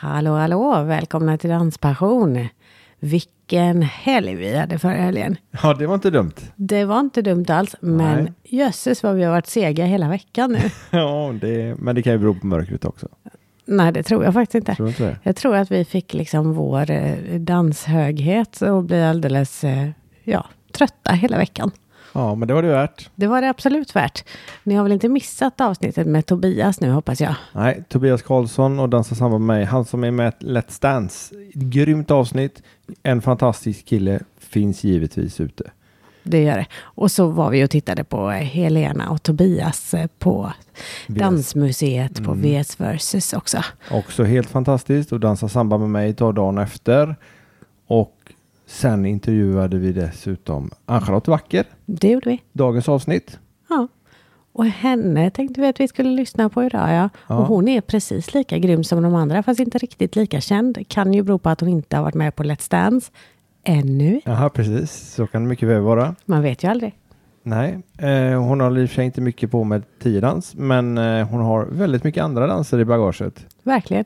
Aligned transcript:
Hallå, 0.00 0.34
hallå! 0.36 0.82
Välkomna 0.82 1.38
till 1.38 1.50
Danspassion! 1.50 2.48
Vilken 2.98 3.82
helg 3.82 4.34
vi 4.34 4.56
hade 4.56 4.78
förra 4.78 4.92
helgen. 4.92 5.36
Ja, 5.62 5.74
det 5.74 5.86
var 5.86 5.94
inte 5.94 6.10
dumt. 6.10 6.32
Det 6.56 6.84
var 6.84 7.00
inte 7.00 7.22
dumt 7.22 7.44
alls, 7.48 7.76
men 7.80 8.24
Nej. 8.24 8.32
jösses 8.44 9.02
vad 9.02 9.14
vi 9.14 9.24
har 9.24 9.32
varit 9.32 9.46
sega 9.46 9.84
hela 9.84 10.08
veckan 10.08 10.52
nu. 10.52 10.58
Ja, 10.98 11.34
det, 11.40 11.78
men 11.78 11.94
det 11.94 12.02
kan 12.02 12.12
ju 12.12 12.18
bero 12.18 12.34
på 12.34 12.46
mörkret 12.46 12.84
också. 12.84 13.08
Nej, 13.64 13.92
det 13.92 14.02
tror 14.02 14.24
jag 14.24 14.34
faktiskt 14.34 14.54
inte. 14.54 14.74
Tror 14.74 14.88
inte? 14.88 15.16
Jag 15.22 15.36
tror 15.36 15.56
att 15.56 15.70
vi 15.70 15.84
fick 15.84 16.14
liksom 16.14 16.52
vår 16.52 16.90
eh, 16.90 17.40
danshöghet 17.40 18.62
och 18.62 18.84
bli 18.84 19.02
alldeles 19.02 19.64
eh, 19.64 19.88
ja, 20.24 20.46
trötta 20.72 21.12
hela 21.12 21.38
veckan. 21.38 21.70
Ja, 22.12 22.34
men 22.34 22.48
det 22.48 22.54
var 22.54 22.62
det 22.62 22.68
värt. 22.68 23.10
Det 23.14 23.26
var 23.26 23.42
det 23.42 23.48
absolut 23.50 23.96
värt. 23.96 24.24
Ni 24.62 24.74
har 24.74 24.82
väl 24.82 24.92
inte 24.92 25.08
missat 25.08 25.60
avsnittet 25.60 26.06
med 26.06 26.26
Tobias 26.26 26.80
nu 26.80 26.90
hoppas 26.90 27.20
jag? 27.20 27.34
Nej, 27.52 27.84
Tobias 27.88 28.22
Karlsson 28.22 28.78
och 28.78 28.88
Dansa 28.88 29.14
samman 29.14 29.46
med 29.46 29.56
mig. 29.56 29.64
Han 29.64 29.84
som 29.84 30.04
är 30.04 30.10
med 30.10 30.32
i 30.40 30.44
Let's 30.44 30.82
Dance. 30.82 31.34
Grymt 31.54 32.10
avsnitt. 32.10 32.62
En 33.02 33.22
fantastisk 33.22 33.86
kille. 33.86 34.20
Finns 34.38 34.84
givetvis 34.84 35.40
ute. 35.40 35.64
Det 36.22 36.42
gör 36.42 36.56
det. 36.56 36.66
Och 36.82 37.10
så 37.10 37.26
var 37.26 37.50
vi 37.50 37.64
och 37.64 37.70
tittade 37.70 38.04
på 38.04 38.28
Helena 38.30 39.10
och 39.10 39.22
Tobias 39.22 39.94
eh, 39.94 40.06
på 40.18 40.52
VS. 41.06 41.18
Dansmuseet 41.18 42.24
på 42.24 42.32
Mm. 42.32 42.60
VS 42.62 42.80
Versus 42.80 43.32
också. 43.32 43.58
Också 43.90 44.24
helt 44.24 44.50
fantastiskt. 44.50 45.12
Och 45.12 45.20
Dansa 45.20 45.48
samband 45.48 45.80
med 45.80 45.90
mig 45.90 46.14
tar 46.14 46.32
dagen 46.32 46.58
efter. 46.58 47.16
Och 47.86 48.17
sen 48.68 49.06
intervjuade 49.06 49.78
vi 49.78 49.92
dessutom 49.92 50.70
Ann-Charlotte 50.86 51.28
Wacker. 51.28 51.64
Det 51.86 52.10
gjorde 52.10 52.30
vi. 52.30 52.42
Dagens 52.52 52.88
avsnitt. 52.88 53.38
Ja. 53.68 53.88
Och 54.52 54.66
henne 54.66 55.30
tänkte 55.30 55.60
vi 55.60 55.66
att 55.66 55.80
vi 55.80 55.88
skulle 55.88 56.10
lyssna 56.10 56.48
på 56.48 56.64
idag. 56.64 56.90
Ja. 56.90 57.08
Ja. 57.26 57.38
Och 57.38 57.46
hon 57.46 57.68
är 57.68 57.80
precis 57.80 58.34
lika 58.34 58.58
grym 58.58 58.84
som 58.84 59.02
de 59.02 59.14
andra, 59.14 59.42
fast 59.42 59.60
inte 59.60 59.78
riktigt 59.78 60.16
lika 60.16 60.40
känd. 60.40 60.88
Kan 60.88 61.12
ju 61.12 61.22
bero 61.22 61.38
på 61.38 61.48
att 61.48 61.60
hon 61.60 61.68
inte 61.68 61.96
har 61.96 62.04
varit 62.04 62.14
med 62.14 62.36
på 62.36 62.42
Let's 62.42 62.70
Dance 62.70 63.10
ännu. 63.64 64.20
Jaha, 64.24 64.48
precis. 64.48 65.14
Så 65.14 65.26
kan 65.26 65.42
det 65.42 65.48
mycket 65.48 65.68
väl 65.68 65.80
vara. 65.80 66.14
Man 66.24 66.42
vet 66.42 66.64
ju 66.64 66.68
aldrig. 66.68 66.94
Nej, 67.42 67.78
eh, 67.98 68.42
hon 68.42 68.60
har 68.60 68.78
i 68.78 68.84
och 68.84 68.88
för 68.88 68.94
sig 68.94 69.04
inte 69.04 69.20
mycket 69.20 69.50
på 69.50 69.64
med 69.64 69.82
tiodans, 69.98 70.54
men 70.54 70.98
eh, 70.98 71.28
hon 71.28 71.40
har 71.40 71.66
väldigt 71.66 72.04
mycket 72.04 72.22
andra 72.22 72.46
danser 72.46 72.78
i 72.78 72.84
bagaget. 72.84 73.46
Verkligen. 73.62 74.04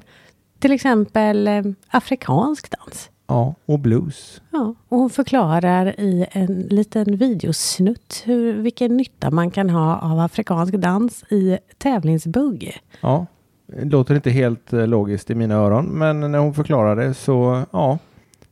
Till 0.58 0.72
exempel 0.72 1.48
eh, 1.48 1.62
afrikansk 1.88 2.70
dans. 2.70 3.10
Ja, 3.32 3.54
och 3.66 3.78
blues. 3.78 4.42
Ja, 4.50 4.74
och 4.88 4.98
hon 4.98 5.10
förklarar 5.10 6.00
i 6.00 6.26
en 6.30 6.60
liten 6.60 7.16
videosnutt 7.16 8.22
hur, 8.24 8.52
vilken 8.52 8.96
nytta 8.96 9.30
man 9.30 9.50
kan 9.50 9.70
ha 9.70 9.98
av 9.98 10.18
afrikansk 10.18 10.74
dans 10.74 11.24
i 11.30 11.58
tävlingsbugg. 11.78 12.80
Ja, 13.00 13.26
det 13.66 13.84
låter 13.84 14.14
inte 14.14 14.30
helt 14.30 14.72
eh, 14.72 14.86
logiskt 14.86 15.30
i 15.30 15.34
mina 15.34 15.54
öron, 15.54 15.84
men 15.86 16.20
när 16.20 16.38
hon 16.38 16.54
förklarar 16.54 16.96
det 16.96 17.14
så 17.14 17.62
ja, 17.70 17.98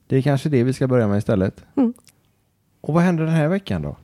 det 0.07 0.17
är 0.17 0.23
kanske 0.23 0.49
det 0.49 0.63
vi 0.63 0.73
ska 0.73 0.87
börja 0.87 1.09
med 1.09 1.19
istället. 1.19 1.65
Mm. 1.77 1.95
Och 2.81 2.95
vad 2.95 3.03
händer 3.03 3.25
den 3.25 3.35
här 3.35 3.49
veckan 3.49 3.83
då? 3.83 3.97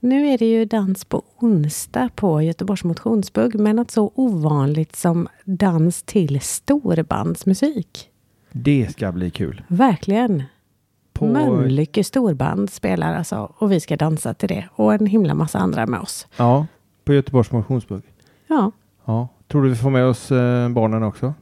Nu 0.00 0.26
är 0.26 0.38
det 0.38 0.46
ju 0.46 0.64
dans 0.64 1.04
på 1.04 1.22
onsdag 1.38 2.08
på 2.14 2.42
Göteborgs 2.42 2.84
motionsbugg, 2.84 3.54
men 3.54 3.76
något 3.76 3.90
så 3.90 4.12
ovanligt 4.14 4.96
som 4.96 5.28
dans 5.44 6.02
till 6.02 6.40
storbandsmusik. 6.40 8.09
Det 8.52 8.92
ska 8.92 9.12
bli 9.12 9.30
kul. 9.30 9.62
Verkligen. 9.68 10.42
På, 11.12 11.26
Mölnlycke 11.26 12.04
storband 12.04 12.70
spelar 12.70 13.14
alltså 13.14 13.52
och 13.56 13.72
vi 13.72 13.80
ska 13.80 13.96
dansa 13.96 14.34
till 14.34 14.48
det 14.48 14.68
och 14.72 14.94
en 14.94 15.06
himla 15.06 15.34
massa 15.34 15.58
andra 15.58 15.86
med 15.86 16.00
oss. 16.00 16.26
ja, 16.36 16.66
på 17.04 17.14
Göteborgs 17.14 17.52
motionsbugg. 17.52 18.02
Ja, 18.46 18.70
Ja, 19.04 19.28
tror 19.48 19.62
du 19.62 19.68
vi 19.68 19.76
får 19.76 19.90
med 19.90 20.04
oss 20.04 20.32
eh, 20.32 20.68
barnen 20.68 21.02
också? 21.02 21.34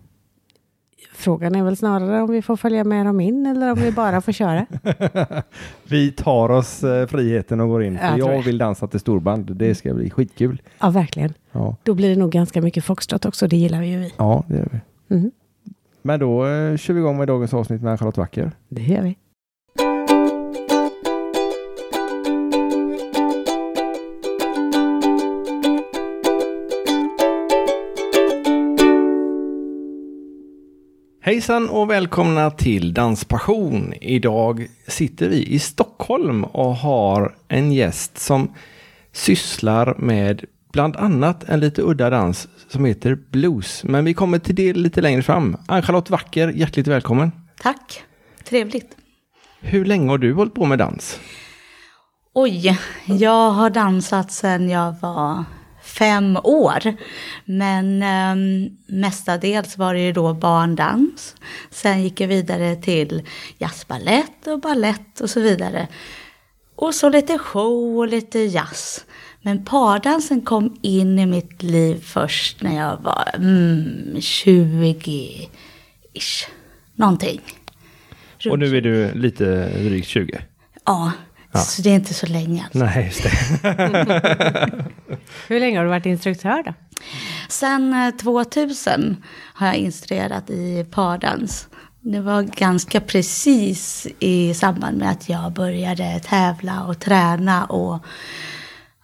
frågan 1.19 1.55
är 1.55 1.63
väl 1.63 1.77
snarare 1.77 2.23
om 2.23 2.31
vi 2.31 2.43
får 2.43 2.57
följa 2.57 2.85
med 2.85 3.07
dem 3.07 3.21
in 3.21 3.47
eller 3.47 3.73
om 3.73 3.79
vi 3.79 3.93
bara 3.93 4.21
får 4.21 4.33
köra. 4.33 4.67
Vi 5.85 6.13
tar 6.13 6.49
oss 6.51 6.85
eh, 6.85 7.07
friheten 7.07 7.61
och 7.61 7.69
går 7.69 7.83
in, 7.83 7.99
för 7.99 8.19
Jag 8.19 8.43
vill 8.43 8.59
dansa 8.59 8.87
till 8.87 9.01
storband. 9.01 9.57
Det 9.57 9.75
ska 9.75 9.95
bli 9.95 10.11
skitkul. 10.11 10.63
Ja, 10.81 10.91
verkligen. 10.91 11.35
Ja, 11.53 11.77
Då 11.83 11.95
blir 11.95 12.09
det 12.09 12.17
nog 12.17 12.31
ganska 12.31 12.63
mycket 12.63 12.85
foxtrot 12.85 13.27
också, 13.27 13.49
det 13.49 13.57
gillar 13.57 13.81
vi 13.81 13.87
ju 13.87 13.99
vi. 13.99 14.13
ja 14.17 14.45
det 14.49 14.57
gör 14.57 14.69
vi. 14.73 15.15
Mm, 15.17 15.31
Men 16.03 16.21
då 16.21 16.47
eh, 16.47 16.77
kör 16.77 16.95
vi 16.95 17.01
igång 17.01 17.19
med 17.19 17.29
dagens 17.29 17.55
avsnitt 17.55 17.83
med 17.83 17.99
Charlotte 17.99 18.19
Wacker. 18.19 18.53
det 18.69 18.83
gör 18.83 19.03
vi. 19.03 19.17
Hejsan 31.29 31.69
och 31.69 31.91
välkomna 31.91 32.51
till 32.51 32.95
Danspassion. 32.95 33.95
Idag 34.01 34.67
sitter 34.87 35.29
vi 35.29 35.47
i 35.47 35.59
Stockholm 35.59 36.45
och 36.45 36.77
har 36.77 37.35
en 37.49 37.73
gäst 37.73 38.19
som 38.19 38.53
sysslar 39.13 39.95
med 39.99 40.45
bland 40.79 40.97
annat 40.97 41.45
en 41.49 41.61
lite 41.61 41.83
udda 41.83 42.11
dans 42.11 42.49
som 42.69 42.85
heter 42.85 43.15
blues. 43.15 43.85
Men 43.85 44.05
vi 44.05 44.15
kommer 44.15 44.39
till 44.39 44.55
det 44.55 44.73
lite 44.73 45.01
längre 45.01 45.23
fram. 45.23 45.57
Ann-Charlotte 45.67 46.11
Wacker, 46.11 46.49
hjärtligt 46.49 46.87
välkommen. 46.87 47.33
Tack, 47.63 48.03
trevligt. 48.45 48.97
Hur 49.61 49.85
länge 49.85 50.11
har 50.11 50.19
du 50.19 50.33
hållit 50.33 50.55
på 50.55 50.65
med 50.65 50.79
dans? 50.79 51.21
Oj, 52.35 52.79
jag 53.07 53.51
har 53.51 53.71
dansat 53.71 54.33
sedan 54.33 54.69
jag 54.69 54.95
var 55.01 55.45
fem 55.83 56.37
år. 56.45 56.95
Men 57.45 58.03
eh, 58.03 58.71
mestadels 58.87 59.79
var 59.79 59.95
det 59.95 60.01
ju 60.01 60.13
då 60.13 60.35
barndans. 60.35 61.37
Sen 61.71 62.03
gick 62.03 62.21
jag 62.21 62.29
vidare 62.29 62.77
till 62.77 63.23
jazzbalett 63.59 64.47
och 64.47 64.61
ballett 64.61 65.21
och 65.21 65.31
så 65.31 65.41
vidare. 65.41 65.89
Och 66.77 66.95
så 66.95 67.09
lite 67.09 67.39
show 67.39 67.99
och 67.99 68.09
lite 68.09 68.39
jazz. 68.39 69.05
Men 69.49 69.65
pardansen 69.65 70.41
kom 70.41 70.77
in 70.83 71.19
i 71.19 71.27
mitt 71.27 71.63
liv 71.63 72.03
först 72.05 72.63
när 72.63 72.77
jag 72.77 72.97
var 73.03 73.31
mm, 73.35 74.15
20-ish. 74.17 75.49
Någonting. 76.95 77.41
Och 78.51 78.59
nu 78.59 78.77
är 78.77 78.81
du 78.81 79.15
lite 79.15 79.69
drygt 79.69 80.09
20. 80.09 80.39
Ja, 80.85 81.13
Ja. 81.53 81.59
så 81.59 81.83
det 81.83 81.91
är 81.91 81.95
inte 81.95 82.15
så 82.15 82.27
länge. 82.27 82.65
Alltså. 82.65 82.79
Nej, 82.79 83.05
just 83.07 83.23
det. 83.23 83.31
Hur 85.49 85.61
länge 85.61 85.79
har 85.79 85.85
du 85.85 85.91
varit 85.91 86.07
instruktör 86.07 86.63
då? 86.63 86.75
Sen 87.49 87.95
eh, 87.95 88.11
2000 88.11 89.17
har 89.55 89.67
jag 89.67 89.77
instruerat 89.77 90.51
i 90.51 90.87
pardans. 90.91 91.69
Det 92.01 92.21
var 92.21 92.43
ganska 92.43 93.01
precis 93.01 94.07
i 94.19 94.55
samband 94.55 94.99
med 94.99 95.11
att 95.11 95.29
jag 95.29 95.53
började 95.53 96.21
tävla 96.21 96.85
och 96.85 96.99
träna 96.99 97.65
och 97.65 98.05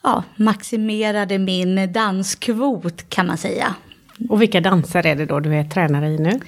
ja, 0.05 0.23
maximerade 0.37 1.39
min 1.39 1.93
danskvot 1.93 3.09
kan 3.09 3.27
man 3.27 3.39
säga. 3.39 3.75
Och 4.29 4.43
vilka 4.43 4.61
danser 4.61 5.07
är 5.07 5.15
det 5.17 5.27
då 5.27 5.41
du 5.41 5.55
är 5.55 5.65
tränare 5.65 6.09
i 6.09 6.19
nu? 6.19 6.41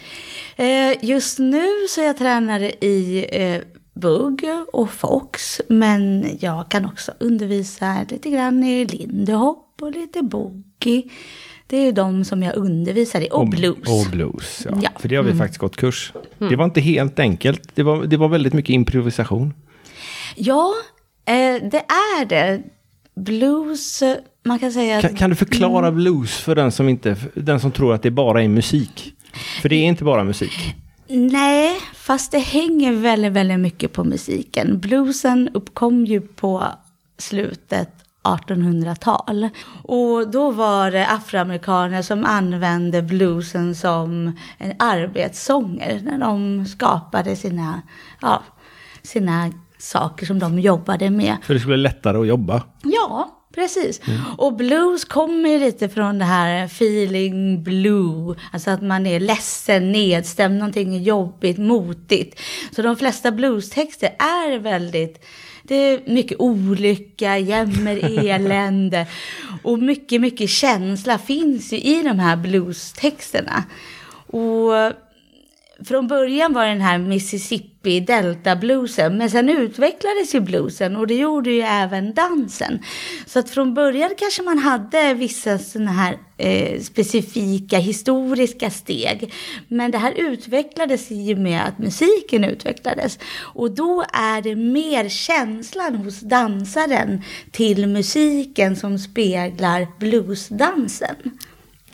Eh, 0.56 1.05
Just 1.05 1.39
nu 1.39 1.66
så 1.89 2.00
är 2.00 2.05
jag 2.06 2.19
tränare 2.19 2.71
i 2.71 3.27
eh, 3.33 3.61
bugg 3.95 4.45
och 4.72 4.91
fox. 4.91 5.61
Men 5.69 6.27
jag 6.41 6.69
kan 6.69 6.84
också 6.87 7.12
undervisa 7.21 7.97
lite 8.11 8.31
grann 8.31 8.65
i 8.65 8.84
lindy 8.84 9.33
hop 9.33 9.78
och 9.81 9.91
lite 9.93 10.22
boogie. 10.22 11.03
Det 11.66 11.77
är 11.77 11.84
ju 11.84 11.93
de 11.93 12.25
som 12.25 12.43
jag 12.43 12.56
undervisar 12.56 13.21
i. 13.21 13.28
Och 13.33 13.49
blues. 13.49 13.89
Och 13.89 14.11
blues, 14.11 14.66
ja. 14.71 14.78
Ja. 14.83 14.91
För 14.99 15.09
det 15.09 15.16
har 15.16 15.22
vi 15.22 15.34
faktiskt 15.34 15.59
gått 15.59 15.77
kurs. 15.77 16.12
Det 16.39 16.56
var 16.56 16.65
inte 16.65 16.81
helt 16.81 17.19
enkelt. 17.19 17.71
Det 17.75 17.83
var, 17.83 18.05
det 18.05 18.16
var 18.16 18.28
väldigt 18.28 18.53
mycket 18.53 18.71
improvisation. 18.71 19.55
Ja, 20.37 20.72
eh, 21.25 21.62
det 21.71 21.84
är 21.89 22.25
det. 22.25 22.62
Blues, 23.16 24.03
eh, 24.03 24.16
man 24.44 24.59
kan 24.59 24.72
säga 24.72 24.97
att... 24.97 25.03
Kan, 25.03 25.15
kan 25.15 25.31
du 25.31 25.37
förklara 25.37 25.93
blues 25.93 26.37
för 26.37 26.54
den 26.54 26.72
som, 26.72 26.88
inte, 26.88 27.16
den 27.34 27.60
som 27.60 27.71
tror 27.72 27.94
att 27.94 28.03
det 28.03 28.10
bara 28.10 28.43
är 28.43 28.49
musik? 28.49 29.15
För 29.62 29.69
det 29.69 29.77
är 29.77 29.84
inte 29.84 30.04
bara 30.04 30.25
musik. 30.25 30.75
Nej, 31.09 31.80
fast 31.95 32.33
det 32.33 32.39
hänger 32.39 32.92
väldigt, 32.92 33.33
väldigt 33.33 33.60
mycket 33.60 33.92
på 33.92 34.04
musiken. 34.04 34.80
Bluesen 34.80 35.48
uppkom 35.54 36.04
ju 36.04 36.21
på 36.21 36.65
slutet 37.18 37.91
1800-tal. 38.22 39.48
Och 39.83 40.30
då 40.30 40.51
var 40.51 40.91
det 40.91 41.07
afroamerikaner 41.07 42.03
som 42.03 42.24
använde 42.24 43.03
bluesen 43.03 43.74
som 43.74 44.39
en 44.59 44.72
arbetssånger 44.78 46.01
när 46.04 46.18
de 46.18 46.66
skapade 46.66 47.36
sina, 47.36 47.83
ja, 48.21 48.42
sina 49.03 49.51
saker 49.78 50.27
som 50.27 50.39
de 50.39 50.59
jobbade 50.59 51.11
med. 51.11 51.37
För 51.43 51.55
det 51.55 51.61
skulle 51.61 51.77
bli 51.77 51.83
lättare 51.83 52.19
att 52.19 52.27
jobba. 52.27 52.63
Ja, 52.83 53.37
precis. 53.55 54.01
Och 54.39 54.57
blues 54.57 55.05
kommer 55.05 55.49
ju 55.49 55.59
lite 55.59 55.89
från 55.89 56.19
det 56.19 56.25
här 56.25 56.65
feeling 56.65 57.63
blue. 57.63 58.37
Alltså 58.53 58.71
att 58.71 58.83
man 58.83 59.07
är 59.07 59.21
ledsen, 59.21 59.93
nedstämd, 59.93 60.59
någonting 60.59 61.03
jobbigt, 61.03 61.59
motigt. 61.59 62.41
Så 62.71 62.83
de 62.83 62.97
flesta 62.97 63.33
bluestexter 63.33 64.09
är 64.19 64.59
väldigt... 64.59 65.25
Det 65.69 65.75
är 65.75 66.11
mycket 66.13 66.41
olycka, 66.41 67.39
jämmer, 67.39 68.19
elände. 68.28 69.07
Och 69.63 69.78
mycket, 69.78 70.21
mycket 70.21 70.51
känsla 70.51 71.19
finns 71.19 71.73
ju 71.73 71.77
i 71.77 72.03
de 72.03 72.19
här 72.19 72.37
bluestexterna. 72.37 73.65
Och 74.27 74.93
från 75.84 76.09
början 76.09 76.53
var 76.53 76.67
den 76.67 76.81
här 76.81 76.99
Mississippi 76.99 77.76
Delta 77.86 78.56
bluesen, 78.56 79.18
men 79.18 79.30
sen 79.30 79.48
utvecklades 79.48 80.34
ju 80.34 80.41
bluesen 80.41 80.97
och 80.97 81.06
det 81.06 81.15
gjorde 81.15 81.50
ju 81.50 81.60
även 81.60 82.15
dansen. 82.15 82.78
Så 83.27 83.38
att 83.38 83.50
från 83.50 83.74
början 83.74 84.10
kanske 84.18 84.42
man 84.42 84.59
hade 84.59 85.15
vissa 85.15 85.59
sådana 85.59 85.92
här 85.92 86.18
eh, 86.36 86.80
specifika 86.80 87.78
historiska 87.78 88.71
steg. 88.71 89.33
Men 89.68 89.91
det 89.91 89.98
här 89.98 90.12
utvecklades 90.16 91.10
i 91.10 91.34
och 91.34 91.38
med 91.38 91.66
att 91.66 91.78
musiken 91.78 92.44
utvecklades. 92.44 93.18
Och 93.41 93.71
då 93.71 94.04
är 94.12 94.42
det 94.42 94.56
mer 94.56 95.09
känslan 95.09 95.94
hos 95.97 96.21
dansaren 96.21 97.22
till 97.53 97.86
musiken 97.86 98.77
som 98.77 98.98
speglar 98.98 99.86
bluesdansen. 99.98 101.16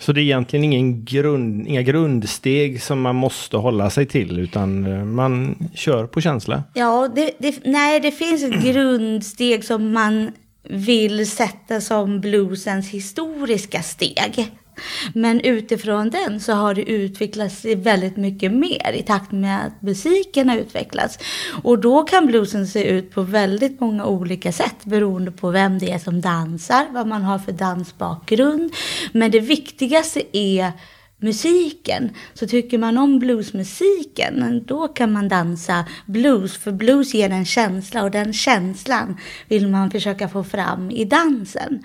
Så 0.02 0.12
det 0.12 0.20
är 0.20 0.22
egentligen 0.22 0.64
ingen 0.64 1.04
grund, 1.04 1.66
inga 1.66 1.82
grundsteg 1.82 2.82
som 2.82 3.00
man 3.00 3.16
måste 3.16 3.56
hålla 3.56 3.90
sig 3.90 4.06
till 4.06 4.38
utan 4.38 4.86
eh, 4.86 5.04
man 5.04 5.56
kör 5.74 6.06
på 6.06 6.20
känsla? 6.20 6.62
Ja, 6.74 7.08
det, 7.14 7.30
det, 7.38 7.64
nej 7.64 8.00
det 8.00 8.10
finns 8.10 8.42
ett 8.42 8.64
grundsteg 8.64 9.64
som 9.64 9.92
man 9.92 10.30
vill 10.68 11.30
sätta 11.30 11.80
som 11.80 12.20
bluesens 12.20 12.90
historiska 12.90 13.82
steg. 13.82 14.52
Men 15.14 15.40
utifrån 15.40 16.10
den 16.10 16.40
så 16.40 16.52
har 16.52 16.74
det 16.74 16.90
utvecklats 16.90 17.64
väldigt 17.64 18.16
mycket 18.16 18.52
mer 18.52 18.92
i 18.92 19.02
takt 19.02 19.32
med 19.32 19.66
att 19.66 19.82
musiken 19.82 20.48
har 20.48 20.56
utvecklats. 20.56 21.18
Och 21.62 21.78
då 21.78 22.02
kan 22.02 22.26
bluesen 22.26 22.66
se 22.66 22.84
ut 22.84 23.10
på 23.10 23.22
väldigt 23.22 23.80
många 23.80 24.04
olika 24.04 24.52
sätt 24.52 24.84
beroende 24.84 25.30
på 25.30 25.50
vem 25.50 25.78
det 25.78 25.90
är 25.90 25.98
som 25.98 26.20
dansar, 26.20 26.86
vad 26.90 27.06
man 27.06 27.22
har 27.22 27.38
för 27.38 27.52
dansbakgrund. 27.52 28.72
Men 29.12 29.30
det 29.30 29.40
viktigaste 29.40 30.22
är 30.32 30.72
musiken. 31.22 32.10
Så 32.34 32.46
tycker 32.46 32.78
man 32.78 32.98
om 32.98 33.18
bluesmusiken, 33.18 34.64
då 34.66 34.88
kan 34.88 35.12
man 35.12 35.28
dansa 35.28 35.84
blues. 36.06 36.56
För 36.56 36.72
blues 36.72 37.14
ger 37.14 37.30
en 37.30 37.44
känsla 37.44 38.02
och 38.02 38.10
den 38.10 38.32
känslan 38.32 39.16
vill 39.48 39.68
man 39.68 39.90
försöka 39.90 40.28
få 40.28 40.44
fram 40.44 40.90
i 40.90 41.04
dansen. 41.04 41.84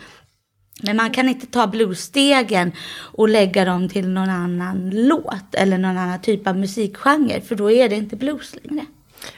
Men 0.82 0.98
man 0.98 1.12
kan 1.12 1.30
inte 1.30 1.46
ta 1.48 1.68
bluesstegen 1.68 2.72
och 2.98 3.30
lägga 3.30 3.66
dem 3.66 3.90
till 3.90 4.08
någon 4.10 4.30
annan 4.30 4.90
låt 4.94 5.56
eller 5.56 5.78
någon 5.78 5.98
annan 5.98 6.22
typ 6.22 6.48
av 6.48 6.58
musikgenre. 6.58 7.42
För 7.42 7.56
då 7.56 7.72
är 7.72 7.90
det 7.90 7.96
inte 7.96 8.16
blues 8.16 8.56
längre. 8.64 8.86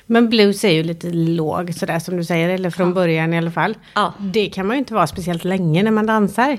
Men 0.06 0.30
blues 0.30 0.64
är 0.64 0.70
ju 0.72 0.84
lite 0.84 1.10
låg 1.12 1.74
sådär 1.74 2.00
som 2.00 2.18
du 2.18 2.24
säger, 2.24 2.50
eller 2.50 2.70
från 2.70 2.88
ja. 2.88 2.94
början 2.94 3.34
i 3.34 3.38
alla 3.38 3.52
fall. 3.52 3.78
Ja. 3.96 4.14
Det 4.20 4.50
kan 4.50 4.68
man 4.68 4.76
ju 4.76 4.80
inte 4.80 4.94
vara 4.94 5.08
speciellt 5.08 5.44
länge 5.44 5.84
när 5.84 5.92
man 5.92 6.06
dansar. 6.06 6.58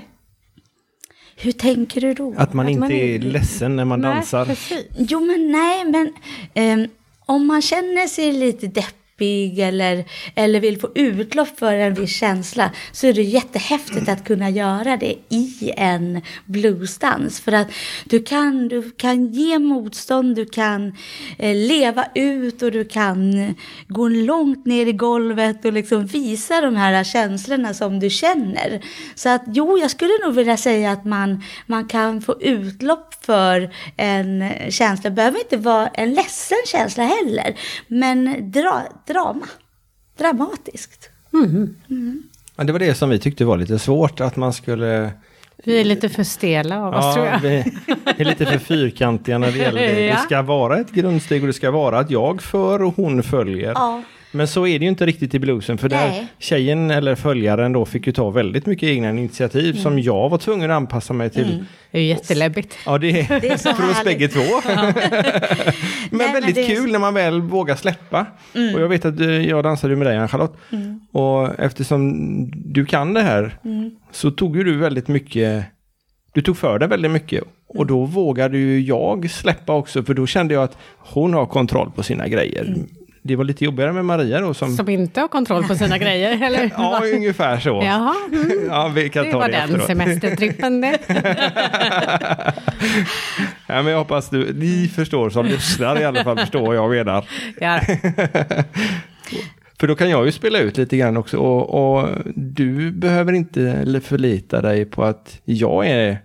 Hur 1.35 1.51
tänker 1.51 2.01
du 2.01 2.13
då? 2.13 2.33
Att 2.37 2.53
man 2.53 2.65
Att 2.65 2.69
inte 2.71 2.79
man 2.79 2.91
är 2.91 3.15
är- 3.15 3.19
ledsen 3.19 3.75
när 3.75 3.85
man 3.85 4.01
Nej, 4.01 4.13
dansar. 4.15 4.45
precis. 4.45 4.85
Jo, 4.97 5.19
men 5.19 5.51
nej, 5.51 5.85
men 5.85 6.13
ehm, 6.53 6.87
om 7.25 7.47
man 7.47 7.61
känner 7.61 8.07
sig 8.07 8.31
lite 8.31 8.67
deppig 8.67 9.00
eller, 9.21 10.05
eller 10.35 10.59
vill 10.59 10.79
få 10.79 10.89
utlopp 10.95 11.59
för 11.59 11.73
en 11.73 11.93
viss 11.93 12.15
känsla 12.19 12.71
så 12.91 13.07
är 13.07 13.13
det 13.13 13.21
jättehäftigt 13.21 14.09
att 14.09 14.23
kunna 14.23 14.49
göra 14.49 14.97
det 14.97 15.15
i 15.29 15.73
en 15.77 16.21
bluesdans. 16.45 17.39
För 17.41 17.51
att 17.51 17.67
du 18.05 18.23
kan, 18.23 18.67
du 18.67 18.91
kan 18.91 19.25
ge 19.27 19.59
motstånd, 19.59 20.35
du 20.35 20.45
kan 20.45 20.95
eh, 21.37 21.55
leva 21.55 22.05
ut 22.15 22.61
och 22.61 22.71
du 22.71 22.85
kan 22.85 23.53
gå 23.87 24.07
långt 24.07 24.65
ner 24.65 24.85
i 24.85 24.93
golvet 24.93 25.65
och 25.65 25.73
liksom 25.73 26.05
visa 26.05 26.61
de 26.61 26.75
här 26.75 27.03
känslorna 27.03 27.73
som 27.73 27.99
du 27.99 28.09
känner. 28.09 28.81
Så 29.15 29.29
att 29.29 29.43
jo, 29.47 29.77
jag 29.77 29.91
skulle 29.91 30.13
nog 30.23 30.33
vilja 30.35 30.57
säga 30.57 30.91
att 30.91 31.05
man, 31.05 31.43
man 31.65 31.87
kan 31.87 32.21
få 32.21 32.41
utlopp 32.41 33.25
för 33.25 33.73
en 33.97 34.51
känsla. 34.69 35.09
Det 35.09 35.15
behöver 35.15 35.39
inte 35.39 35.57
vara 35.57 35.87
en 35.87 36.13
ledsen 36.13 36.57
känsla 36.65 37.03
heller, 37.03 37.55
men 37.87 38.51
dra, 38.51 38.83
drama. 39.13 39.45
Dramatiskt. 40.17 41.09
Ja, 42.55 42.63
det 42.63 42.71
var 42.71 42.79
det 42.79 42.95
som 42.95 43.09
vi 43.09 43.19
tyckte 43.19 43.45
var 43.45 43.57
lite 43.57 43.79
svårt, 43.79 44.21
att 44.21 44.35
man 44.35 44.53
skulle... 44.53 45.11
Vi 45.63 45.79
är 45.81 45.85
lite 45.85 46.09
för 46.09 46.23
stela 46.23 46.83
av 46.83 46.93
oss 46.93 47.13
tror 47.13 47.25
jag. 47.25 47.39
vi 47.39 47.63
är 48.17 48.25
lite 48.25 48.45
för 48.45 48.57
fyrkantiga 48.57 49.37
när 49.37 49.51
det 49.51 49.57
gäller 49.57 49.81
det. 49.81 50.01
Ja. 50.05 50.13
Det 50.15 50.21
ska 50.21 50.41
vara 50.41 50.79
ett 50.79 50.91
grundsteg 50.91 51.41
och 51.43 51.47
det 51.47 51.53
ska 51.53 51.71
vara 51.71 51.99
att 51.99 52.11
jag 52.11 52.41
för 52.41 52.83
och 52.83 52.95
hon 52.95 53.23
följer. 53.23 53.71
Ja. 53.75 54.01
Men 54.31 54.47
så 54.47 54.67
är 54.67 54.79
det 54.79 54.85
ju 54.85 54.89
inte 54.89 55.05
riktigt 55.05 55.33
i 55.35 55.39
bluesen 55.39 55.77
för 55.77 55.89
där 55.89 56.07
Nej. 56.09 56.27
tjejen 56.39 56.91
eller 56.91 57.15
följaren 57.15 57.73
då 57.73 57.85
fick 57.85 58.07
ju 58.07 58.13
ta 58.13 58.29
väldigt 58.29 58.65
mycket 58.65 58.89
egna 58.89 59.09
initiativ 59.09 59.73
som 59.73 59.91
Mm. 59.93 60.03
jag 60.03 60.29
var 60.29 60.37
tvungen 60.37 60.71
att 60.71 60.75
anpassa 60.75 61.13
mig 61.13 61.29
till. 61.29 61.65
Det 61.91 61.97
är 61.97 62.01
ju 62.01 62.07
jätteläbbigt. 62.07 62.77
Ja, 62.85 62.97
det 62.97 63.19
är, 63.21 63.39
Det 63.39 63.49
är 63.49 63.57
så 63.57 63.73
för 63.73 63.89
oss 63.91 64.03
bägge 64.03 64.27
två. 64.27 64.41
men 64.65 66.17
men 66.17 66.33
väldigt 66.33 66.55
det 66.55 66.61
är- 66.71 66.75
kul 66.75 66.91
när 66.91 66.99
man 66.99 67.13
väl 67.13 67.41
vågar 67.41 67.75
släppa. 67.75 68.25
Mm. 68.55 68.75
Och 68.75 68.81
jag 68.81 68.87
vet 68.87 69.05
att 69.05 69.19
eh, 69.19 69.29
jag 69.49 69.63
dansade 69.63 69.95
med 69.95 70.07
dig, 70.07 70.17
Ann-Charlotte. 70.17 70.57
Och 71.11 71.59
eftersom 71.59 72.13
du 72.73 72.85
kan 72.85 73.13
det 73.13 73.21
här 73.21 73.57
Mm. 73.65 73.91
så 74.11 74.31
tog 74.31 74.57
ju 74.57 74.63
du 74.63 74.77
väldigt 74.77 75.07
mycket, 75.07 75.65
du 76.33 76.41
tog 76.41 76.57
för 76.57 76.79
dig 76.79 76.87
väldigt 76.87 77.11
mycket. 77.11 77.43
Och 77.67 77.85
då 77.87 78.05
vågade 78.05 78.57
ju 78.57 78.81
jag 78.81 79.29
släppa 79.31 79.73
också, 79.73 80.03
för 80.03 80.13
då 80.13 80.27
kände 80.27 80.53
jag 80.53 80.63
att 80.63 80.77
hon 80.97 81.33
har 81.33 81.45
kontroll 81.45 81.91
på 81.95 82.03
sina 82.03 82.27
grejer. 82.27 82.75
Det 83.23 83.35
var 83.35 83.43
lite 83.43 83.65
jobbigare 83.65 83.93
med 83.93 84.05
Maria 84.05 84.39
då 84.41 84.53
som... 84.53 84.75
Som 84.75 84.89
inte 84.89 85.21
har 85.21 85.27
kontroll 85.27 85.63
på 85.63 85.75
sina 85.75 85.97
grejer, 85.97 86.43
eller? 86.47 86.71
Ja, 86.77 87.01
ungefär 87.15 87.59
så. 87.59 87.81
Jaha, 87.83 88.15
mm. 88.31 88.51
Ja, 88.67 88.87
vi 88.95 89.09
kan 89.09 89.25
det 89.25 89.31
ta 89.31 89.37
var 89.39 89.47
det 89.47 89.53
den 89.53 89.63
efteråt. 89.63 89.87
semestertrippen 89.87 90.81
det. 90.81 90.97
Ja, 93.67 93.81
men 93.83 93.91
jag 93.91 93.99
hoppas 93.99 94.29
du, 94.29 94.53
ni 94.53 94.87
förstår 94.95 95.29
som 95.29 95.45
lyssnar 95.45 96.01
i 96.01 96.05
alla 96.05 96.23
fall 96.23 96.39
förstår 96.39 96.65
vad 96.65 96.75
jag 96.75 96.89
menar. 96.91 97.25
Ja. 97.59 97.79
För 99.79 99.87
då 99.87 99.95
kan 99.95 100.09
jag 100.09 100.25
ju 100.25 100.31
spela 100.31 100.59
ut 100.59 100.77
lite 100.77 100.97
grann 100.97 101.17
också 101.17 101.37
och, 101.37 101.99
och 101.99 102.09
du 102.35 102.91
behöver 102.91 103.33
inte 103.33 104.01
förlita 104.03 104.61
dig 104.61 104.85
på 104.85 105.03
att 105.03 105.39
jag 105.45 105.87
är 105.87 106.17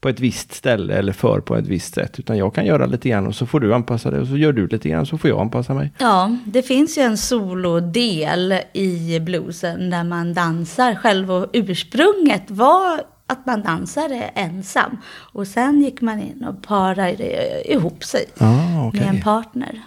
på 0.00 0.08
ett 0.08 0.20
visst 0.20 0.54
ställe 0.54 0.94
eller 0.94 1.12
för 1.12 1.40
på 1.40 1.56
ett 1.56 1.66
visst 1.66 1.94
sätt. 1.94 2.18
Utan 2.18 2.36
jag 2.38 2.54
kan 2.54 2.66
göra 2.66 2.86
lite 2.86 3.08
grann 3.08 3.26
och 3.26 3.34
så 3.34 3.46
får 3.46 3.60
du 3.60 3.74
anpassa 3.74 4.10
dig 4.10 4.20
och 4.20 4.26
så 4.26 4.36
gör 4.36 4.52
du 4.52 4.66
lite 4.68 4.88
grann 4.88 5.06
så 5.06 5.18
får 5.18 5.30
jag 5.30 5.40
anpassa 5.40 5.74
mig. 5.74 5.92
Ja, 5.98 6.36
det 6.44 6.62
finns 6.62 6.98
ju 6.98 7.02
en 7.02 7.18
solodel 7.18 8.60
i 8.72 9.20
bluesen 9.20 9.90
där 9.90 10.04
man 10.04 10.34
dansar 10.34 10.94
själv 10.94 11.32
och 11.32 11.46
ursprunget 11.52 12.50
var 12.50 13.00
att 13.26 13.46
man 13.46 13.62
dansade 13.62 14.14
ensam. 14.34 14.96
Och 15.32 15.46
sen 15.46 15.80
gick 15.80 16.00
man 16.00 16.20
in 16.20 16.44
och 16.44 16.62
parade 16.62 17.72
ihop 17.72 18.04
sig 18.04 18.24
Ah, 18.38 18.86
okej. 18.88 19.00
med 19.00 19.08
en 19.08 19.20
partner. 19.22 19.82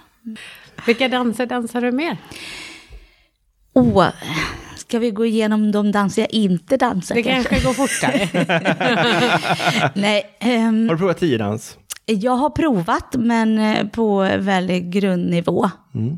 Vilka 0.86 1.08
danser 1.08 1.46
dansar 1.46 1.82
du 1.82 1.92
mer? 1.92 2.18
Åh, 3.74 4.08
ska 4.92 5.00
vi 5.00 5.12
gå 5.12 5.26
igenom 5.26 5.72
de 5.72 5.92
danser 5.92 6.22
jag 6.22 6.34
inte 6.34 6.78
dansar? 6.78 7.16
Det 7.16 7.24
kanske 7.24 7.64
går 7.64 7.74
fortare. 7.74 8.30
Nej, 9.96 10.38
ehm, 10.40 10.90
Har 10.90 10.96
du 10.96 11.00
provat 11.00 11.18
tiodans? 11.18 11.78
Jag 12.06 12.32
har 12.32 12.50
provat, 12.50 13.16
men 13.18 13.60
eh, 13.60 13.88
på 13.88 14.20
väldigt 14.38 14.84
grundnivå 14.84 15.70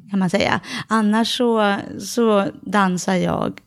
kan 0.10 0.20
man 0.20 0.30
säga. 0.30 0.60
Annars 0.88 1.38
så, 1.38 1.78
så 2.00 2.48
dansar 2.62 3.16
jag, 3.16 3.60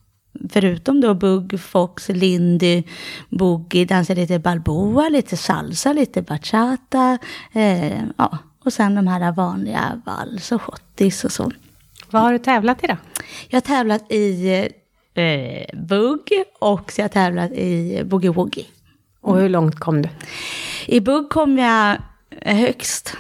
förutom 0.50 1.00
då 1.00 1.14
bugg, 1.14 1.60
fox, 1.60 2.08
lindy, 2.08 2.82
boogie, 3.30 3.84
dansar 3.84 4.14
lite 4.14 4.38
balboa, 4.38 5.08
lite 5.08 5.36
salsa, 5.36 5.92
lite 5.92 6.22
bachata. 6.22 7.18
Eh, 7.52 8.02
ja. 8.16 8.38
Och 8.64 8.72
sen 8.72 8.94
de 8.94 9.06
här 9.06 9.32
vanliga 9.32 10.02
vals 10.06 10.52
och 10.52 10.62
schottis 10.62 11.24
och 11.24 11.32
så. 11.32 11.50
Vad 12.10 12.22
har 12.22 12.32
du 12.32 12.38
tävlat 12.38 12.84
i 12.84 12.86
då? 12.86 12.96
Jag 13.48 13.56
har 13.56 13.60
tävlat 13.60 14.12
i 14.12 14.68
eh, 15.18 15.66
bugg 15.72 16.28
och 16.58 16.92
så 16.92 17.02
har 17.02 17.04
jag 17.04 17.12
tävlat 17.12 17.52
i 17.52 18.02
boogie-woogie. 18.04 18.64
Och 19.20 19.38
hur 19.38 19.48
långt 19.48 19.80
kom 19.80 20.02
du? 20.02 20.08
I 20.86 21.00
bugg 21.00 21.28
kom 21.30 21.58
jag 21.58 21.96
högst. 22.42 23.16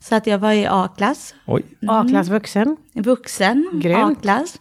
Så 0.00 0.14
att 0.14 0.26
jag 0.26 0.38
var 0.38 0.52
i 0.52 0.66
A-klass. 0.66 1.34
Oj, 1.46 1.62
A-klass 1.88 2.28
vuxen. 2.28 2.76
Vuxen, 2.94 3.70
Grymt. 3.72 4.18
A-klass. 4.18 4.60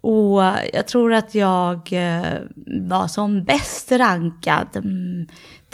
Och 0.00 0.42
jag 0.72 0.86
tror 0.86 1.12
att 1.12 1.34
jag 1.34 1.92
eh, 1.92 2.32
var 2.80 3.08
som 3.08 3.44
bäst 3.44 3.92
rankad 3.92 4.68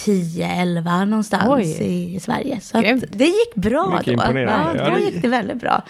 mm, 0.07 0.21
10-11 0.21 1.04
någonstans 1.04 1.45
Oj. 1.49 1.76
i 2.14 2.21
Sverige. 2.21 2.61
Så 2.61 2.80
det 3.12 3.25
gick 3.25 3.54
bra 3.54 3.90
Mycket 3.99 4.19
då. 4.33 4.38
Ja, 4.38 4.73
Ja, 4.76 4.85
då 4.90 4.95
det- 4.95 5.00
gick 5.00 5.23
det 5.23 5.28
väldigt 5.28 5.61
bra. 5.61 5.83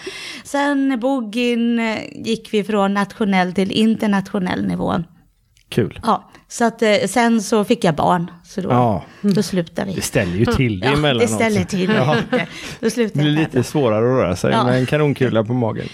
Sen 0.44 0.98
boogien 1.00 1.78
eh, 1.78 1.98
gick 2.14 2.48
vi 2.54 2.64
från 2.64 2.94
nationell 2.94 3.52
till 3.52 3.72
internationell 3.72 4.66
nivå. 4.66 4.94
kul. 5.68 6.00
Ja, 6.02 6.30
så 6.48 6.64
att 6.64 6.82
eh, 6.82 6.94
sen 7.08 7.42
så 7.42 7.64
fick 7.64 7.84
jag 7.84 7.94
barn. 7.94 8.30
Så 8.44 8.60
då, 8.60 8.68
Ja. 8.70 9.04
då 9.20 9.42
slutade 9.42 9.88
vi. 9.90 9.94
Det 9.96 10.02
ställer 10.02 10.36
ju 10.36 10.44
till 10.44 10.80
det 10.80 10.86
Ja, 10.86 10.92
emellanåt. 10.92 11.28
det 11.28 11.34
ställer 11.34 11.64
till 11.64 11.90
Ja. 11.96 12.14
lite. 12.14 12.36
Då 12.38 12.46
Det 12.80 12.90
slutade 12.90 13.22
blir 13.22 13.32
jag 13.34 13.40
lite 13.40 13.62
svårare 13.62 13.96
att 13.98 14.02
röra 14.24 14.36
sig 14.36 14.52
Ja. 14.52 14.64
med 14.64 14.78
en 14.78 14.86
kanonkula 14.86 15.44
på 15.44 15.52
magen. 15.52 15.86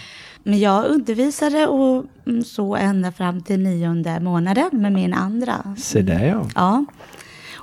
Men 0.42 0.58
jag 0.58 0.84
undervisade 0.84 1.66
och 1.66 2.04
mm, 2.26 2.44
så 2.44 2.76
ända 2.76 3.12
fram 3.12 3.42
till 3.42 3.60
nionde 3.60 4.20
månaden 4.20 4.68
med 4.72 4.92
min 4.92 5.14
andra. 5.14 5.54
Se 5.78 6.02
där 6.02 6.26
ja. 6.26 6.46
Ja. 6.54 6.84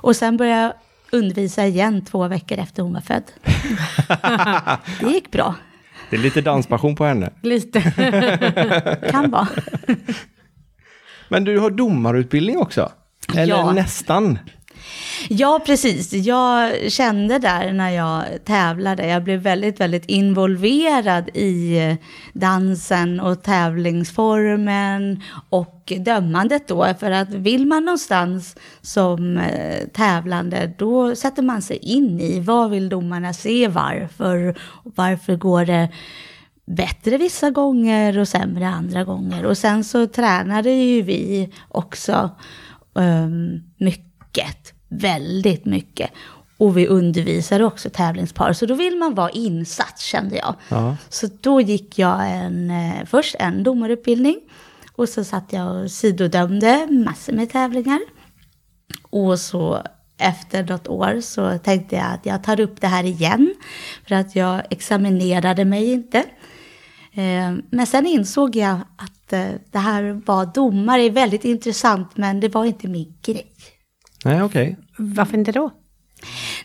Och 0.04 0.16
sen 0.16 0.36
började 0.36 0.62
jag 0.62 0.72
undervisa 1.20 1.66
igen 1.66 2.04
två 2.04 2.28
veckor 2.28 2.58
efter 2.58 2.82
hon 2.82 2.92
var 2.92 3.00
född. 3.00 3.22
det 5.00 5.06
gick 5.06 5.30
bra. 5.30 5.54
Det 6.10 6.16
är 6.16 6.20
lite 6.20 6.40
danspassion 6.40 6.96
på 6.96 7.04
henne. 7.04 7.30
Lite. 7.42 7.80
Kan 9.10 9.30
vara. 9.30 9.48
Men 11.28 11.44
du 11.44 11.58
har 11.58 11.70
domarutbildning 11.70 12.58
också? 12.58 12.92
Eller 13.36 13.54
Ja. 13.54 13.72
nästan? 13.72 14.38
Ja, 15.28 15.60
precis. 15.66 16.12
Jag 16.12 16.92
kände 16.92 17.38
där 17.38 17.72
när 17.72 17.90
jag 17.90 18.24
tävlade, 18.44 19.06
jag 19.06 19.24
blev 19.24 19.40
väldigt, 19.40 19.80
väldigt 19.80 20.06
involverad 20.06 21.28
i 21.28 21.80
dansen 22.32 23.20
och 23.20 23.42
tävlingsformen 23.42 25.22
och 25.50 25.92
dömandet 25.98 26.68
då. 26.68 26.94
För 27.00 27.10
att 27.10 27.28
vill 27.28 27.66
man 27.66 27.84
någonstans 27.84 28.56
som 28.80 29.38
eh, 29.38 29.88
tävlande, 29.92 30.74
då 30.78 31.16
sätter 31.16 31.42
man 31.42 31.62
sig 31.62 31.76
in 31.76 32.20
i 32.20 32.40
vad 32.40 32.70
vill 32.70 32.88
domarna 32.88 33.32
se, 33.32 33.68
varför, 33.68 34.58
och 34.60 34.92
varför 34.94 35.36
går 35.36 35.64
det 35.64 35.88
bättre 36.66 37.18
vissa 37.18 37.50
gånger 37.50 38.18
och 38.18 38.28
sämre 38.28 38.68
andra 38.68 39.04
gånger. 39.04 39.44
Och 39.44 39.58
sen 39.58 39.84
så 39.84 40.06
tränade 40.06 40.70
ju 40.70 41.02
vi 41.02 41.52
också 41.68 42.30
um, 42.94 43.62
mycket, 43.78 44.73
väldigt 44.98 45.64
mycket. 45.64 46.10
Och 46.56 46.78
vi 46.78 46.86
undervisade 46.86 47.64
också 47.64 47.90
tävlingspar, 47.90 48.52
så 48.52 48.66
då 48.66 48.74
vill 48.74 48.96
man 48.96 49.14
vara 49.14 49.30
insatt 49.30 49.98
kände 49.98 50.36
jag. 50.36 50.54
Ja. 50.68 50.96
Så 51.08 51.28
då 51.40 51.60
gick 51.60 51.98
jag 51.98 52.30
en, 52.30 52.70
eh, 52.70 53.04
först 53.06 53.34
en 53.38 53.62
domarutbildning 53.62 54.36
och 54.96 55.08
så 55.08 55.24
satt 55.24 55.52
jag 55.52 55.82
och 55.82 55.90
sidodömde 55.90 56.86
massor 56.90 57.32
med 57.32 57.50
tävlingar. 57.50 58.00
Och 59.10 59.40
så 59.40 59.82
efter 60.18 60.64
något 60.64 60.88
år 60.88 61.20
så 61.20 61.58
tänkte 61.58 61.96
jag 61.96 62.06
att 62.12 62.26
jag 62.26 62.44
tar 62.44 62.60
upp 62.60 62.80
det 62.80 62.86
här 62.86 63.04
igen. 63.04 63.54
För 64.08 64.14
att 64.14 64.36
jag 64.36 64.62
examinerade 64.70 65.64
mig 65.64 65.92
inte. 65.92 66.18
Eh, 67.12 67.54
Men 67.70 67.86
sen 67.86 68.06
insåg 68.06 68.56
jag 68.56 68.74
att 68.96 69.32
eh, 69.32 69.46
det 69.70 69.78
här 69.78 70.22
var 70.26 70.46
domare 70.46 71.02
är 71.02 71.10
väldigt 71.10 71.44
intressant 71.44 72.16
men 72.16 72.40
det 72.40 72.48
var 72.48 72.64
inte 72.64 72.88
min 72.88 73.18
grej. 73.22 73.46
Nej, 74.24 74.42
okej. 74.42 74.76
Varför 74.96 75.38
inte 75.38 75.52
då? 75.52 75.70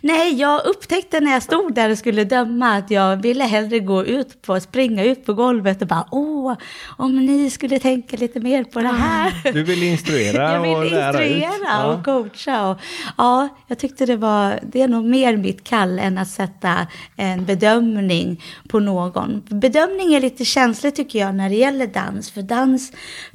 Nej, 0.01 0.33
jag 0.33 0.65
upptäckte 0.65 1.19
när 1.19 1.31
jag 1.31 1.43
stod 1.43 1.73
där 1.73 1.89
och 1.89 1.97
skulle 1.97 2.23
döma 2.23 2.75
att 2.77 2.91
jag 2.91 3.17
ville 3.21 3.43
hellre 3.43 3.79
gå 3.79 4.05
ut 4.05 4.41
på, 4.41 4.59
springa 4.59 5.03
ut 5.03 5.25
på 5.25 5.33
golvet 5.33 5.81
och 5.81 5.87
bara 5.87 6.05
åh, 6.11 6.53
om 6.97 7.25
ni 7.25 7.49
skulle 7.49 7.79
tänka 7.79 8.17
lite 8.17 8.39
mer 8.39 8.63
på 8.63 8.79
det 8.79 8.87
här. 8.87 9.53
Du 9.53 9.63
vill 9.63 9.83
instruera 9.83 10.53
Jag 10.53 10.77
och 10.77 10.83
vill 10.83 10.93
lära 10.93 11.25
ut. 11.25 11.31
instruera 11.31 11.49
Ja. 11.63 11.85
och 11.85 12.05
coacha. 12.05 12.69
Och, 12.69 12.77
ja, 13.17 13.47
jag 13.67 13.79
tyckte 13.79 14.05
det 14.05 14.15
var, 14.15 14.59
det 14.63 14.81
är 14.81 14.87
nog 14.87 15.05
mer 15.05 15.37
mitt 15.37 15.63
kall 15.63 15.99
än 15.99 16.17
att 16.17 16.27
sätta 16.29 16.87
en 17.15 17.45
bedömning 17.45 18.43
på 18.69 18.79
någon. 18.79 19.43
Bedömning 19.49 20.13
är 20.13 20.21
lite 20.21 20.45
känsligt 20.45 20.95
tycker 20.95 21.19
jag 21.19 21.35
när 21.35 21.49
det 21.49 21.55
gäller 21.55 21.87
dans. 21.87 22.31
För 22.31 22.41
dans 22.41 22.91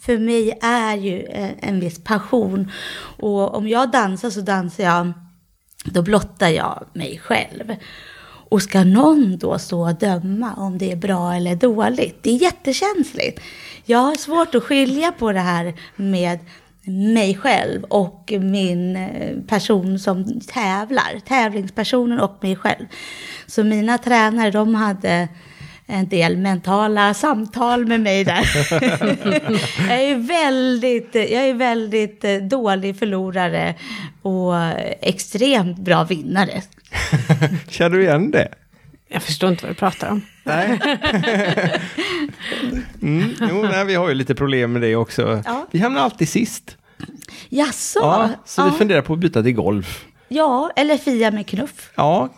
för 0.06 0.18
mig 0.18 0.58
är 0.62 0.96
ju 0.96 1.24
en, 1.26 1.50
en 1.60 1.80
viss 1.80 2.04
passion. 2.04 2.70
Och 3.18 3.54
om 3.54 3.68
jag 3.68 3.90
dansar 3.90 4.30
så 4.30 4.40
dansar 4.40 4.84
jag, 4.84 5.12
då 5.84 6.02
blottar 6.02 6.48
jag 6.48 6.84
mig 6.92 7.20
själv. 7.24 7.76
Och 8.48 8.62
ska 8.62 8.84
någon 8.84 9.38
då 9.38 9.58
stå 9.58 9.88
och 9.88 9.94
döma 9.94 10.54
om 10.54 10.78
det 10.78 10.92
är 10.92 10.96
bra 10.96 11.34
eller 11.34 11.56
dåligt? 11.56 12.18
Det 12.22 12.30
är 12.30 12.42
jättekänsligt. 12.42 13.40
Jag 13.84 13.98
har 13.98 14.14
svårt 14.14 14.54
att 14.54 14.62
skilja 14.62 15.12
på 15.12 15.32
det 15.32 15.40
här 15.40 15.74
med 15.96 16.38
mig 16.86 17.34
själv 17.34 17.84
och 17.84 18.32
min 18.40 18.96
eh, 18.96 19.40
person 19.46 19.98
som 19.98 20.40
tävlar. 20.40 21.20
Tävlingspersonen 21.26 22.20
och 22.20 22.38
mig 22.40 22.56
själv. 22.56 22.86
Så 23.46 23.64
mina 23.64 23.98
tränare, 23.98 24.50
de 24.50 24.74
hade 24.74 25.28
en 25.86 26.08
del 26.08 26.36
mentala 26.36 27.14
samtal 27.14 27.86
med 27.86 28.00
mig 28.00 28.24
där. 28.24 28.44
jag, 29.88 30.02
är 30.02 30.16
väldigt, 30.16 31.14
jag 31.14 31.48
är 31.48 31.54
väldigt 31.54 32.24
eh, 32.24 32.36
dålig 32.36 32.98
förlorare 32.98 33.74
och 34.22 34.54
extremt 35.00 35.78
bra 35.78 36.04
vinnare. 36.04 36.62
Känner 37.68 37.96
du 37.96 38.02
igen 38.02 38.30
det? 38.30 38.48
Jag 39.08 39.22
förstår 39.22 39.50
inte 39.50 39.66
vad 39.66 39.70
du 39.70 39.78
pratar 39.78 40.10
om. 40.10 40.22
Nej. 40.44 40.80
mm, 43.02 43.34
jo, 43.40 43.62
nej, 43.62 43.84
vi 43.84 43.94
har 43.94 44.08
ju 44.08 44.14
lite 44.14 44.34
problem 44.34 44.72
med 44.72 44.82
det 44.82 44.96
också. 44.96 45.42
Ja. 45.44 45.66
Vi 45.70 45.78
hamnar 45.78 46.00
alltid 46.00 46.28
sist. 46.28 46.76
Jaså? 47.48 47.98
Ja, 48.02 48.30
så 48.44 48.60
ja. 48.60 48.64
vi 48.64 48.78
funderar 48.78 49.02
på 49.02 49.12
att 49.12 49.18
byta 49.18 49.42
till 49.42 49.54
golf. 49.54 50.04
Ja, 50.34 50.70
eller 50.76 50.96
Fia 50.96 51.30
med 51.30 51.46
knuff. 51.46 51.90
Ja, 51.94 52.28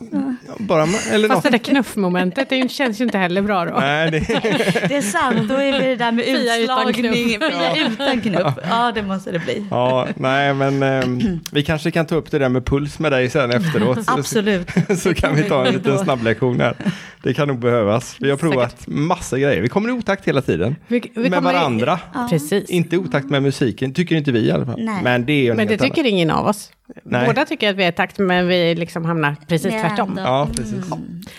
bara 0.58 0.82
eller 1.10 1.28
Fast 1.28 1.36
något. 1.36 1.42
det 1.42 1.50
där 1.50 1.58
knuffmomentet 1.58 2.48
det 2.48 2.70
känns 2.70 3.00
ju 3.00 3.04
inte 3.04 3.18
heller 3.18 3.42
bra 3.42 3.64
då. 3.64 3.74
Nej, 3.80 4.10
det, 4.10 4.18
Det 4.88 4.96
är 4.96 5.02
sant, 5.02 5.48
då 5.48 5.54
är 5.54 5.72
det 5.80 5.96
där 5.96 6.12
med 6.12 6.24
Fia 6.24 6.56
utan 6.58 6.88
utslagning. 6.88 7.28
knuff. 7.38 7.52
Fia 7.52 7.86
utan 7.88 8.20
knuff. 8.20 8.54
Ja, 8.70 8.92
det 8.94 9.02
måste 9.02 9.32
det 9.32 9.38
bli. 9.38 9.66
ja, 9.70 10.06
nej, 10.16 10.54
men 10.54 10.82
ehm, 10.82 11.40
vi 11.52 11.62
kanske 11.62 11.90
kan 11.90 12.06
ta 12.06 12.14
upp 12.14 12.30
det 12.30 12.38
där 12.38 12.48
med 12.48 12.64
puls 12.66 12.98
med 12.98 13.12
dig 13.12 13.30
sen 13.30 13.50
efteråt. 13.52 14.04
Så- 14.06 14.12
Absolut. 14.12 14.68
Så 14.98 15.14
kan 15.14 15.34
vi 15.36 15.42
ta 15.42 15.66
en 15.66 15.74
liten 15.74 15.98
snabblektion 15.98 16.60
här. 16.60 16.76
Det 17.22 17.34
kan 17.34 17.48
nog 17.48 17.58
behövas. 17.58 18.16
Vi 18.20 18.30
har 18.30 18.36
provat 18.36 18.76
massa 18.86 19.38
grejer. 19.38 19.62
Vi 19.62 19.68
kommer 19.68 19.88
i 19.88 19.92
otakt 19.92 20.28
hela 20.28 20.42
tiden. 20.42 20.76
Vi- 20.86 21.12
vi 21.14 21.22
med 21.22 21.32
kommer 21.32 21.50
i- 21.50 21.54
varandra. 21.54 21.98
Precis. 22.30 22.70
Inte 22.70 22.96
otakt 22.98 23.30
med 23.30 23.42
musiken, 23.42 23.94
tycker 23.94 24.16
inte 24.16 24.32
vi 24.32 24.40
i 24.40 24.50
alla 24.50 24.66
fall. 24.66 24.80
Nej. 24.84 25.00
Men 25.02 25.26
det 25.26 25.32
är 25.32 25.42
ju 25.42 25.50
en 25.50 25.56
Men 25.56 25.66
det 25.66 25.78
tycker 25.78 26.04
ingen 26.06 26.30
av 26.30 26.46
oss. 26.46 26.70
Nej. 27.04 27.26
Båda 27.26 27.44
tycker 27.44 27.70
att 27.70 27.76
vi 27.76 27.84
är 27.84 27.88
i 27.88 27.92
takt, 27.92 28.18
men 28.18 28.48
vi 28.48 28.74
liksom 28.74 29.04
hamnar 29.04 29.36
precis 29.48 29.72
Nej, 29.72 29.80
tvärtom. 29.80 30.14
då. 30.14 30.22
Ja, 30.22 30.48
precis. 30.56 30.84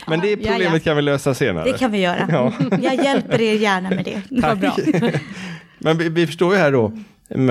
Men 0.08 0.20
det 0.20 0.30
Ja, 0.30 0.38
problemet 0.38 0.74
ja. 0.74 0.80
kan 0.80 0.96
vi 0.96 1.02
lösa 1.02 1.34
senare. 1.34 1.72
Det 1.72 1.78
kan 1.78 1.92
vi 1.92 1.98
göra. 2.02 2.28
Ja. 2.32 2.54
Jag 2.82 3.06
hjälper 3.06 3.42
er 3.42 3.54
gärna 3.54 3.90
med 3.90 4.06
det. 4.06 4.22
Vad 4.30 4.60
bra. 4.60 4.76
Men 5.80 5.98
vi, 5.98 6.10
vi 6.10 6.28
förstår 6.28 6.54
ju 6.54 6.60
här 6.60 6.72
då, 6.72 6.92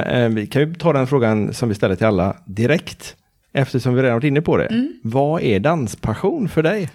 eh, 0.02 0.28
vi 0.28 0.46
kan 0.46 0.62
ju 0.62 0.74
ta 0.74 0.92
den 0.92 1.06
frågan 1.06 1.54
som 1.54 1.68
vi 1.68 1.74
ställer 1.74 1.96
till 1.96 2.06
alla 2.06 2.36
direkt, 2.44 3.16
eftersom 3.52 3.94
vi 3.94 4.02
redan 4.02 4.14
varit 4.14 4.24
inne 4.24 4.40
på 4.42 4.56
det. 4.56 4.66
Mm. 4.66 4.92
Vad 5.02 5.42
är 5.42 5.60
danspassion 5.60 6.48
för 6.48 6.62
dig? 6.62 6.90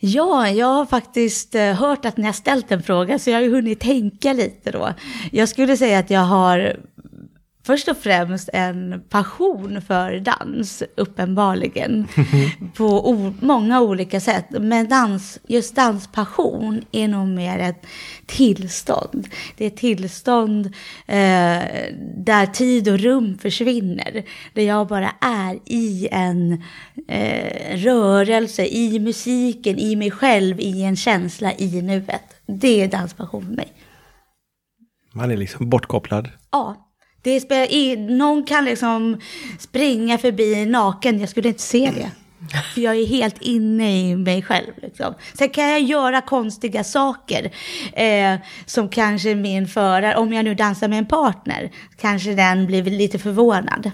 Ja, 0.00 0.48
jag 0.48 0.66
har 0.66 0.86
faktiskt 0.86 1.54
eh, 1.54 1.62
hört 1.72 2.04
att 2.04 2.16
ni 2.16 2.24
har 2.24 2.32
ställt 2.32 2.72
en 2.72 2.82
fråga, 2.82 3.18
så 3.18 3.30
jag 3.30 3.36
har 3.36 3.42
ju 3.42 3.50
hunnit 3.50 3.80
tänka 3.80 4.32
lite 4.32 4.70
då. 4.70 4.92
Jag 5.32 5.48
skulle 5.48 5.76
säga 5.76 5.98
att 5.98 6.10
jag 6.10 6.20
har 6.20 6.76
först 7.68 7.88
och 7.88 7.96
främst 7.96 8.48
en 8.52 9.02
passion 9.08 9.82
för 9.82 10.20
dans, 10.20 10.82
uppenbarligen. 10.96 12.08
på 12.76 13.34
många 13.40 13.80
olika 13.80 14.20
sätt. 14.20 14.46
Men 14.50 14.88
dans, 14.88 15.38
just 15.46 15.76
danspassion 15.76 16.84
är 16.92 17.08
nog 17.08 17.28
mer 17.28 17.58
ett 17.58 17.86
tillstånd. 18.26 19.28
Det 19.56 19.64
är 19.64 19.68
ett 19.68 19.76
tillstånd 19.76 20.66
eh, 21.06 21.62
där 22.16 22.46
tid 22.46 22.88
och 22.88 22.98
rum 22.98 23.38
försvinner. 23.38 24.24
Där 24.54 24.62
jag 24.62 24.86
bara 24.86 25.10
är 25.20 25.58
i 25.64 26.08
en 26.10 26.62
eh, 27.08 27.76
rörelse, 27.76 28.66
i 28.66 28.98
musiken, 29.00 29.78
i 29.78 29.96
mig 29.96 30.10
själv, 30.10 30.60
i 30.60 30.82
en 30.82 30.96
känsla, 30.96 31.52
i 31.58 31.82
nuet. 31.82 32.22
Det 32.46 32.82
är 32.82 32.88
danspassion 32.88 33.46
för 33.46 33.54
mig. 33.54 33.72
Man 35.12 35.30
är 35.30 35.36
liksom 35.36 35.70
bortkopplad. 35.70 36.28
Ja, 36.50 36.87
det 37.22 37.40
spelar 37.40 37.72
in. 37.72 38.18
Någon 38.18 38.44
kan 38.44 38.64
liksom 38.64 39.20
springa 39.58 40.18
förbi 40.18 40.66
naken, 40.66 41.20
jag 41.20 41.28
skulle 41.28 41.48
inte 41.48 41.62
se 41.62 41.90
det. 41.94 42.10
För 42.74 42.80
jag 42.80 42.96
är 42.96 43.06
helt 43.06 43.42
inne 43.42 44.00
i 44.00 44.16
mig 44.16 44.42
själv. 44.42 44.72
Liksom. 44.82 45.14
Sen 45.34 45.48
kan 45.48 45.68
jag 45.68 45.80
göra 45.80 46.20
konstiga 46.20 46.84
saker. 46.84 47.50
Eh, 47.92 48.34
som 48.66 48.88
kanske 48.88 49.34
min 49.34 49.66
förare, 49.66 50.16
om 50.16 50.32
jag 50.32 50.44
nu 50.44 50.54
dansar 50.54 50.88
med 50.88 50.98
en 50.98 51.06
partner, 51.06 51.70
kanske 52.00 52.34
den 52.34 52.66
blir 52.66 52.82
lite 52.82 53.18
förvånad. 53.18 53.90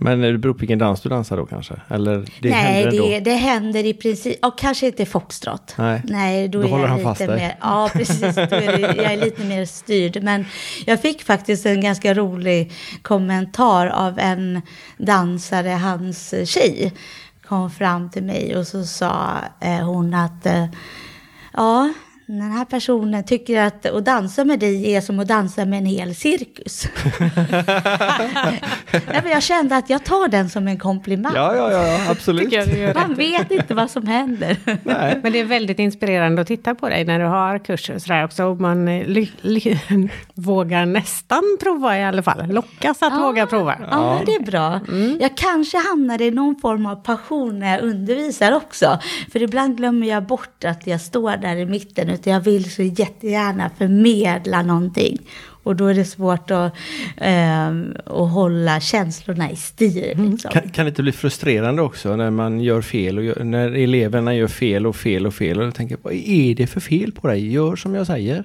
Men 0.00 0.20
det 0.20 0.38
beror 0.38 0.52
på 0.52 0.58
vilken 0.58 0.78
dans 0.78 1.00
du 1.00 1.08
dansar 1.08 1.36
då 1.36 1.46
kanske? 1.46 1.74
Eller 1.88 2.16
det 2.40 2.50
Nej, 2.50 2.52
händer 2.52 2.90
ändå? 2.90 3.08
det, 3.08 3.20
det 3.20 3.34
händer 3.34 3.84
i 3.86 3.94
princip, 3.94 4.44
och 4.44 4.58
kanske 4.58 4.86
inte 4.86 5.06
foxtrot. 5.06 5.74
Nej. 5.78 6.02
Nej, 6.04 6.48
då, 6.48 6.58
Då 6.60 6.66
är 6.66 6.70
håller 6.70 6.82
jag 6.84 6.88
han 6.88 6.98
lite 6.98 7.08
fast 7.08 7.18
dig. 7.26 7.36
mer, 7.36 7.56
ja 7.60 7.90
precis, 7.92 8.34
då 8.34 8.56
är 8.56 8.78
det, 8.78 8.80
jag 9.02 9.12
är 9.12 9.16
lite 9.16 9.44
mer 9.44 9.64
styrd. 9.64 10.22
Men 10.22 10.44
jag 10.86 11.02
fick 11.02 11.22
faktiskt 11.22 11.66
en 11.66 11.80
ganska 11.80 12.14
rolig 12.14 12.72
kommentar 13.02 13.86
av 13.86 14.18
en 14.18 14.62
dansare, 14.98 15.68
hans 15.68 16.34
tjej, 16.44 16.92
kom 17.46 17.70
fram 17.70 18.10
till 18.10 18.22
mig 18.24 18.56
och 18.56 18.66
så 18.66 18.84
sa 18.84 19.38
eh, 19.60 19.86
hon 19.86 20.14
att, 20.14 20.46
eh, 20.46 20.66
ja, 21.52 21.92
den 22.38 22.52
här 22.52 22.64
personen 22.64 23.24
tycker 23.24 23.60
att 23.62 23.86
att 23.86 24.04
dansa 24.04 24.44
med 24.44 24.58
dig 24.58 24.94
är 24.94 25.00
som 25.00 25.20
att 25.20 25.28
dansa 25.28 25.64
med 25.64 25.78
en 25.78 25.86
hel 25.86 26.14
cirkus. 26.14 26.88
Nej, 28.92 29.20
men 29.22 29.30
jag 29.32 29.42
kände 29.42 29.76
att 29.76 29.90
jag 29.90 30.04
tar 30.04 30.28
den 30.28 30.50
som 30.50 30.68
en 30.68 30.78
komplimang. 30.78 31.32
Ja, 31.34 31.54
ja, 31.56 31.72
ja, 31.72 31.98
absolut. 32.10 32.52
Man 32.94 33.14
vet 33.14 33.50
inte 33.50 33.74
vad 33.74 33.90
som 33.90 34.06
händer. 34.06 34.56
Nej. 34.84 35.20
Men 35.22 35.32
det 35.32 35.40
är 35.40 35.44
väldigt 35.44 35.78
inspirerande 35.78 36.42
att 36.42 36.48
titta 36.48 36.74
på 36.74 36.88
dig 36.88 37.04
när 37.04 37.18
du 37.18 37.24
har 37.24 37.58
kurser 37.58 37.94
och 37.94 38.02
sådär 38.02 38.24
också. 38.24 38.44
Och 38.44 38.60
man 38.60 38.88
eh, 38.88 39.06
ly- 39.06 39.30
ly- 39.40 39.78
vågar 40.34 40.86
nästan 40.86 41.42
prova 41.60 41.98
i 41.98 42.04
alla 42.04 42.22
fall. 42.22 42.46
Lockas 42.48 43.02
att 43.02 43.20
våga 43.20 43.46
prova. 43.46 43.76
Ja, 43.90 44.14
men 44.14 44.24
det 44.24 44.34
är 44.34 44.42
bra. 44.42 44.80
Jag 45.20 45.36
kanske 45.36 45.78
hamnar 45.78 46.22
i 46.22 46.30
någon 46.30 46.56
form 46.56 46.86
av 46.86 46.96
passion 46.96 47.58
när 47.58 47.70
jag 47.72 47.82
undervisar 47.82 48.52
också. 48.52 48.98
För 49.32 49.42
ibland 49.42 49.76
glömmer 49.76 50.06
jag 50.06 50.26
bort 50.26 50.64
att 50.64 50.86
jag 50.86 51.00
står 51.00 51.36
där 51.36 51.56
i 51.56 51.66
mitten. 51.66 52.10
Utan 52.22 52.32
jag 52.32 52.40
vill 52.40 52.70
så 52.70 52.82
jättegärna 52.82 53.70
förmedla 53.78 54.62
någonting. 54.62 55.18
Och 55.62 55.76
då 55.76 55.86
är 55.86 55.94
det 55.94 56.04
svårt 56.04 56.50
att, 56.50 56.74
ehm, 57.16 57.96
att 58.06 58.30
hålla 58.30 58.80
känslorna 58.80 59.50
i 59.50 59.56
styr. 59.56 60.30
Liksom. 60.30 60.50
Kan, 60.50 60.68
kan 60.68 60.84
det 60.84 60.88
inte 60.88 61.02
bli 61.02 61.12
frustrerande 61.12 61.82
också 61.82 62.16
när 62.16 62.30
man 62.30 62.60
gör 62.60 62.82
fel 62.82 63.18
och 63.18 63.24
gör, 63.24 63.44
när 63.44 63.70
eleverna 63.70 64.34
gör 64.34 64.48
fel 64.48 64.86
och 64.86 64.96
fel 64.96 65.26
och 65.26 65.34
fel 65.34 65.60
och 65.60 65.74
tänker 65.74 65.96
vad 66.02 66.12
är 66.12 66.54
det 66.54 66.66
för 66.66 66.80
fel 66.80 67.12
på 67.12 67.26
dig? 67.26 67.52
Gör 67.52 67.76
som 67.76 67.94
jag 67.94 68.06
säger. 68.06 68.44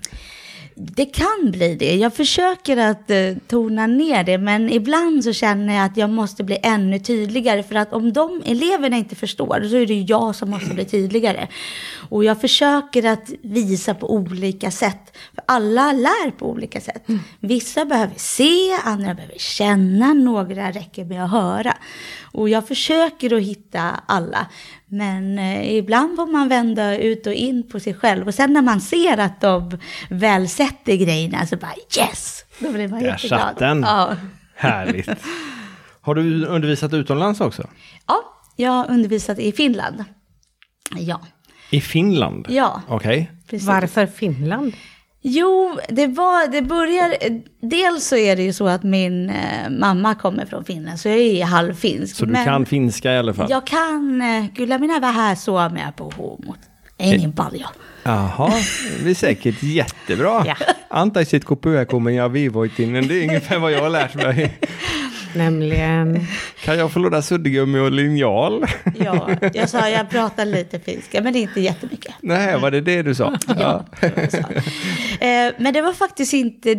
Det 0.79 1.05
kan 1.05 1.51
bli 1.51 1.75
det. 1.75 1.95
Jag 1.95 2.13
försöker 2.13 2.77
att 2.77 3.09
eh, 3.09 3.33
tona 3.47 3.87
ner 3.87 4.23
det, 4.23 4.37
men 4.37 4.69
ibland 4.69 5.23
så 5.23 5.33
känner 5.33 5.75
jag 5.75 5.85
att 5.85 5.97
jag 5.97 6.09
måste 6.09 6.43
bli 6.43 6.59
ännu 6.63 6.99
tydligare. 6.99 7.63
För 7.63 7.75
att 7.75 7.93
om 7.93 8.13
de 8.13 8.41
eleverna 8.45 8.97
inte 8.97 9.15
förstår, 9.15 9.67
så 9.69 9.75
är 9.75 9.85
det 9.85 9.93
ju 9.93 10.01
jag 10.01 10.35
som 10.35 10.49
måste 10.49 10.73
bli 10.73 10.85
tydligare. 10.85 11.47
Och 12.09 12.23
jag 12.23 12.41
försöker 12.41 13.05
att 13.05 13.29
visa 13.41 13.93
på 13.93 14.13
olika 14.13 14.71
sätt. 14.71 15.17
För 15.35 15.43
alla 15.47 15.91
lär 15.91 16.31
på 16.31 16.49
olika 16.49 16.81
sätt. 16.81 17.07
Vissa 17.39 17.85
behöver 17.85 18.13
se, 18.17 18.73
andra 18.83 19.13
behöver 19.13 19.37
känna, 19.37 20.13
några 20.13 20.71
räcker 20.71 21.05
med 21.05 21.23
att 21.23 21.31
höra. 21.31 21.73
Och 22.37 22.49
jag 22.49 22.67
försöker 22.67 23.35
att 23.35 23.41
hitta 23.43 23.81
alla. 24.05 24.47
Men 24.85 25.39
eh, 25.39 25.75
ibland 25.75 26.15
får 26.15 26.27
man 26.27 26.47
vända 26.49 26.97
ut 26.97 27.27
och 27.27 27.33
in 27.33 27.69
på 27.69 27.79
sig 27.79 27.93
själv. 27.93 28.27
Och 28.27 28.33
sen 28.33 28.53
när 28.53 28.61
man 28.61 28.81
ser 28.81 29.17
att 29.17 29.41
de 29.41 29.79
väl 30.09 30.49
sätter 30.49 30.95
grejerna 30.95 31.45
så 31.47 31.57
bara 31.57 31.73
yes! 31.99 32.43
Då 32.59 32.71
blir 32.71 32.87
man 32.87 32.99
Där 32.99 33.07
jätteglad. 33.07 33.39
satt 33.39 33.57
den. 33.57 33.81
Ja. 33.81 34.15
Härligt. 34.55 35.09
Har 36.01 36.15
du 36.15 36.45
undervisat 36.45 36.93
utomlands 36.93 37.41
också? 37.41 37.67
ja, 38.07 38.23
jag 38.55 38.71
har 38.71 38.89
undervisat 38.91 39.39
i 39.39 39.51
Finland. 39.51 40.03
Ja, 40.95 41.21
I 41.71 41.81
Finland? 41.81 42.45
ja 42.49 42.81
Okej. 42.87 43.31
precis. 43.49 43.67
Varför 43.67 44.05
Finland? 44.05 44.73
Jo, 45.29 45.79
det, 45.89 46.07
var, 46.07 46.51
det 46.51 46.61
börjar... 46.61 47.17
Dels 47.61 48.07
så 48.07 48.15
är 48.15 48.35
det 48.35 48.43
ju 48.43 48.53
så 48.53 48.67
att 48.67 48.83
min 48.83 49.29
eh, 49.29 49.69
mamma 49.69 50.15
kommer 50.15 50.45
från 50.45 50.63
Finland, 50.65 50.99
så 50.99 51.09
jag 51.09 51.17
är 51.17 51.45
halvfinsk. 51.45 52.15
Så 52.15 52.25
du 52.25 52.33
kan 52.33 52.65
finska 52.65 53.13
i 53.13 53.17
alla 53.17 53.33
fall? 53.33 53.47
Jag 53.49 53.67
kan... 53.67 54.21
eh, 54.21 54.45
Kyllä 54.55 54.77
minä 54.79 54.99
vähän 54.99 55.37
suomea 55.37 55.91
puhuu, 55.97 56.37
mutta 56.45 56.67
ei 56.99 57.17
niin 57.17 57.33
paljon. 57.33 57.69
Jaha, 58.03 58.51
det 59.03 59.09
är 59.09 59.15
säkert 59.15 59.63
jättebra. 59.63 60.43
Ja. 60.45 60.55
Antaisit 60.89 61.45
kun 61.45 61.57
pyökummen 61.57 62.15
ja 62.15 62.27
viivoitinen, 62.27 63.07
det 63.07 63.13
är 63.19 63.23
ungefär 63.23 63.59
vad 63.59 63.71
jag 63.71 63.81
har 63.81 63.89
lärt 63.89 64.15
mig. 64.15 64.57
Nämligen... 65.35 66.27
Kan 66.63 66.77
jag 66.77 66.91
få 66.91 66.99
låna 66.99 67.21
suddgummi 67.21 67.79
och 67.79 67.91
linjal? 67.91 68.65
Ja, 68.99 69.29
jag 69.53 69.69
sa 69.69 69.89
jag 69.89 70.09
pratar 70.09 70.45
lite 70.45 70.79
finska, 70.79 71.21
men 71.21 71.33
det 71.33 71.39
är 71.39 71.41
inte 71.41 71.61
jättemycket. 71.61 72.15
Nej, 72.21 72.59
var 72.59 72.71
det 72.71 72.81
det 72.81 73.01
du 73.01 73.15
sa? 73.15 73.37
Ja. 73.59 73.85
Så. 74.29 74.37
Eh, 75.25 75.53
men 75.57 75.73
det 75.73 75.81
var 75.81 75.93
faktiskt 75.93 76.33
inte 76.33 76.75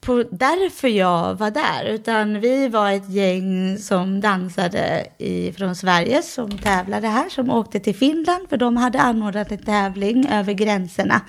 på, 0.00 0.24
därför 0.30 0.88
jag 0.88 1.34
var 1.34 1.50
där, 1.50 1.84
utan 1.84 2.40
vi 2.40 2.68
var 2.68 2.92
ett 2.92 3.10
gäng 3.10 3.78
som 3.78 4.20
dansade 4.20 5.06
i, 5.18 5.52
från 5.52 5.76
Sverige 5.76 6.22
som 6.22 6.58
tävlade 6.58 7.08
här, 7.08 7.28
som 7.28 7.50
åkte 7.50 7.80
till 7.80 7.94
Finland, 7.94 8.48
för 8.48 8.56
de 8.56 8.76
hade 8.76 9.00
anordnat 9.00 9.52
en 9.52 9.58
tävling 9.58 10.28
över 10.32 10.52
gränserna. 10.52 11.20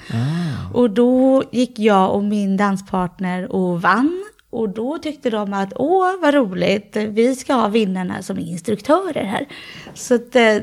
Och 0.74 0.90
då 0.90 1.44
gick 1.52 1.80
jag 1.80 2.16
och 2.16 2.24
min 2.24 2.58
danspartner 2.58 3.52
och 3.52 3.82
vann. 3.82 4.26
Och 4.50 4.70
då 4.70 4.98
tyckte 4.98 5.30
de 5.30 5.54
att 5.54 5.74
åh 5.76 6.12
vad 6.22 6.34
roligt, 6.34 6.96
vi 6.96 7.36
ska 7.36 7.54
ha 7.54 7.68
vinnarna 7.68 8.22
som 8.22 8.40
instruktörer 8.40 9.24
här. 9.24 9.46
Så 9.94 10.16
att, 10.16 10.36
eh, 10.36 10.58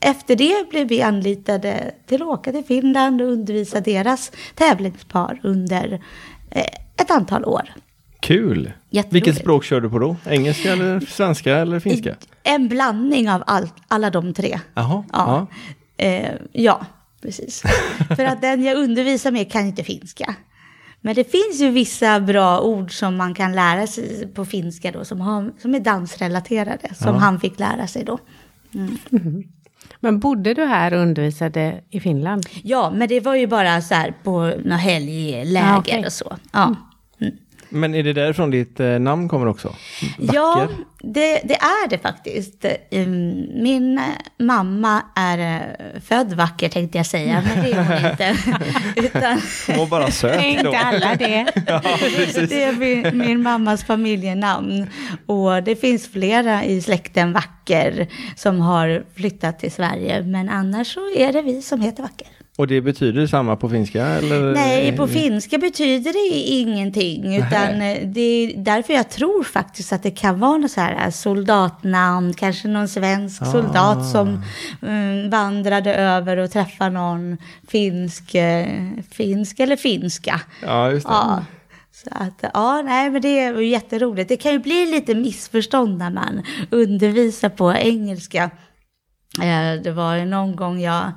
efter 0.00 0.36
det 0.36 0.70
blev 0.70 0.88
vi 0.88 1.02
anlitade 1.02 1.94
till 2.06 2.22
att 2.22 2.28
åka 2.28 2.52
till 2.52 2.64
Finland 2.64 3.22
och 3.22 3.28
undervisa 3.28 3.80
deras 3.80 4.32
tävlingspar 4.54 5.40
under 5.42 5.92
eh, 6.50 6.62
ett 6.96 7.10
antal 7.10 7.44
år. 7.44 7.74
Kul! 8.20 8.72
Vilket 9.10 9.36
språk 9.36 9.64
kör 9.64 9.80
du 9.80 9.90
på 9.90 9.98
då? 9.98 10.16
Engelska 10.26 10.72
eller 10.72 11.00
svenska 11.00 11.56
eller 11.56 11.80
finska? 11.80 12.16
En 12.42 12.68
blandning 12.68 13.30
av 13.30 13.42
allt, 13.46 13.74
alla 13.88 14.10
de 14.10 14.34
tre. 14.34 14.60
Jaha, 14.74 15.04
Ja, 15.12 15.46
ja. 15.96 16.04
eh, 16.04 16.34
ja 16.52 16.86
precis. 17.22 17.62
För 18.16 18.24
att 18.24 18.40
den 18.40 18.62
jag 18.62 18.76
undervisar 18.76 19.30
med 19.30 19.52
kan 19.52 19.66
inte 19.66 19.84
finska. 19.84 20.34
Men 21.08 21.14
det 21.14 21.24
finns 21.24 21.60
ju 21.60 21.70
vissa 21.70 22.20
bra 22.20 22.60
ord 22.60 22.98
som 22.98 23.16
man 23.16 23.34
kan 23.34 23.52
lära 23.52 23.86
sig 23.86 24.28
på 24.34 24.44
finska 24.44 24.92
då, 24.92 25.04
som, 25.04 25.20
har, 25.20 25.52
som 25.58 25.74
är 25.74 25.80
dansrelaterade, 25.80 26.94
som 26.94 27.14
han 27.14 27.40
fick 27.40 27.58
lära 27.58 27.86
sig 27.86 28.04
då. 28.04 28.18
Men 30.00 30.18
bodde 30.20 30.54
du 30.54 30.64
här 30.64 30.92
och 30.94 31.00
undervisade 31.00 31.80
i 31.90 32.00
Finland? 32.00 32.46
Ja, 32.62 32.92
men 32.94 33.08
det 33.08 33.20
var 33.20 33.34
ju 33.34 33.46
bara 33.46 33.80
så 33.82 33.94
här 33.94 34.14
på 34.22 34.52
några 34.64 34.76
helgläger 34.76 35.74
Ah, 35.74 35.78
okej. 35.78 36.06
och 36.06 36.12
så. 36.12 36.36
Ja. 36.52 36.76
Men 37.70 37.94
är 37.94 38.02
det 38.02 38.12
därifrån 38.12 38.50
ditt 38.50 38.80
eh, 38.80 38.86
namn 38.98 39.28
kommer 39.28 39.46
också? 39.48 39.68
Vacker? 40.18 40.34
Ja, 40.34 40.68
det, 41.02 41.40
det 41.44 41.54
är 41.54 41.88
det 41.88 41.98
faktiskt. 41.98 42.64
Mm, 42.90 43.62
Min 43.62 43.98
eh, 43.98 44.04
mamma 44.38 45.02
är 45.16 45.38
eh, 45.38 46.00
född 46.00 46.32
vacker 46.32 46.68
tänkte 46.68 46.98
jag 46.98 47.06
säga, 47.06 47.42
men 47.46 47.64
det 47.64 47.72
är 47.72 47.84
hon 47.84 48.10
inte. 48.10 48.36
Utan 48.96 49.40
Hon 49.66 49.76
var 49.78 49.86
bara 49.86 50.10
söt 50.10 50.40
då. 50.40 50.46
inte 50.46 50.78
alla 50.78 51.14
det? 51.14 51.46
Ja, 51.66 51.82
det 52.48 52.62
är 52.62 52.72
min, 52.72 53.18
min 53.18 53.42
mammas 53.42 53.84
familjenamn. 53.84 54.86
Och 55.26 55.62
det 55.62 55.76
finns 55.76 56.08
flera 56.12 56.64
i 56.64 56.80
släkten 56.82 57.32
Vacker 57.32 58.06
som 58.36 58.60
har 58.60 59.04
flyttat 59.16 59.58
till 59.58 59.72
Sverige. 59.72 60.22
Men 60.22 60.48
annars 60.48 60.94
så 60.94 61.00
är 61.16 61.32
det 61.32 61.42
vi 61.42 61.62
som 61.62 61.80
heter 61.80 62.02
Vacker. 62.02 62.28
Och 62.58 62.66
det 62.66 62.80
betyder 62.80 63.26
samma 63.26 63.56
på 63.56 63.68
finska? 63.68 64.06
Eller? 64.06 64.54
Nej, 64.54 64.96
på 64.96 65.08
finska 65.08 65.58
betyder 65.58 66.12
det 66.12 66.38
ingenting. 66.38 67.36
Utan 67.36 67.82
eh, 67.82 68.08
det 68.08 68.20
är 68.20 68.56
därför 68.56 68.94
jag 68.94 69.10
tror 69.10 69.44
faktiskt 69.44 69.92
att 69.92 70.02
det 70.02 70.10
kan 70.10 70.40
vara 70.40 70.56
något 70.56 70.70
så 70.70 70.80
här 70.80 71.04
eh, 71.04 71.10
soldatnamn. 71.10 72.34
Kanske 72.34 72.68
någon 72.68 72.88
svensk 72.88 73.46
soldat 73.46 74.10
som 74.10 74.42
mm, 74.82 75.30
vandrade 75.30 75.94
över 75.94 76.36
och 76.36 76.50
träffade 76.50 76.90
någon 76.90 77.36
finsk, 77.68 78.34
eh, 78.34 78.66
finsk 79.10 79.60
eller 79.60 79.76
finska. 79.76 80.40
Ja, 80.62 80.90
just 80.90 81.06
det. 81.06 81.12
Ja. 81.12 81.44
Så 81.92 82.10
att, 82.10 82.50
ja, 82.54 82.82
nej, 82.82 83.10
men 83.10 83.22
det 83.22 83.40
är 83.40 83.60
jätteroligt. 83.60 84.28
Det 84.28 84.36
kan 84.36 84.52
ju 84.52 84.58
bli 84.58 84.86
lite 84.86 85.14
missförstånd 85.14 85.98
när 85.98 86.10
man 86.10 86.42
undervisar 86.70 87.48
på 87.48 87.72
engelska. 87.72 88.50
Det 89.82 89.90
var 89.90 90.24
någon 90.24 90.56
gång 90.56 90.80
jag 90.80 91.12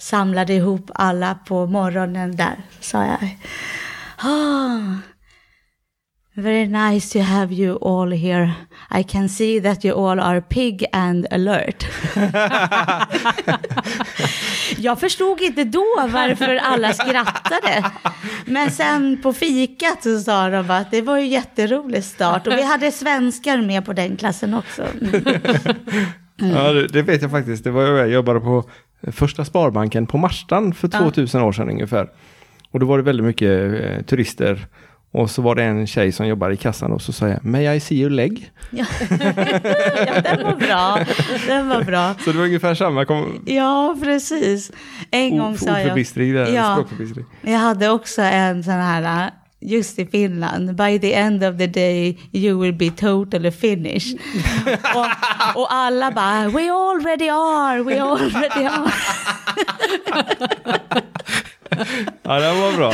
samlade 0.00 0.54
ihop 0.54 0.90
alla 0.94 1.34
på 1.34 1.66
morgonen 1.66 2.36
där, 2.36 2.54
sa 2.80 3.04
jag. 3.04 3.38
Ah, 4.16 4.80
very 6.34 6.66
nice 6.66 7.18
to 7.18 7.24
have 7.24 7.54
you 7.54 7.78
all 7.82 8.12
here. 8.12 8.52
I 8.90 9.02
can 9.02 9.28
see 9.28 9.60
that 9.60 9.84
you 9.84 10.10
all 10.10 10.20
are 10.20 10.40
pig 10.40 10.84
and 10.92 11.26
alert. 11.30 11.86
Jag 14.76 15.00
förstod 15.00 15.40
inte 15.40 15.64
då 15.64 15.84
varför 16.08 16.56
alla 16.56 16.92
skrattade. 16.92 17.90
Men 18.44 18.70
sen 18.70 19.22
på 19.22 19.32
fikat 19.32 20.02
så 20.02 20.18
sa 20.18 20.48
de 20.48 20.70
att 20.70 20.90
det 20.90 21.02
var 21.02 21.18
ju 21.18 21.26
jätterolig 21.26 22.04
start. 22.04 22.46
Och 22.46 22.52
vi 22.52 22.62
hade 22.62 22.92
svenskar 22.92 23.62
med 23.62 23.84
på 23.84 23.92
den 23.92 24.16
klassen 24.16 24.54
också. 24.54 24.86
Ja, 26.42 26.72
det, 26.72 26.86
det 26.86 27.02
vet 27.02 27.22
jag 27.22 27.30
faktiskt. 27.30 27.64
Det 27.64 27.70
var 27.70 27.82
jag, 27.82 27.98
jag 27.98 28.10
jobbade 28.10 28.40
på 28.40 28.64
första 29.02 29.44
Sparbanken 29.44 30.06
på 30.06 30.18
Marstan 30.18 30.74
för 30.74 30.88
2000 30.88 31.42
år 31.42 31.52
sedan 31.52 31.68
ungefär. 31.70 32.08
Och 32.70 32.80
då 32.80 32.86
var 32.86 32.98
det 32.98 33.04
väldigt 33.04 33.26
mycket 33.26 33.82
eh, 33.84 34.02
turister. 34.02 34.66
Och 35.12 35.30
så 35.30 35.42
var 35.42 35.54
det 35.54 35.62
en 35.62 35.86
tjej 35.86 36.12
som 36.12 36.26
jobbade 36.26 36.54
i 36.54 36.56
kassan 36.56 36.92
och 36.92 37.02
så 37.02 37.12
sa 37.12 37.28
jag 37.28 37.44
May 37.44 37.76
I 37.76 37.80
see 37.80 37.94
your 38.00 38.10
leg? 38.10 38.50
Ja, 38.70 38.84
ja 40.06 40.20
den 40.20 40.44
var 40.44 40.56
bra. 40.56 40.98
Den 41.46 41.68
var 41.68 41.82
bra. 41.82 42.14
Så 42.24 42.32
det 42.32 42.38
var 42.38 42.44
ungefär 42.44 42.74
samma 42.74 43.04
kom, 43.04 43.42
Ja, 43.46 43.96
precis. 44.02 44.72
En 45.10 45.38
gång 45.38 45.58
sa 45.58 45.70
jag... 45.70 45.80
ordförbistring 45.80 46.34
där, 46.34 46.54
Ja. 46.54 46.84
Jag 47.42 47.58
hade 47.58 47.88
också 47.88 48.22
en 48.22 48.64
sån 48.64 48.72
här, 48.72 49.26
uh, 49.26 49.32
just 49.62 49.98
i 49.98 50.04
Finland, 50.04 50.76
by 50.76 50.98
the 50.98 51.14
end 51.14 51.42
of 51.42 51.58
the 51.58 51.66
day 51.66 52.16
you 52.32 52.58
will 52.58 52.72
be 52.72 52.90
totally 52.90 53.50
finished. 53.50 54.16
och, 54.94 55.06
och 55.54 55.72
alla 55.72 56.10
bara, 56.10 56.48
we 56.48 56.70
already 56.70 57.28
are, 57.28 57.82
we 57.82 58.00
already 58.00 58.64
are. 58.64 58.92
Ja, 62.22 62.40
det 62.40 62.60
var 62.60 62.76
bra. 62.76 62.92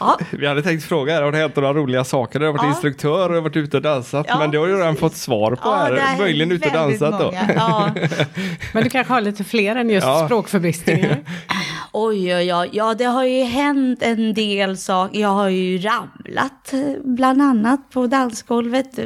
Ja. 0.00 0.18
Vi 0.30 0.46
hade 0.46 0.62
tänkt 0.62 0.84
fråga 0.84 1.14
här, 1.14 1.22
har 1.22 1.32
det 1.32 1.38
hänt 1.38 1.56
några 1.56 1.72
roliga 1.74 2.04
saker? 2.04 2.38
Du 2.38 2.44
har 2.46 2.52
varit 2.52 2.62
Ja. 2.62 2.68
instruktör 2.68 3.32
och 3.32 3.42
varit 3.42 3.56
ute 3.56 3.76
och 3.76 3.82
dansat, 3.82 4.26
Ja, 4.28 4.38
men 4.38 4.50
det 4.50 4.58
har 4.58 4.66
du 4.66 4.76
redan 4.76 4.96
fått 4.96 5.16
svar 5.16 5.50
på 5.50 5.58
Ja, 5.64 5.88
det 5.90 6.00
här. 6.00 6.14
är 6.14 6.18
Möjligen 6.18 6.52
ute 6.52 6.68
och 6.68 6.74
dansat 6.74 7.18
då. 7.18 7.24
många. 7.24 7.50
Ja. 7.56 7.90
Men 8.72 8.84
du 8.84 8.90
kanske 8.90 9.12
har 9.12 9.20
lite 9.20 9.44
fler 9.44 9.76
än 9.76 9.90
just 9.90 10.06
Ja. 10.06 10.24
språkförbristningar? 10.26 11.18
Oj, 11.92 12.34
oj, 12.36 12.54
oj. 12.54 12.68
Ja, 12.72 12.94
det 12.94 13.04
har 13.04 13.24
ju 13.24 13.42
hänt 13.44 14.02
en 14.02 14.34
del 14.34 14.76
saker. 14.76 15.20
Jag 15.20 15.28
har 15.28 15.48
ju 15.48 15.78
ramlat, 15.78 16.72
eh, 16.72 16.80
bland 17.04 17.42
annat 17.42 17.90
på 17.90 18.06
dansgolvet. 18.06 18.98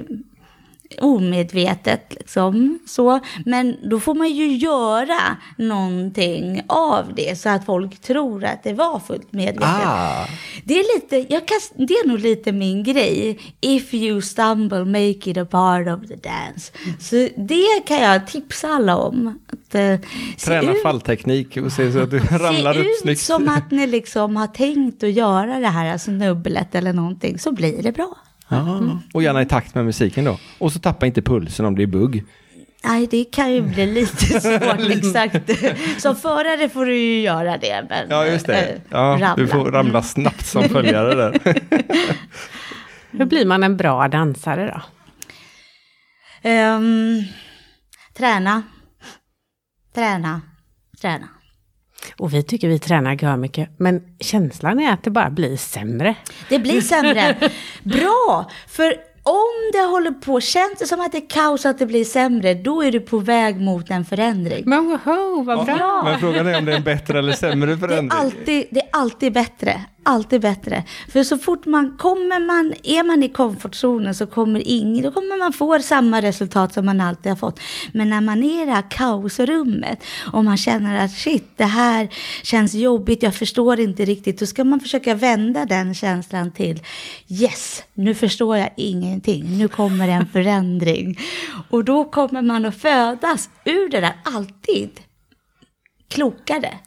Omedvetet 1.00 2.14
liksom. 2.18 2.78
Så. 2.86 3.20
Men 3.44 3.76
då 3.90 4.00
får 4.00 4.14
man 4.14 4.28
ju 4.30 4.56
göra 4.56 5.18
någonting 5.58 6.62
av 6.66 7.04
det 7.16 7.38
så 7.38 7.48
att 7.48 7.64
folk 7.66 8.00
tror 8.00 8.44
att 8.44 8.62
det 8.62 8.72
var 8.72 8.98
fullt 8.98 9.32
medvetet. 9.32 9.68
Ah, 9.86 10.26
Det 10.64 10.74
är, 10.78 10.94
lite, 10.96 11.34
jag 11.34 11.46
kan, 11.48 11.58
det 11.86 11.94
är 11.94 12.08
nog 12.08 12.18
lite 12.18 12.52
min 12.52 12.82
grej. 12.84 13.38
If 13.60 13.94
you 13.94 14.22
stumble, 14.22 14.84
make 14.84 15.30
it 15.30 15.36
a 15.36 15.46
part 15.50 15.86
of 15.88 16.08
the 16.08 16.16
dance. 16.16 16.72
Så 17.00 17.28
det 17.36 17.86
kan 17.86 17.96
jag 17.98 18.26
tipsa 18.26 18.68
alla 18.68 18.96
om. 18.96 19.38
Att, 19.52 19.72
se 19.72 19.98
träna 20.44 20.72
ut- 20.72 20.82
fallteknik 20.82 21.56
och 21.56 21.72
se 21.72 21.92
så 21.92 21.98
att 22.00 22.10
du 22.10 22.18
ramlar 22.30 22.72
Se 22.74 22.80
upp 22.80 22.86
ut 22.86 23.00
snyggt. 23.02 23.20
som 23.20 23.48
att 23.48 23.70
ni 23.70 23.86
liksom 23.86 24.36
har 24.36 24.46
tänkt 24.46 25.02
att 25.02 25.12
göra 25.12 25.58
det 25.58 25.68
här 25.68 25.98
snubblet 25.98 26.74
eller 26.74 26.92
någonting 26.92 27.38
så 27.38 27.52
blir 27.52 27.82
det 27.82 27.92
bra. 27.92 28.16
Ja, 28.48 29.00
och 29.14 29.22
gärna 29.22 29.42
i 29.42 29.46
takt 29.46 29.74
med 29.74 29.84
musiken 29.84 30.24
då. 30.24 30.38
Och 30.58 30.72
så 30.72 30.78
tappa 30.78 31.06
inte 31.06 31.22
pulsen 31.22 31.66
om 31.66 31.76
det 31.76 31.82
är 31.82 31.86
bugg. 31.86 32.24
Nej, 32.84 33.06
det 33.10 33.24
kan 33.24 33.52
ju 33.52 33.60
bli 33.60 33.86
lite 33.86 34.16
svårt 34.40 34.90
exakt. 34.90 35.50
Som 36.02 36.16
förare 36.16 36.68
får 36.68 36.86
du 36.86 36.96
ju 36.98 37.20
göra 37.20 37.58
det. 37.58 37.86
Men, 37.88 38.06
Ja, 38.10 38.26
just 38.26 38.46
det. 38.46 38.62
eh, 38.62 38.80
Ja, 38.90 39.34
du 39.36 39.46
får 39.48 39.64
ramla 39.72 40.02
snabbt 40.02 40.46
som 40.46 40.62
följare 40.62 41.14
där. 41.14 41.40
Hur 43.10 43.24
blir 43.24 43.46
man 43.46 43.62
en 43.62 43.76
bra 43.76 44.08
dansare 44.08 44.66
då? 44.74 44.82
Ehm, 46.48 47.22
träna. 48.16 48.62
Träna. 49.94 50.40
Träna. 51.00 51.28
Och 52.16 52.34
vi 52.34 52.42
tycker 52.42 52.68
vi 52.68 52.78
tränar 52.78 53.22
gör 53.22 53.36
mycket, 53.36 53.68
men 53.78 54.02
känslan 54.20 54.80
är 54.80 54.92
att 54.92 55.02
det 55.02 55.10
bara 55.10 55.30
blir 55.30 55.56
sämre. 55.56 56.14
Det 56.48 56.58
blir 56.58 56.80
sämre. 56.80 57.50
Bra! 57.82 58.50
För 58.68 58.94
om 59.22 59.70
det 59.72 59.78
håller 59.90 60.10
på, 60.10 60.40
känns 60.40 60.78
det 60.78 60.86
som 60.86 61.00
att 61.00 61.12
det 61.12 61.18
är 61.18 61.30
kaos 61.30 61.66
att 61.66 61.78
det 61.78 61.86
blir 61.86 62.04
sämre, 62.04 62.54
då 62.54 62.82
är 62.82 62.92
du 62.92 63.00
på 63.00 63.18
väg 63.18 63.60
mot 63.60 63.90
en 63.90 64.04
förändring. 64.04 64.62
Men 64.66 64.84
woho, 64.84 65.42
vad 65.42 65.66
bra! 65.66 66.02
Men 66.04 66.20
frågan 66.20 66.46
är 66.46 66.58
om 66.58 66.64
det 66.64 66.72
är 66.72 66.76
en 66.76 66.82
bättre 66.82 67.18
eller 67.18 67.32
sämre 67.32 67.66
Det 67.66 67.72
är, 67.72 67.88
förändring. 67.88 68.10
alltid, 68.20 68.66
det 68.70 68.80
är 68.80 68.88
alltid 68.92 69.32
bättre. 69.32 69.80
Alltid 70.08 70.40
bättre. 70.40 70.84
För 71.08 71.24
så 71.24 71.38
fort 71.38 71.66
man 71.66 71.96
kommer 71.98 72.40
man, 72.40 72.74
är 72.82 73.04
man 73.04 73.22
i 73.22 73.28
komfortzonen 73.28 74.14
så 74.14 74.26
kommer 74.26 74.62
ingen, 74.64 75.02
då 75.02 75.10
kommer 75.10 75.38
man 75.38 75.52
få 75.52 75.78
samma 75.78 76.22
resultat 76.22 76.74
som 76.74 76.86
man 76.86 77.00
alltid 77.00 77.32
har 77.32 77.36
fått. 77.36 77.60
Men 77.92 78.10
när 78.10 78.20
man 78.20 78.42
är 78.42 78.62
i 78.62 78.66
det 78.66 78.72
här 78.72 78.90
kaosrummet 78.90 80.04
och 80.32 80.44
man 80.44 80.56
känner 80.56 81.04
att 81.04 81.10
shit, 81.10 81.52
det 81.56 81.64
här 81.64 82.08
känns 82.42 82.74
jobbigt, 82.74 83.22
jag 83.22 83.34
förstår 83.34 83.80
inte 83.80 84.04
riktigt. 84.04 84.38
Då 84.38 84.46
ska 84.46 84.64
man 84.64 84.80
försöka 84.80 85.14
vända 85.14 85.64
den 85.64 85.94
känslan 85.94 86.52
till 86.52 86.80
yes, 87.28 87.82
nu 87.94 88.14
förstår 88.14 88.56
jag 88.56 88.70
ingenting, 88.76 89.58
nu 89.58 89.68
kommer 89.68 90.08
en 90.08 90.26
förändring. 90.26 91.18
Och 91.70 91.84
då 91.84 92.04
kommer 92.04 92.42
man 92.42 92.64
att 92.64 92.76
födas 92.76 93.50
ur 93.64 93.90
det 93.90 94.00
där 94.00 94.14
alltid 94.24 94.90
klokare. 96.08 96.78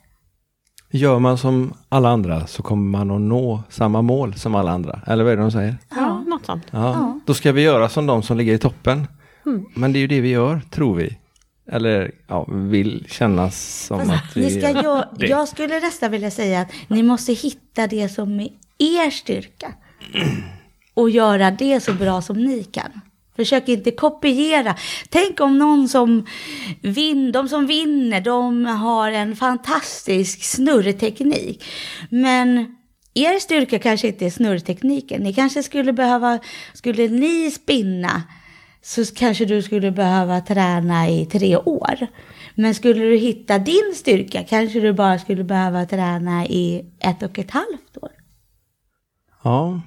Gör 0.92 1.20
man 1.20 1.38
som 1.38 1.74
alla 1.90 2.10
andra 2.10 2.48
så 2.48 2.64
kommer 2.64 2.98
man 2.98 3.12
att 3.12 3.22
nå 3.22 3.64
samma 3.70 4.02
mål 4.02 4.34
som 4.34 4.56
alla 4.56 4.72
andra. 4.72 5.02
Eller 5.08 5.24
vad 5.24 5.34
är 5.34 5.38
det 5.38 5.44
de 5.44 5.52
säger? 5.52 5.78
Ja, 5.90 6.24
något 6.28 6.46
sånt. 6.46 6.64
Ja. 6.72 7.20
Då 7.26 7.34
ska 7.34 7.52
vi 7.52 7.62
göra 7.62 7.90
som 7.90 8.06
de 8.06 8.24
som 8.24 8.38
ligger 8.38 8.54
i 8.54 8.58
toppen. 8.58 9.08
Mm. 9.46 9.66
Men 9.76 9.94
det 9.94 10.00
är 10.00 10.02
ju 10.02 10.08
det 10.08 10.22
vi 10.22 10.30
gör, 10.30 10.62
tror 10.70 10.96
vi. 10.96 11.18
Eller 11.72 12.12
ja, 12.28 12.46
vill 12.50 13.06
kännas 13.10 13.86
som 13.88 14.00
Fast 14.00 14.12
att 14.12 14.38
vi 14.38 14.42
ni 14.42 14.62
ska 14.62 15.04
det. 15.18 15.28
jag 15.28 15.48
skulle 15.48 15.80
nästan 15.80 16.12
vilja 16.12 16.32
säga 16.32 16.62
att 16.62 16.72
ni 16.88 17.04
måste 17.04 17.34
hitta 17.34 17.88
det 17.88 18.10
som 18.10 18.40
är 18.40 18.50
er 18.78 19.10
styrka. 19.10 19.74
Och 20.94 21.10
göra 21.10 21.52
det 21.52 21.80
så 21.80 21.94
bra 21.94 22.22
som 22.22 22.38
ni 22.38 22.64
kan. 22.64 23.02
Försök 23.40 23.70
inte 23.70 23.92
kopiera. 23.92 24.76
Tänk 25.10 25.40
om 25.40 25.58
någon 25.58 25.90
som 25.90 26.26
vinner, 26.82 27.32
de 27.32 27.50
som 27.50 27.68
vinner, 27.68 28.22
de 28.22 28.66
har 28.66 29.12
en 29.12 29.36
fantastisk 29.36 30.44
snurrteknik. 30.44 31.64
Men 32.10 32.76
er 33.14 33.40
styrka 33.40 33.80
kanske 33.80 34.08
inte 34.08 34.26
är 34.26 34.30
snurrtekniken. 34.30 35.22
Ni 35.22 35.34
kanske 35.34 35.64
skulle 35.64 35.94
behöva, 35.94 36.40
skulle 36.74 37.08
ni 37.08 37.52
spinna 37.52 38.24
så 38.82 39.06
kanske 39.06 39.46
du 39.46 39.62
skulle 39.62 39.92
behöva 39.92 40.42
träna 40.42 41.10
i 41.10 41.26
tre 41.26 41.58
år. 41.58 42.08
Men 42.56 42.76
skulle 42.76 43.06
du 43.06 43.18
hitta 43.18 43.60
din 43.60 43.94
styrka 43.96 44.44
kanske 44.44 44.80
du 44.80 44.94
bara 44.94 45.20
skulle 45.20 45.44
behöva 45.44 45.86
träna 45.86 46.46
i 46.46 46.86
ett 47.00 47.24
och 47.24 47.40
ett 47.40 47.52
halvt 47.52 47.98
år. 48.02 48.12
Ja, 49.44 49.82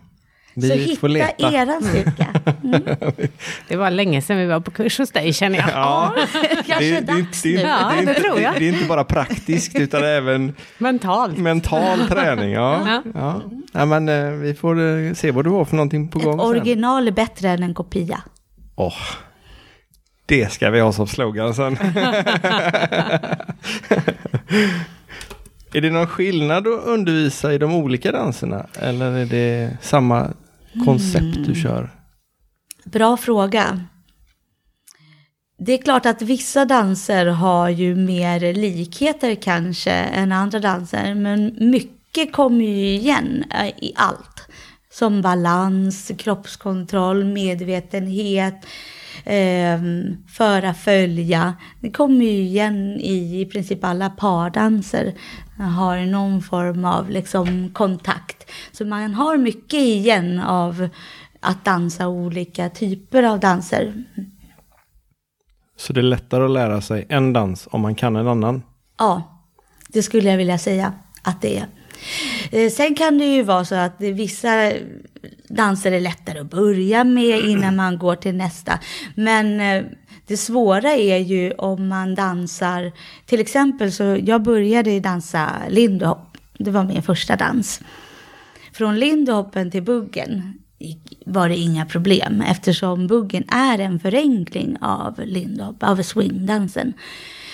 vi 0.54 0.68
så 0.88 0.96
får 1.00 1.08
hitta 1.08 1.26
leta. 1.38 1.52
eran 1.52 1.82
styrka. 1.82 2.26
Mm. 2.64 2.82
Det 3.68 3.76
var 3.76 3.90
länge 3.90 4.22
sedan 4.22 4.36
vi 4.38 4.46
var 4.46 4.60
på 4.60 4.70
kurs 4.70 4.98
hos 4.98 5.10
dig 5.10 5.32
känner 5.32 5.58
jag. 5.58 5.68
Ja, 5.70 6.14
Kanske 6.66 6.90
det, 6.90 7.00
dags 7.00 7.42
det, 7.42 7.48
nu. 7.48 7.56
det, 7.56 7.62
Ja, 7.62 7.88
det, 7.90 7.94
är 8.02 8.06
det 8.06 8.10
inte, 8.10 8.14
tror 8.22 8.40
jag. 8.40 8.54
det, 8.58 8.68
är 8.68 8.72
inte 8.72 8.84
bara 8.84 9.04
praktiskt 9.04 9.76
utan 9.78 10.04
även 10.04 10.54
Mentalt. 10.78 11.38
mental 11.38 12.08
träning. 12.08 12.52
Ja. 12.52 12.80
Ja. 12.86 13.02
Ja. 13.14 13.42
Ja, 13.72 13.84
men, 13.86 14.08
eh, 14.08 14.30
vi 14.30 14.54
får 14.54 14.80
eh, 15.06 15.14
se 15.14 15.30
vad 15.30 15.44
du 15.44 15.50
har 15.50 15.64
för 15.64 15.76
någonting 15.76 16.08
på 16.08 16.18
gång 16.18 16.34
Ett 16.34 16.40
sen. 16.40 16.48
original 16.50 17.08
är 17.08 17.12
bättre 17.12 17.48
än 17.48 17.62
en 17.62 17.74
kopia. 17.74 18.22
Åh, 18.76 18.94
det 20.26 20.52
ska 20.52 20.70
vi 20.70 20.80
ha 20.80 20.92
som 20.92 21.06
slogan 21.06 21.54
sen. 21.54 21.76
är 25.74 25.80
det 25.80 25.90
någon 25.90 26.06
skillnad 26.06 26.66
att 26.68 26.84
undervisa 26.84 27.52
i 27.52 27.58
de 27.58 27.74
olika 27.74 28.12
danserna? 28.12 28.66
Eller 28.80 29.12
är 29.12 29.26
det 29.26 29.76
samma 29.80 30.28
koncept 30.84 31.36
Mm. 31.36 31.42
du 31.42 31.54
kör? 31.54 31.90
Bra 32.84 33.16
fråga. 33.16 33.80
Det 35.58 35.72
är 35.72 35.82
klart 35.82 36.06
att 36.06 36.22
vissa 36.22 36.64
danser 36.64 37.26
har 37.26 37.68
ju 37.68 37.96
mer 37.96 38.54
likheter 38.54 39.34
kanske 39.34 39.90
än 39.92 40.32
andra 40.32 40.58
danser, 40.58 41.14
men 41.14 41.56
mycket 41.58 42.32
kommer 42.32 42.64
ju 42.64 42.94
igen 42.94 43.44
eh, 43.50 43.66
i 43.66 43.92
allt. 43.96 44.48
Som 44.90 45.22
balans, 45.22 46.12
kroppskontroll, 46.18 47.24
medvetenhet, 47.24 48.66
eh, 49.24 49.80
föra, 50.36 50.74
följa. 50.74 51.54
Det 51.80 51.90
kommer 51.90 52.24
ju 52.24 52.42
igen 52.42 53.00
i 53.00 53.40
i 53.40 53.46
princip 53.46 53.84
alla 53.84 54.10
pardanser. 54.10 55.14
Har 55.58 56.06
någon 56.06 56.42
form 56.42 56.84
av 56.84 57.10
liksom 57.10 57.70
kontakt. 57.72 58.50
Så 58.72 58.84
man 58.84 59.14
har 59.14 59.36
mycket 59.36 59.80
igen 59.80 60.40
av 60.40 60.88
att 61.40 61.64
dansa 61.64 62.08
olika 62.08 62.68
typer 62.68 63.22
av 63.22 63.40
danser. 63.40 63.92
Så 65.76 65.92
det 65.92 66.00
är 66.00 66.02
lättare 66.02 66.44
att 66.44 66.50
lära 66.50 66.80
sig 66.80 67.06
en 67.08 67.32
dans 67.32 67.68
om 67.70 67.80
man 67.80 67.94
kan 67.94 68.16
en 68.16 68.28
annan. 68.28 68.62
Ja, 68.98 69.42
det 69.88 70.02
skulle 70.02 70.30
jag 70.30 70.36
vilja 70.36 70.58
säga 70.58 70.92
att 71.22 71.42
det 71.42 71.58
är. 71.58 71.66
Eh, 72.52 72.70
Sen 72.70 72.94
kan 72.94 73.18
det 73.18 73.24
ju 73.24 73.42
vara 73.42 73.64
så 73.64 73.74
att 73.74 74.00
vissa 74.00 74.72
danser 75.48 75.92
är 75.92 76.00
lättare 76.00 76.38
att 76.38 76.50
börja 76.50 77.04
med 77.04 77.40
innan 77.40 77.76
man 77.76 77.98
går 77.98 78.16
till 78.16 78.34
nästa. 78.34 78.78
Men 79.14 79.60
eh, 79.60 79.84
det 80.32 80.36
svåra 80.36 80.92
är 80.92 81.18
ju 81.18 81.52
om 81.52 81.88
man 81.88 82.14
dansar, 82.14 82.92
till 83.26 83.40
exempel 83.40 83.92
så 83.92 84.18
jag 84.24 84.42
började 84.42 85.00
dansa 85.00 85.50
lindy 85.68 86.04
hop. 86.04 86.36
Det 86.58 86.70
var 86.70 86.84
min 86.84 87.02
första 87.02 87.36
dans. 87.36 87.80
Från 88.72 88.98
lindyhoppen 88.98 89.70
till 89.70 89.82
buggen 89.82 90.54
var 91.26 91.48
det 91.48 91.56
inga 91.56 91.86
problem 91.86 92.40
eftersom 92.40 93.06
buggen 93.06 93.44
är 93.48 93.78
en 93.78 94.00
förenkling 94.00 94.76
av 94.80 95.20
lindy 95.24 95.62
av 95.80 96.02
swingdansen. 96.02 96.92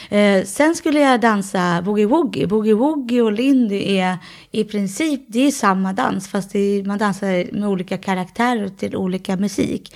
Eh, 0.09 0.45
sen 0.45 0.75
skulle 0.75 1.01
jag 1.01 1.21
dansa 1.21 1.83
boogie-woogie. 1.83 2.47
Boogie-woogie 2.47 3.21
och 3.21 3.33
lindy 3.33 3.97
är 3.97 4.17
i 4.51 4.65
princip 4.65 5.21
det 5.27 5.47
är 5.47 5.51
samma 5.51 5.93
dans 5.93 6.29
fast 6.29 6.53
det 6.53 6.59
är, 6.59 6.85
man 6.85 6.99
dansar 6.99 7.53
med 7.53 7.69
olika 7.69 7.99
karaktärer 7.99 8.69
till 8.69 8.97
olika 8.97 9.37
musik. 9.37 9.93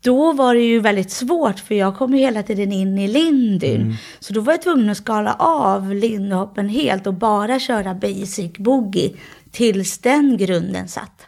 Då 0.00 0.32
var 0.32 0.54
det 0.54 0.60
ju 0.60 0.80
väldigt 0.80 1.10
svårt 1.10 1.58
för 1.58 1.74
jag 1.74 1.96
kom 1.96 2.14
ju 2.14 2.18
hela 2.18 2.42
tiden 2.42 2.72
in 2.72 2.98
i 2.98 3.08
lindyn. 3.08 3.96
Så 4.20 4.32
då 4.32 4.40
var 4.40 4.52
jag 4.52 4.62
tvungen 4.62 4.90
att 4.90 4.96
skala 4.96 5.34
av 5.34 5.94
lindyhoppen 5.94 6.68
helt 6.68 7.06
och 7.06 7.14
bara 7.14 7.58
köra 7.58 7.94
basic 7.94 8.52
boogie 8.58 9.12
tills 9.50 9.98
den 9.98 10.36
grunden 10.36 10.88
satt. 10.88 11.26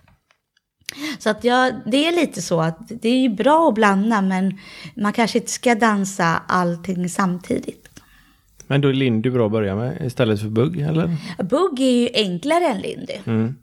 Så 1.19 1.31
att 1.31 1.45
jag, 1.45 1.75
det 1.87 2.07
är 2.09 2.13
lite 2.13 2.43
så 2.43 2.61
att 2.61 2.79
det 2.89 3.09
är 3.09 3.19
ju 3.19 3.29
bra 3.29 3.69
att 3.69 3.75
blanda 3.75 4.23
men 4.23 4.59
man 4.97 5.13
kanske 5.13 5.39
inte 5.39 5.51
ska 5.51 5.75
dansa 5.75 6.43
allting 6.49 7.09
samtidigt. 7.09 7.84
Men 8.67 8.81
då 8.81 8.89
är 8.89 8.93
Lindy 8.93 9.31
bra 9.31 9.47
att 9.47 9.53
börja 9.53 9.77
med 9.77 9.99
istället 10.07 10.41
för 10.41 10.49
bugg, 10.49 10.81
eller? 10.81 11.17
Bugg 11.45 11.81
är 11.81 11.91
ju 11.91 12.09
enklare 12.15 12.65
än 12.67 12.81
Lindy. 12.81 13.15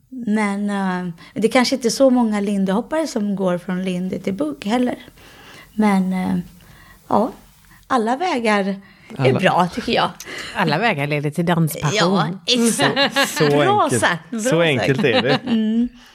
Men 0.10 0.70
eh, 0.70 1.14
det 1.34 1.48
är 1.48 1.52
kanske 1.52 1.76
inte 1.76 1.88
är 1.88 1.90
så 1.90 2.10
många 2.10 2.40
Lindyhoppare 2.40 3.08
som 3.08 3.36
går 3.36 3.58
från 3.58 3.84
Lindy 3.84 4.20
till 4.20 4.34
bugg 4.34 4.66
heller. 4.66 4.96
Men 5.74 6.14
eh, 6.14 6.38
ja, 7.08 7.32
alla 7.88 8.18
vägar 8.18 8.60
är 9.18 9.30
Alla- 9.30 9.40
bra 9.40 9.68
tycker 9.76 9.94
jag. 9.94 10.10
Alla 10.56 10.78
vägar 10.78 11.08
leder 11.08 11.30
till 11.32 11.46
danspassion. 11.46 11.94
Ja, 11.96 12.28
exakt. 12.48 13.30
Så 13.30 13.46
bra 13.48 13.84
enkelt, 13.84 14.02
sagt. 14.02 14.30
Bra 14.30 14.40
så 14.40 14.50
sagt. 14.50 14.62
enkelt 14.62 15.04
är 15.04 15.22
det. 15.22 15.40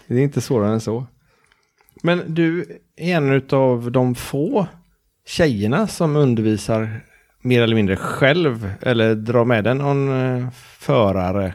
Det 0.06 0.14
är 0.14 0.22
inte 0.22 0.40
svårare 0.40 0.72
än 0.72 0.80
så. 0.80 1.06
Men 2.02 2.22
du 2.34 2.78
är 2.96 3.16
en 3.16 3.42
av 3.50 3.92
de 3.92 4.14
få 4.14 4.66
tjejerna 5.26 5.86
som 5.86 6.16
undervisar 6.16 7.00
mer 7.46 7.62
eller 7.62 7.74
mindre 7.76 7.96
själv 7.96 8.72
eller 8.82 9.14
drar 9.14 9.44
med 9.44 9.64
den 9.64 9.78
någon 9.78 10.08
eh, 10.08 10.50
förare. 10.78 11.54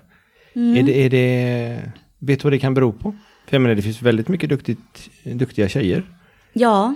Är 0.54 0.84
det, 0.84 1.06
är 1.06 1.10
det, 1.10 1.92
vet 2.20 2.40
du 2.40 2.44
vad 2.44 2.54
det 2.54 2.60
kan 2.60 2.74
bero 2.74 2.92
på? 2.92 3.16
För 3.48 3.56
jag 3.56 3.62
menar, 3.62 3.76
det 3.76 3.82
finns 3.82 4.02
väldigt 4.02 4.28
mycket 4.28 4.50
duktigt, 4.50 5.10
duktiga 5.24 5.70
tjejer. 5.70 6.04
Ja, 6.54 6.96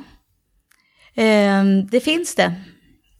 ehm, 1.15 1.87
det 1.87 1.99
finns 1.99 2.35
det. 2.35 2.53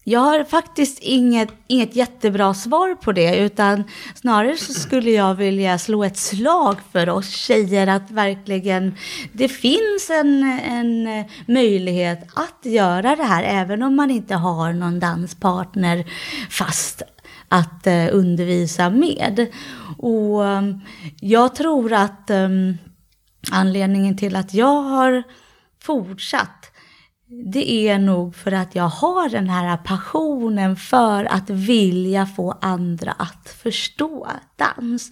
Jag 0.07 0.19
har 0.19 0.43
faktiskt 0.43 0.99
inget, 0.99 1.49
inget 1.67 1.95
jättebra 1.95 2.53
svar 2.53 2.95
på 2.95 3.11
det, 3.11 3.37
utan 3.39 3.83
snarare 4.15 4.57
så 4.57 4.73
skulle 4.73 5.11
jag 5.11 5.35
vilja 5.35 5.77
slå 5.77 6.03
ett 6.03 6.17
slag 6.17 6.75
för 6.91 7.09
oss 7.09 7.29
tjejer 7.29 7.87
att 7.87 8.11
verkligen, 8.11 8.95
det 9.31 9.49
finns 9.49 10.09
en, 10.09 10.59
en 10.63 11.25
möjlighet 11.47 12.27
att 12.35 12.65
göra 12.71 13.15
det 13.15 13.23
här, 13.23 13.43
även 13.43 13.83
om 13.83 13.95
man 13.95 14.11
inte 14.11 14.35
har 14.35 14.73
någon 14.73 14.99
danspartner 14.99 16.05
fast 16.49 17.01
att 17.49 17.87
eh, 17.87 18.07
undervisa 18.11 18.89
med. 18.89 19.47
Och 19.97 20.47
ehm, 20.47 20.79
jag 21.19 21.55
tror 21.55 21.93
att 21.93 22.29
um, 22.29 22.77
anledningen 23.51 24.17
till 24.17 24.35
att 24.35 24.53
jag 24.53 24.81
har 24.81 25.23
fortsatt 25.81 26.64
det 27.27 27.87
är 27.87 27.99
nog 27.99 28.35
för 28.35 28.51
att 28.51 28.75
jag 28.75 28.87
har 28.87 29.29
den 29.29 29.49
här 29.49 29.77
passionen 29.77 30.75
för 30.75 31.25
att 31.25 31.49
vilja 31.49 32.25
få 32.25 32.57
andra 32.61 33.11
att 33.11 33.49
förstå 33.49 34.27
dans. 34.55 35.11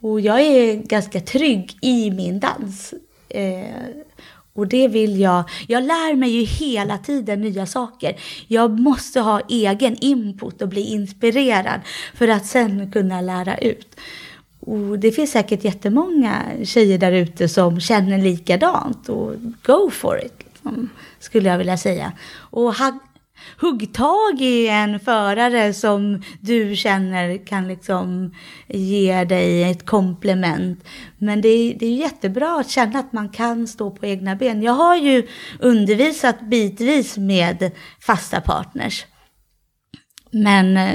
Och 0.00 0.20
jag 0.20 0.40
är 0.40 0.74
ganska 0.76 1.20
trygg 1.20 1.78
i 1.82 2.10
min 2.10 2.40
dans. 2.40 2.94
Eh, 3.28 3.86
och 4.52 4.66
det 4.66 4.88
vill 4.88 5.20
jag. 5.20 5.44
Jag 5.66 5.82
lär 5.82 6.16
mig 6.16 6.30
ju 6.30 6.44
hela 6.44 6.98
tiden 6.98 7.40
nya 7.40 7.66
saker. 7.66 8.16
Jag 8.46 8.80
måste 8.80 9.20
ha 9.20 9.40
egen 9.48 9.96
input 10.00 10.62
och 10.62 10.68
bli 10.68 10.80
inspirerad 10.80 11.80
för 12.14 12.28
att 12.28 12.46
sen 12.46 12.90
kunna 12.90 13.20
lära 13.20 13.56
ut. 13.58 13.96
Och 14.60 14.98
det 14.98 15.12
finns 15.12 15.30
säkert 15.30 15.64
jättemånga 15.64 16.42
tjejer 16.64 16.98
där 16.98 17.12
ute 17.12 17.48
som 17.48 17.80
känner 17.80 18.18
likadant 18.18 19.08
och 19.08 19.34
go 19.62 19.90
for 19.90 20.24
it. 20.24 20.34
Liksom, 20.38 20.90
skulle 21.26 21.48
jag 21.48 21.58
vilja 21.58 21.76
säga. 21.76 22.12
Och 22.34 22.74
hugg 23.60 23.94
tag 23.94 24.40
i 24.40 24.68
en 24.68 25.00
förare 25.00 25.72
som 25.72 26.22
du 26.40 26.76
känner 26.76 27.46
kan 27.46 27.68
liksom 27.68 28.34
ge 28.68 29.24
dig 29.24 29.70
ett 29.70 29.86
komplement. 29.86 30.84
Men 31.18 31.40
det 31.40 31.48
är, 31.48 31.74
det 31.74 31.86
är 31.86 31.96
jättebra 31.96 32.60
att 32.60 32.70
känna 32.70 32.98
att 32.98 33.12
man 33.12 33.28
kan 33.28 33.66
stå 33.66 33.90
på 33.90 34.06
egna 34.06 34.36
ben. 34.36 34.62
Jag 34.62 34.72
har 34.72 34.96
ju 34.96 35.26
undervisat 35.60 36.40
bitvis 36.40 37.16
med 37.16 37.70
fasta 38.00 38.40
partners. 38.40 39.04
Men 40.30 40.76
eh, 40.76 40.94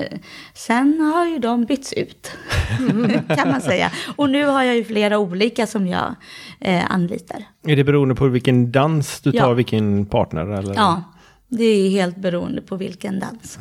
sen 0.54 1.00
har 1.14 1.26
ju 1.26 1.40
de 1.40 1.66
bytts 1.66 1.94
ut, 1.94 2.32
kan 3.38 3.48
man 3.50 3.62
säga. 3.62 3.92
Och 4.16 4.30
nu 4.30 4.46
har 4.46 4.64
jag 4.64 4.76
ju 4.76 4.84
flera 4.84 5.18
olika 5.18 5.68
som 5.68 5.88
jag 5.88 6.16
eh, 6.60 6.92
anlitar. 6.92 7.44
Är 7.68 7.76
det 7.76 7.84
beroende 7.84 8.16
på 8.16 8.28
vilken 8.28 8.72
dans 8.72 9.22
du 9.22 9.32
tar, 9.32 9.40
Ja. 9.40 9.54
vilken 9.54 10.06
partner? 10.06 10.46
Eller? 10.46 10.74
Ja, 10.76 11.04
det 11.48 11.64
är 11.64 11.90
helt 11.90 12.18
beroende 12.18 12.62
på 12.62 12.76
vilken 12.76 13.20
dans. 13.20 13.60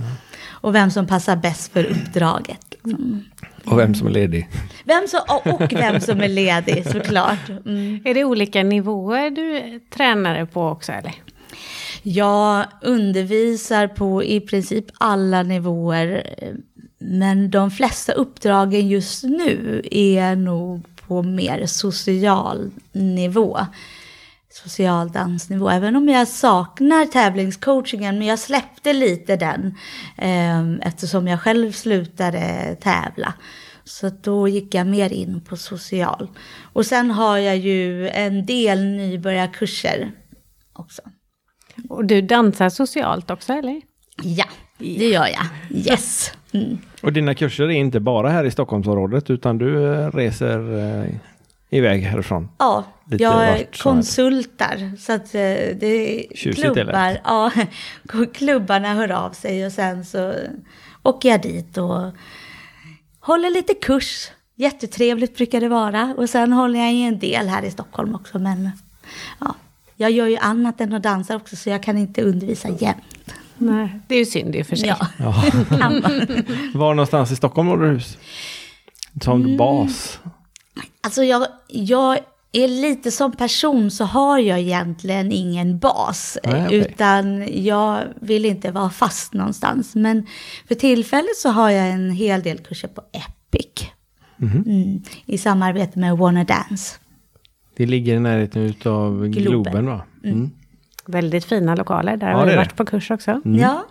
Och 0.48 0.74
vem 0.74 0.90
som 0.90 1.06
passar 1.06 1.36
bäst 1.36 1.72
för 1.72 1.84
uppdraget. 1.84 2.66
Liksom. 2.70 3.24
Och 3.64 3.78
vem 3.78 3.94
som 3.94 4.06
är 4.06 4.10
ledig? 4.10 4.48
Vem 4.84 5.06
som, 5.08 5.20
och 5.44 5.72
vem 5.72 6.00
som 6.00 6.20
är 6.20 6.28
ledig 6.28 6.86
såklart. 6.92 7.48
Mm. 7.66 8.00
Är 8.04 8.14
det 8.14 8.24
olika 8.24 8.62
nivåer 8.62 9.30
du 9.30 9.80
tränar 9.90 10.44
på 10.44 10.68
också 10.68 10.92
eller? 10.92 11.14
Jag 12.02 12.66
undervisar 12.82 13.88
på 13.88 14.24
i 14.24 14.40
princip 14.40 14.86
alla 14.98 15.42
nivåer. 15.42 16.34
Men 16.98 17.50
de 17.50 17.70
flesta 17.70 18.12
uppdragen 18.12 18.88
just 18.88 19.24
nu 19.24 19.82
är 19.90 20.36
nog 20.36 20.86
på 21.06 21.22
mer 21.22 21.66
social 21.66 22.70
nivå. 22.92 23.58
Social 24.52 25.12
dansnivå. 25.12 25.70
Även 25.70 25.96
om 25.96 26.08
jag 26.08 26.28
saknar 26.28 27.06
tävlingscoachingen. 27.06 28.18
Men 28.18 28.26
jag 28.26 28.38
släppte 28.38 28.92
lite 28.92 29.36
den. 29.36 29.74
Eh, 30.18 30.88
eftersom 30.88 31.28
jag 31.28 31.40
själv 31.40 31.72
slutade 31.72 32.76
tävla. 32.80 33.34
Så 33.84 34.10
då 34.22 34.48
gick 34.48 34.74
jag 34.74 34.86
mer 34.86 35.12
in 35.12 35.40
på 35.40 35.56
social. 35.56 36.28
Och 36.72 36.86
sen 36.86 37.10
har 37.10 37.38
jag 37.38 37.56
ju 37.56 38.08
en 38.08 38.46
del 38.46 38.84
nybörjarkurser 38.84 40.12
också. 40.72 41.02
Och 41.88 42.04
du 42.04 42.20
dansar 42.20 42.68
socialt 42.68 43.30
också 43.30 43.52
eller? 43.52 43.80
Ja, 44.22 44.44
det 44.78 45.08
gör 45.08 45.26
jag. 45.26 45.46
Yes. 45.86 46.32
Mm. 46.52 46.78
Och 47.02 47.12
dina 47.12 47.34
kurser 47.34 47.64
är 47.64 47.70
inte 47.70 48.00
bara 48.00 48.30
här 48.30 48.44
i 48.44 48.50
Stockholmsområdet 48.50 49.30
utan 49.30 49.58
du 49.58 49.94
eh, 49.94 50.10
reser 50.10 50.78
eh, 50.78 51.14
iväg 51.70 52.02
härifrån? 52.02 52.48
Ja, 52.58 52.84
Lite 53.10 53.24
jag 53.24 53.66
konsultar. 53.82 54.96
Så 54.96 55.12
att 55.12 55.34
eh, 55.34 55.76
det 55.80 55.86
är 55.86 56.36
Tjusigt 56.36 56.62
klubbar. 56.62 57.20
Ja, 57.24 57.50
klubbarna 58.32 58.94
hör 58.94 59.12
av 59.12 59.30
sig 59.30 59.66
och 59.66 59.72
sen 59.72 60.04
så 60.04 60.34
åker 61.02 61.28
jag 61.28 61.42
dit 61.42 61.78
och 61.78 62.12
håller 63.20 63.50
lite 63.50 63.74
kurs. 63.74 64.30
Jättetrevligt 64.54 65.36
brukar 65.36 65.60
det 65.60 65.68
vara. 65.68 66.14
Och 66.16 66.30
sen 66.30 66.52
håller 66.52 66.78
jag 66.78 66.92
i 66.92 67.02
en 67.02 67.18
del 67.18 67.48
här 67.48 67.62
i 67.62 67.70
Stockholm 67.70 68.14
också. 68.14 68.38
Men 68.38 68.70
ja, 69.40 69.54
jag 70.00 70.10
gör 70.10 70.26
ju 70.26 70.36
annat 70.36 70.80
än 70.80 70.92
att 70.92 71.02
dansa 71.02 71.36
också 71.36 71.56
så 71.56 71.70
jag 71.70 71.82
kan 71.82 71.98
inte 71.98 72.22
undervisa 72.22 72.68
jämt. 72.68 73.34
Nej, 73.58 74.00
det 74.06 74.14
är 74.14 74.18
ju 74.18 74.26
synd 74.26 74.56
i 74.56 74.62
och 74.62 74.66
för 74.66 74.76
sig. 74.76 74.88
Ja, 74.88 75.06
Ja. 75.18 75.34
Var 76.74 76.94
någonstans 76.94 77.30
i 77.30 77.36
Stockholm 77.36 77.68
har 77.68 77.76
du 77.78 77.88
hus? 77.88 78.18
Som 79.22 79.42
Mm. 79.44 79.56
bas? 79.56 80.18
Alltså 81.00 81.24
jag, 81.24 81.46
jag 81.68 82.18
är 82.52 82.68
lite 82.68 83.10
som 83.10 83.32
person 83.32 83.90
så 83.90 84.04
har 84.04 84.38
jag 84.38 84.60
egentligen 84.60 85.32
ingen 85.32 85.78
bas. 85.78 86.38
Nej, 86.44 86.66
okej. 86.66 86.78
Utan 86.78 87.48
jag 87.64 88.04
vill 88.20 88.44
inte 88.44 88.70
vara 88.70 88.90
fast 88.90 89.32
någonstans. 89.34 89.94
Men 89.94 90.26
för 90.68 90.74
tillfället 90.74 91.36
så 91.36 91.48
har 91.48 91.70
jag 91.70 91.88
en 91.88 92.10
hel 92.10 92.42
del 92.42 92.58
kurser 92.58 92.88
på 92.88 93.02
Epic. 93.12 93.86
Mhm. 94.36 94.62
Mm, 94.66 95.02
I 95.26 95.38
samarbete 95.38 95.98
med 95.98 96.18
Warner 96.18 96.44
Dance. 96.44 96.96
Det 97.80 97.86
ligger 97.86 98.16
i 98.16 98.20
närheten 98.20 98.62
utav 98.62 99.28
Globen. 99.28 99.30
Globen 99.42 99.86
va? 99.86 100.00
Mm. 100.24 100.50
Väldigt 101.06 101.44
fina 101.44 101.74
lokaler, 101.74 102.16
där 102.16 102.30
Ja, 102.30 102.36
har 102.36 102.46
vi 102.46 102.56
varit 102.56 102.68
det. 102.70 102.74
på 102.76 102.84
kurs 102.84 103.10
också. 103.10 103.40
Ja. 103.44 103.86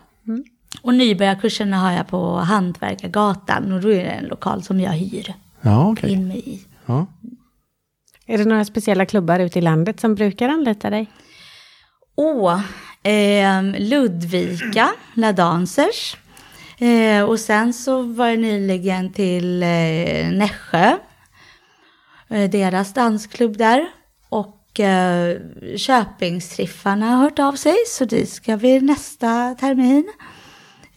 Och 0.82 0.93
nybörjarkurserna 0.93 1.78
har 1.78 1.91
jag 1.91 2.08
på 2.08 2.36
Hantverkargatan. 2.36 3.71
Och 3.73 3.82
då 3.82 3.91
är 3.91 4.04
det 4.04 4.10
en 4.10 4.25
lokal 4.25 4.63
som 4.63 4.80
jag 4.80 4.91
hyr 4.91 5.34
Ja, 5.62 5.89
okej. 5.91 6.12
in 6.12 6.28
mig 6.28 6.49
i. 6.49 6.60
Ja. 6.86 7.06
Är 8.25 8.38
det 8.38 8.45
några 8.45 8.65
speciella 8.65 9.06
klubbar 9.06 9.39
ute 9.39 9.60
i 9.60 9.62
landet 9.62 9.99
som 9.99 10.15
brukar 10.15 10.49
anlita 10.49 10.89
dig? 10.89 11.08
Åh, 12.15 12.62
ehm, 13.04 13.75
Ludvika, 13.80 14.89
La 15.13 15.32
Dansers. 15.32 16.17
Eh, 16.78 17.23
och 17.23 17.39
sen 17.39 17.73
så 17.73 18.02
var 18.02 18.28
jag 18.28 18.39
nyligen 18.39 19.13
till 19.13 19.63
eh, 19.63 20.32
Nässjö. 20.32 20.97
Eh, 22.30 22.50
deras 22.50 22.94
dansklubb 22.94 23.58
där. 23.58 23.86
Och 24.30 24.80
eh, 24.80 25.38
Köpingstriffarna 25.78 27.06
har 27.06 27.24
hört 27.24 27.39
av 27.39 27.54
sig. 27.54 27.76
Så 27.88 28.06
dit 28.06 28.30
ska 28.30 28.56
vi 28.56 28.82
nästa 28.82 29.56
termin. 29.60 30.10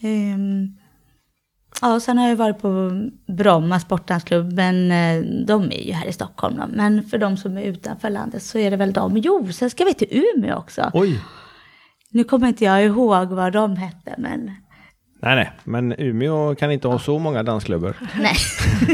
Ehm, 0.00 0.68
ja, 1.80 1.94
och 1.94 2.02
sen 2.02 2.18
har 2.18 2.28
jag 2.28 2.36
varit 2.36 2.58
på 2.58 2.90
Bromma 3.26 3.80
sportdansklubb. 3.80 4.52
Men 4.52 4.90
eh, 4.92 5.24
de 5.46 5.64
är 5.72 5.82
ju 5.86 5.92
här 5.92 6.06
i 6.06 6.12
Stockholm. 6.12 6.56
Då. 6.56 6.64
Men 6.72 7.04
för 7.04 7.18
de 7.18 7.36
som 7.36 7.56
är 7.58 7.62
utanför 7.62 8.10
landet 8.10 8.42
så 8.42 8.58
är 8.58 8.70
det 8.70 8.76
väl 8.76 8.92
de. 8.92 9.16
Jo, 9.16 9.52
sen 9.52 9.70
ska 9.70 9.84
vi 9.84 9.94
till 9.94 10.22
Umeå 10.36 10.56
också. 10.56 10.90
Oj! 10.94 11.20
Nu 12.10 12.24
kommer 12.24 12.48
inte 12.48 12.64
jag 12.64 12.84
ihåg 12.84 13.28
vad 13.28 13.52
de 13.52 13.76
hette, 13.76 14.14
men 14.18 14.50
Nej, 15.24 15.36
nej, 15.36 15.52
men 15.64 15.94
Umeå 15.98 16.54
kan 16.54 16.70
inte 16.72 16.88
ha 16.88 16.98
så 16.98 17.18
många 17.18 17.42
dansklubbar. 17.42 17.96
nej. 18.20 18.36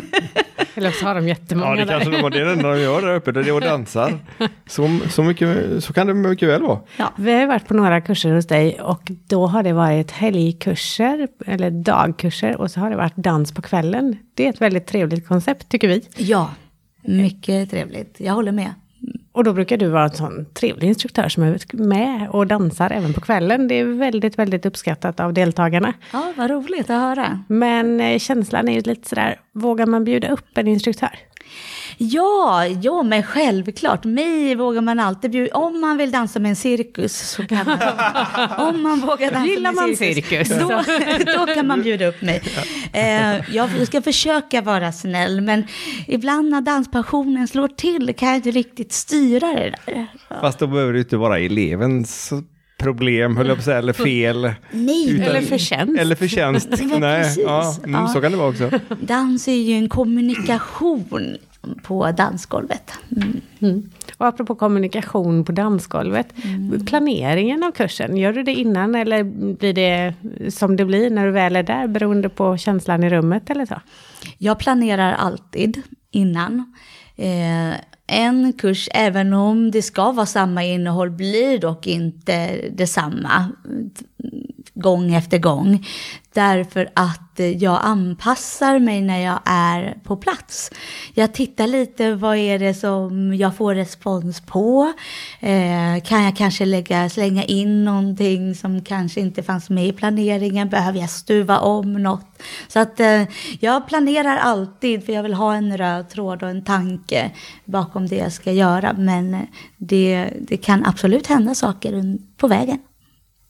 Eller 0.78 0.90
så 0.90 1.06
har 1.06 1.14
de 1.14 1.28
jättemånga 1.28 1.70
Ja, 1.70 1.76
det 1.76 1.84
där. 1.84 1.92
kanske 1.92 2.10
de 2.10 2.22
har. 2.22 2.30
Det 2.30 2.40
är 2.40 2.44
det 2.44 2.52
enda 2.52 2.70
de 2.70 2.80
gör 2.80 3.02
där 3.02 3.14
uppe, 3.14 3.32
det 3.32 3.40
är 3.40 3.52
och 3.54 3.60
dansar. 3.60 4.18
Så, 4.66 4.98
så, 5.10 5.22
mycket, 5.22 5.84
så 5.84 5.92
kan 5.92 6.06
det 6.06 6.14
mycket 6.14 6.48
väl 6.48 6.62
vara. 6.62 6.78
Vi 7.16 7.32
har 7.32 7.46
varit 7.46 7.68
på 7.68 7.74
några 7.74 8.00
kurser 8.00 8.32
hos 8.34 8.46
dig 8.46 8.80
och 8.80 9.10
då 9.26 9.46
har 9.46 9.62
det 9.62 9.72
varit 9.72 10.10
helgkurser 10.10 11.28
eller 11.46 11.70
dagkurser 11.70 12.56
och 12.56 12.70
så 12.70 12.80
har 12.80 12.90
det 12.90 12.96
varit 12.96 13.16
dans 13.16 13.52
på 13.54 13.62
kvällen. 13.62 14.16
Det 14.34 14.46
är 14.46 14.50
ett 14.50 14.60
väldigt 14.60 14.86
trevligt 14.86 15.28
koncept 15.28 15.68
tycker 15.68 15.88
vi. 15.88 16.02
Ja, 16.16 16.50
mycket 17.02 17.70
trevligt. 17.70 18.16
Jag 18.20 18.32
håller 18.32 18.52
med. 18.52 18.74
Och 19.38 19.44
då 19.44 19.52
brukar 19.52 19.76
du 19.76 19.88
vara 19.88 20.04
en 20.04 20.14
sån 20.14 20.46
trevlig 20.54 20.88
instruktör 20.88 21.28
som 21.28 21.42
är 21.42 21.58
med 21.72 22.28
och 22.30 22.46
dansar 22.46 22.90
även 22.90 23.14
på 23.14 23.20
kvällen. 23.20 23.68
Det 23.68 23.74
är 23.74 23.84
väldigt, 23.84 24.38
väldigt 24.38 24.66
uppskattat 24.66 25.20
av 25.20 25.32
deltagarna. 25.32 25.92
Ja, 26.12 26.32
vad 26.36 26.50
roligt 26.50 26.90
att 26.90 27.00
höra. 27.00 27.44
Men 27.48 28.00
eh, 28.00 28.18
känslan 28.18 28.68
är 28.68 28.72
ju 28.72 28.80
lite 28.80 29.08
sådär, 29.08 29.40
vågar 29.52 29.86
man 29.86 30.04
bjuda 30.04 30.28
upp 30.28 30.58
en 30.58 30.68
instruktör? 30.68 31.18
Ja, 32.00 32.66
ja, 32.66 33.02
men 33.02 33.22
självklart. 33.22 34.04
Mig 34.04 34.54
vågar 34.54 34.80
man 34.80 35.00
alltid 35.00 35.30
bjuda. 35.30 35.54
Om 35.56 35.80
man 35.80 35.96
vill 35.96 36.10
dansa 36.10 36.38
med 36.38 36.48
en 36.48 36.56
cirkus 36.56 37.30
så 37.30 37.46
kan 37.46 37.66
man. 37.66 37.78
om 38.68 38.82
man 38.82 39.00
vågar 39.00 39.30
dansa 39.30 39.46
Gillar 39.46 39.72
med 39.72 39.82
en 39.82 39.88
man 39.88 39.96
cirkus? 39.96 40.48
Då, 40.48 40.82
då 41.46 41.54
kan 41.54 41.66
man 41.66 41.82
bjuda 41.82 42.06
upp 42.06 42.22
mig. 42.22 42.42
Eh, 42.92 43.54
jag 43.56 43.86
ska 43.86 44.02
försöka 44.02 44.60
vara 44.62 44.92
snäll, 44.92 45.40
men 45.40 45.64
ibland 46.06 46.50
när 46.50 46.60
danspassionen 46.60 47.48
slår 47.48 47.68
till 47.68 48.14
kan 48.18 48.28
jag 48.28 48.36
inte 48.36 48.50
riktigt 48.50 48.92
styra 48.92 49.46
det 49.46 49.74
där. 49.86 50.06
Fast 50.40 50.58
då 50.58 50.66
behöver 50.66 50.92
det 50.92 50.98
inte 50.98 51.16
vara 51.16 51.38
elevens 51.38 52.32
problem, 52.78 53.36
höll 53.36 53.46
jag 53.46 53.56
på 53.56 53.60
att 53.60 53.64
säga, 53.64 53.78
eller 53.78 53.92
fel. 53.92 54.52
Nej, 54.70 55.10
Utan- 55.10 55.26
Eller 55.26 55.40
förtjänst. 55.42 56.00
Eller 56.00 56.14
förtjänst. 56.16 56.68
men 56.90 57.00
Nej, 57.00 57.22
precis. 57.22 57.44
ja, 57.46 57.74
mm, 57.84 58.00
Ja. 58.00 58.08
Så 58.08 58.20
kan 58.20 58.32
det 58.32 58.38
vara 58.38 58.48
också. 58.48 58.70
dans 59.00 59.48
är 59.48 59.52
ju 59.52 59.72
en 59.74 59.88
kommunikation 59.88 61.36
på 61.82 62.12
dansgolvet. 62.12 62.92
Mm. 63.16 63.40
Mm. 63.60 63.90
Och 64.16 64.26
apropå 64.26 64.54
kommunikation 64.54 65.44
på 65.44 65.52
dansgolvet, 65.52 66.34
planeringen 66.86 67.62
av 67.62 67.72
kursen, 67.72 68.16
gör 68.16 68.32
du 68.32 68.42
det 68.42 68.54
innan 68.54 68.94
eller 68.94 69.24
blir 69.54 69.72
det 69.72 70.14
som 70.50 70.76
det 70.76 70.84
blir 70.84 71.10
när 71.10 71.26
du 71.26 71.32
väl 71.32 71.56
är 71.56 71.62
där 71.62 71.86
beroende 71.86 72.28
på 72.28 72.56
känslan 72.56 73.04
i 73.04 73.10
rummet 73.10 73.50
eller 73.50 73.66
så? 73.66 73.80
Jag 74.38 74.58
planerar 74.58 75.12
alltid 75.12 75.82
innan. 76.10 76.74
Eh, 77.16 77.74
en 78.06 78.52
kurs, 78.52 78.88
även 78.94 79.32
om 79.32 79.70
det 79.70 79.82
ska 79.82 80.12
vara 80.12 80.26
samma 80.26 80.64
innehåll, 80.64 81.10
blir 81.10 81.58
dock 81.58 81.86
inte 81.86 82.68
detsamma 82.70 83.48
gång 84.80 85.14
efter 85.14 85.38
gång. 85.38 85.86
Därför 86.34 86.90
att 86.94 87.40
eh, 87.40 87.46
jag 87.46 87.80
anpassar 87.82 88.78
mig 88.78 89.00
när 89.00 89.18
jag 89.18 89.40
är 89.44 89.98
på 90.04 90.16
plats. 90.16 90.70
Jag 91.14 91.34
tittar 91.34 91.66
lite, 91.66 92.14
vad 92.14 92.36
är 92.36 92.58
det 92.58 92.74
som 92.74 93.34
jag 93.34 93.56
får 93.56 93.74
respons 93.74 94.40
på? 94.40 94.92
Eh, 95.40 96.02
kan 96.04 96.24
jag 96.24 96.36
kanske 96.36 96.64
lägga, 96.64 97.08
slänga 97.10 97.44
in 97.44 97.84
någonting 97.84 98.54
som 98.54 98.84
kanske 98.84 99.20
inte 99.20 99.42
fanns 99.42 99.70
med 99.70 99.86
i 99.86 99.92
planeringen? 99.92 100.68
Behöver 100.68 101.00
jag 101.00 101.10
stuva 101.10 101.58
om 101.58 101.92
något? 101.92 102.42
Så 102.68 102.78
att 102.78 103.00
eh, 103.00 103.22
jag 103.60 103.88
planerar 103.88 104.36
alltid, 104.36 105.04
för 105.04 105.12
jag 105.12 105.22
vill 105.22 105.34
ha 105.34 105.54
en 105.54 105.78
röd 105.78 106.08
tråd 106.08 106.42
och 106.42 106.50
en 106.50 106.64
tanke 106.64 107.30
bakom 107.64 108.06
det 108.06 108.16
jag 108.16 108.32
ska 108.32 108.52
göra. 108.52 108.92
Men 108.92 109.34
eh, 109.34 109.40
det, 109.76 110.30
det 110.40 110.56
kan 110.56 110.86
absolut 110.86 111.26
hända 111.26 111.54
saker 111.54 112.18
på 112.36 112.48
vägen. 112.48 112.78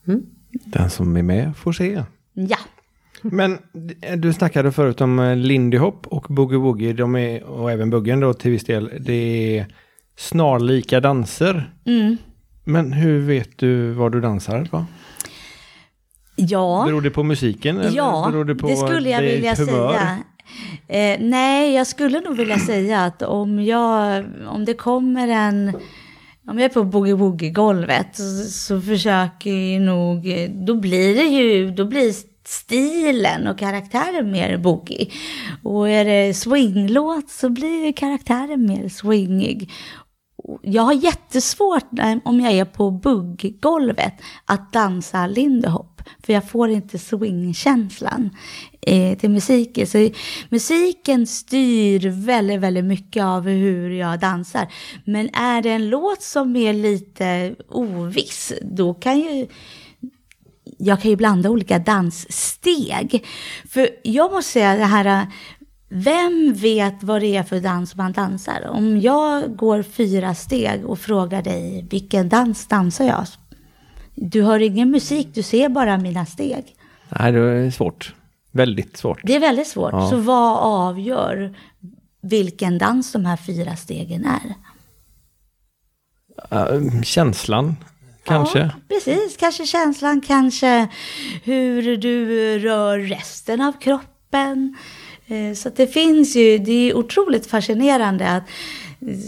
Mm. 0.06 0.37
Den 0.64 0.90
som 0.90 1.16
är 1.16 1.22
med 1.22 1.56
får 1.56 1.72
se. 1.72 2.02
Ja. 2.32 2.56
Men 3.22 3.58
du 4.16 4.32
snackade 4.32 4.72
förut 4.72 5.00
om 5.00 5.18
eh, 5.18 5.36
Lindy 5.36 5.76
Hop 5.78 6.06
och 6.06 6.26
Boogie 6.28 6.58
Woogie, 6.58 6.92
de 6.92 7.16
är, 7.16 7.42
och 7.42 7.70
även 7.72 7.90
Buggen 7.90 8.20
då 8.20 8.34
till 8.34 8.50
viss 8.50 8.64
del, 8.64 8.90
det 9.00 9.58
är 9.58 9.66
snarlika 10.16 11.00
danser. 11.00 11.72
Mm. 11.86 12.16
Men 12.64 12.92
hur 12.92 13.20
vet 13.20 13.58
du 13.58 13.90
vad 13.92 14.12
du 14.12 14.20
dansar 14.20 14.64
på? 14.64 14.84
Ja. 16.36 16.82
Beror 16.86 17.00
det 17.00 17.10
på 17.10 17.22
musiken? 17.22 17.78
Eller 17.78 17.96
Ja, 17.96 18.28
beror 18.32 18.44
det, 18.44 18.54
på 18.54 18.76
skulle 18.76 19.10
jag 19.10 19.22
vilja 19.22 19.54
humör? 19.54 19.92
säga. 19.92 20.18
Eh, 20.88 21.18
nej, 21.20 21.74
jag 21.74 21.86
skulle 21.86 22.20
nog 22.20 22.36
vilja 22.36 22.58
säga 22.58 23.04
att 23.04 23.22
om, 23.22 23.64
jag, 23.64 24.24
om 24.48 24.64
det 24.64 24.74
kommer 24.74 25.28
en... 25.28 25.72
Om 26.48 26.58
jag 26.58 26.64
är 26.64 26.74
på 26.74 26.84
boogie-woogie-golvet 26.84 28.16
så, 28.16 28.50
så 28.50 28.80
försöker 28.80 29.50
jag 29.50 29.82
nog... 29.82 30.48
Då 30.66 30.74
blir 30.74 31.14
det 31.14 31.22
ju... 31.22 31.70
Då 31.70 31.84
blir 31.84 32.14
stilen 32.46 33.46
och 33.46 33.58
karaktären 33.58 34.30
mer 34.30 34.58
boogie. 34.58 35.10
Och 35.62 35.88
är 35.88 36.04
det 36.04 36.34
swinglåt 36.34 37.30
så 37.30 37.48
blir 37.48 37.92
karaktären 37.92 38.66
mer 38.66 38.88
swingig. 38.88 39.70
Jag 40.62 40.82
har 40.82 40.92
jättesvårt 40.92 41.88
om 42.24 42.40
jag 42.40 42.52
är 42.52 42.64
på 42.64 42.90
bugggolvet 42.90 44.14
att 44.44 44.72
dansa 44.72 45.26
lindy 45.26 45.68
hop. 45.68 46.02
För 46.26 46.32
jag 46.32 46.50
får 46.50 46.70
inte 46.70 46.98
swingkänslan 46.98 48.30
eh, 48.80 49.18
till 49.18 49.30
musiken. 49.30 49.86
Så 49.86 50.10
musiken 50.48 51.26
styr 51.26 52.08
väldigt, 52.08 52.60
väldigt 52.60 52.84
mycket 52.84 53.24
av 53.24 53.48
hur 53.48 53.90
jag 53.90 54.20
dansar. 54.20 54.68
Men 55.04 55.34
är 55.34 55.62
det 55.62 55.70
en 55.70 55.88
låt 55.88 56.22
som 56.22 56.56
är 56.56 56.72
lite 56.72 57.54
oviss, 57.68 58.52
då 58.62 58.94
kan 58.94 59.18
ju 59.18 59.46
jag 60.78 61.00
kan 61.00 61.10
ju 61.10 61.16
blanda 61.16 61.50
olika 61.50 61.78
danssteg. 61.78 63.24
För 63.68 63.88
jag 64.02 64.32
måste 64.32 64.52
säga 64.52 64.76
det 64.76 64.84
här, 64.84 65.26
vem 65.88 66.54
vet 66.54 67.02
vad 67.02 67.20
det 67.20 67.36
är 67.36 67.42
för 67.42 67.60
dans 67.60 67.96
man 67.96 68.12
dansar? 68.12 68.68
Om 68.68 69.00
jag 69.00 69.56
går 69.56 69.82
fyra 69.82 70.34
steg 70.34 70.86
och 70.86 70.98
frågar 70.98 71.42
dig, 71.42 71.86
vilken 71.90 72.28
dans 72.28 72.66
dansar 72.66 73.04
jag? 73.04 73.26
Du 74.14 74.42
hör 74.42 74.60
ingen 74.60 74.90
musik, 74.90 75.28
du 75.34 75.42
ser 75.42 75.68
bara 75.68 75.98
mina 75.98 76.26
steg. 76.26 76.64
Nej, 77.08 77.32
det 77.32 77.40
är 77.40 77.70
svårt. 77.70 78.14
Väldigt 78.50 78.96
svårt. 78.96 79.20
Det 79.24 79.34
är 79.36 79.40
väldigt 79.40 79.68
svårt. 79.68 79.92
Ja. 79.92 80.10
Så 80.10 80.16
vad 80.16 80.58
avgör 80.58 81.56
vilken 82.22 82.78
dans 82.78 83.12
de 83.12 83.24
här 83.24 83.36
fyra 83.36 83.76
stegen 83.76 84.24
är? 84.24 84.54
Uh, 86.52 87.02
känslan, 87.02 87.76
kanske. 88.24 88.58
Ja, 88.58 88.70
precis, 88.88 89.36
kanske 89.36 89.66
känslan, 89.66 90.20
kanske 90.20 90.88
hur 91.44 91.96
du 91.96 92.28
rör 92.58 92.98
resten 92.98 93.60
av 93.60 93.72
kroppen. 93.72 94.76
Eh, 95.26 95.54
Så 95.54 95.68
det 95.76 95.86
finns 95.86 96.36
ju, 96.36 96.58
det 96.58 96.90
är 96.90 96.96
otroligt 96.96 97.46
fascinerande 97.46 98.28
att 98.30 98.44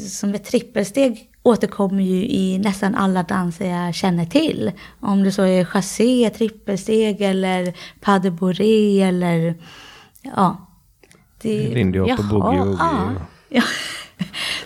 som 0.08 0.34
ett 0.34 0.44
trippelsteg 0.44 1.30
återkommer 1.42 2.02
ju 2.02 2.24
i 2.26 2.58
nästan 2.58 2.94
alla 2.94 3.22
danser 3.22 3.66
jag 3.70 3.94
känner 3.94 4.24
till. 4.24 4.72
Om 5.00 5.22
det 5.22 5.32
så 5.32 5.42
är 5.42 5.64
chassé, 5.64 6.30
trippelsteg 6.30 7.20
eller 7.20 7.74
pas 8.00 8.22
de 8.22 8.30
bourrée 8.30 9.02
eller 9.02 9.54
ja. 10.22 10.66
Det, 11.42 11.74
Lindy 11.74 11.98
Hop 11.98 12.18
och 12.18 12.24
Boogie 12.24 12.58
Woogie. 12.60 12.76
ja. 12.78 13.12
ja. 13.48 13.62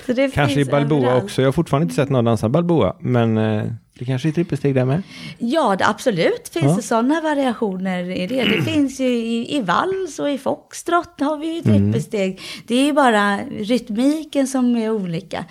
Det 0.06 0.34
Kanske 0.34 0.60
i 0.60 0.64
Balboa 0.64 0.98
överallt. 0.98 1.24
också. 1.24 1.42
Jag 1.42 1.46
har 1.48 1.52
fortfarande 1.52 1.84
inte 1.84 1.94
sett 1.94 2.10
någon 2.10 2.24
dansa 2.24 2.48
Balboa. 2.48 2.96
Men 3.00 3.38
eh, 3.38 3.64
det 3.98 4.04
kanske 4.04 4.28
är 4.28 4.32
trippelsteg 4.32 4.74
där 4.74 4.84
med. 4.84 5.02
Ja, 5.38 5.76
det, 5.76 5.86
absolut 5.86 6.48
finns 6.52 6.64
Ja. 6.64 6.76
det 6.76 6.82
sådana 6.82 7.20
variationer 7.20 8.10
i 8.10 8.26
det. 8.26 8.44
Det 8.44 8.62
finns 8.72 9.00
ju 9.00 9.08
i, 9.08 9.56
i 9.56 9.60
vals 9.62 10.18
och 10.18 10.30
i 10.30 10.38
foxtrot 10.38 11.20
har 11.20 11.36
vi 11.36 11.54
ju 11.54 11.60
trippelsteg. 11.62 12.40
Det 12.66 12.74
är 12.74 12.84
ju 12.84 12.92
bara 12.92 13.38
rytmiken 13.58 14.46
som 14.46 14.76
är 14.76 14.90
olika. 14.90 15.44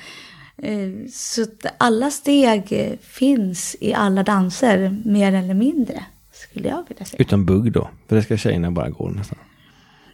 Eh, 0.58 0.90
Så 1.12 1.46
alla 1.78 2.12
steg 2.12 2.98
finns 3.02 3.76
i 3.80 3.94
alla 3.94 4.24
danser, 4.24 5.02
mer 5.06 5.34
eller 5.34 5.54
mindre, 5.54 6.04
skulle 6.34 6.68
jag 6.68 6.84
vilja 6.88 7.06
säga. 7.06 7.22
Utan 7.22 7.46
bugg 7.46 7.72
då. 7.72 7.90
För 8.10 8.16
det 8.16 8.24
ska 8.24 8.38
tjejerna 8.38 8.72
bara 8.72 8.90
gå 8.90 9.10
nästan. 9.10 9.38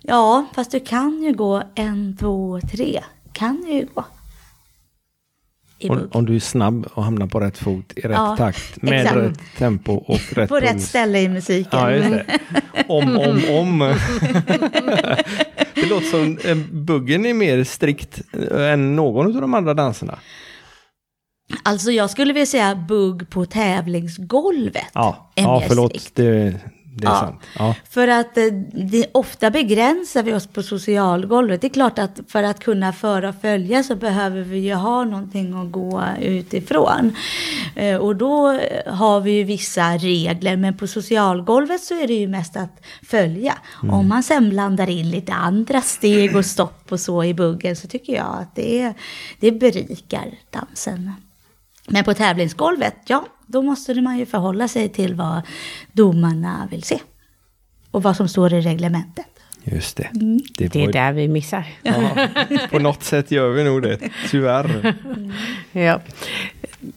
Ja, 0.02 0.46
fast 0.56 0.72
du 0.72 0.80
kan 0.80 1.22
ju 1.24 1.34
gå 1.34 1.64
en, 1.76 2.18
två, 2.20 2.60
tre. 2.72 3.04
Kan 3.34 3.66
ju 3.72 3.88
gå. 3.94 4.06
Om, 5.90 6.10
om 6.12 6.26
du 6.26 6.36
är 6.36 6.40
snabb 6.40 6.88
och 6.94 7.04
hamnar 7.04 7.28
på 7.28 7.40
rätt 7.40 7.58
fot 7.58 7.94
i 7.96 8.02
rätt 8.02 8.12
Ja, 8.12 8.36
takt. 8.38 8.82
Med 8.82 9.02
exakt. 9.02 9.18
rätt 9.18 9.40
tempo 9.58 9.94
och 9.94 10.20
rätt 10.32 10.50
På 10.50 10.56
rätt 10.60 10.72
puls. 10.72 10.88
ställe 10.90 11.20
i 11.22 11.30
musiken. 11.30 11.80
Ja, 11.80 11.92
just 11.92 12.10
det. 12.10 12.26
Om, 12.88 13.18
om, 13.18 13.42
om. 13.50 13.80
det 15.76 15.86
låter 15.90 16.06
som 16.10 16.38
eh, 16.44 16.58
buggen 16.72 17.26
är 17.26 17.34
mer 17.34 17.64
strikt 17.64 18.22
eh, 18.52 18.72
än 18.72 18.96
någon 18.96 19.26
av 19.36 19.42
de 19.42 19.54
andra 19.54 19.74
danserna. 19.74 20.20
Alltså 21.64 21.92
jag 21.92 22.10
skulle 22.10 22.34
vilja 22.34 22.46
säga 22.46 22.76
bugg 22.76 23.30
på 23.30 23.46
tävlingsgolvet. 23.46 24.86
Ja, 24.94 25.32
är 25.36 25.44
ja 25.44 25.60
mer 25.60 25.68
förlåt. 25.68 25.92
strikt. 25.92 26.16
Det, 26.16 26.54
det 27.02 27.08
är 27.08 27.20
sant. 27.20 27.42
Ja. 27.58 27.76
För 27.90 28.08
att 28.08 28.38
eh, 28.38 28.44
det, 28.74 29.06
ofta 29.12 29.52
begränsar 29.52 30.24
vi 30.24 30.34
oss 30.34 30.48
på 30.48 30.64
socialgolvet. 30.64 31.62
Det 31.62 31.68
är 31.68 31.70
klart 31.70 32.00
att 32.00 32.20
för 32.28 32.44
att 32.44 32.60
kunna 32.60 32.94
föra 32.94 33.30
och 33.30 33.42
följa 33.42 33.84
så 33.84 33.96
behöver 33.96 34.42
vi 34.42 34.58
ju 34.58 34.74
ha 34.74 35.04
någonting 35.04 35.54
att 35.54 35.72
gå 35.72 36.04
utifrån. 36.22 37.16
Eh, 37.76 37.96
och 37.96 38.16
då 38.16 38.60
har 38.88 39.20
vi 39.20 39.32
ju 39.32 39.44
vissa 39.44 39.98
regler, 39.98 40.58
men 40.58 40.78
på 40.78 40.88
socialgolvet 40.88 41.82
så 41.82 41.94
är 41.94 42.08
det 42.08 42.14
ju 42.14 42.28
mest 42.28 42.58
att 42.58 42.82
följa. 43.04 43.58
Mm. 43.84 43.96
Om 43.96 44.08
man 44.08 44.24
sen 44.24 44.50
blandar 44.50 44.90
in 44.90 45.10
lite 45.10 45.34
andra 45.34 45.82
steg 45.82 46.36
och 46.36 46.46
stopp 46.46 46.92
och 46.92 47.00
så 47.00 47.24
i 47.24 47.34
buggen 47.34 47.76
så 47.76 47.88
tycker 47.88 48.14
jag 48.14 48.38
att 48.42 48.56
det, 48.56 48.94
det 49.40 49.52
berikar 49.52 50.28
dansen. 50.50 51.12
Men 51.88 52.04
på 52.04 52.14
tävlingsgolvet, 52.14 52.96
ja, 53.06 53.26
då 53.50 53.62
måste 53.62 54.02
man 54.02 54.18
ju 54.18 54.26
förhålla 54.26 54.68
sig 54.68 54.90
till 54.90 55.16
vad 55.16 55.42
domarna 55.92 56.68
vill 56.72 56.84
se. 56.84 57.00
Och 57.92 58.04
vad 58.04 58.16
som 58.16 58.28
står 58.28 58.54
i 58.54 58.62
reglementet. 58.62 59.26
Just 59.64 59.98
det. 59.98 60.10
Det 60.58 60.76
är 60.76 60.86
var- 60.86 60.94
där 60.94 61.14
vi 61.14 61.28
missar. 61.28 61.66
Ja, 61.84 62.28
på 62.72 62.80
något 62.80 63.04
sätt 63.04 63.32
gör 63.32 63.50
vi 63.50 63.64
nog 63.64 63.82
det, 63.82 64.00
tyvärr. 64.30 64.96
Ja. 65.72 66.02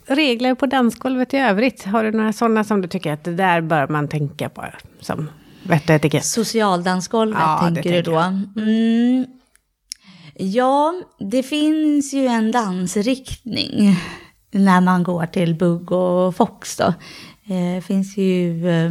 Regler 0.07 0.55
på 0.55 0.67
dansgolvet 0.67 1.35
i 1.35 1.37
övrigt, 1.37 1.85
har 1.85 2.05
du 2.05 2.11
några 2.13 2.33
sådana 2.33 2.65
som 2.65 2.81
du 2.81 2.89
tycker 2.89 3.13
att 3.13 3.25
det 3.25 3.35
där 3.35 3.61
bör 3.61 3.89
man 3.89 4.09
tänka 4.09 4.49
på? 4.49 4.65
Som 5.01 5.31
vett 5.63 5.85
och 5.89 5.95
etikett? 5.95 6.25
Socialdansgolvet 6.25 7.39
Ja, 7.41 7.59
det 7.69 7.75
tänker 7.75 7.91
du 7.91 8.03
tänker 8.03 8.11
då? 8.11 8.19
Mm. 8.63 9.27
Ja, 10.35 10.95
det 11.19 11.43
finns 11.43 12.15
ju 12.15 12.27
en 12.27 12.53
dansriktning 12.53 13.97
när 14.53 14.81
man 14.81 15.03
går 15.03 15.27
till 15.27 15.55
bugg 15.55 15.93
och 15.93 16.37
fox 16.37 16.77
då. 16.77 16.95
Eh, 17.55 17.83
finns 17.83 18.17
ju, 18.17 18.69
eh, 18.69 18.91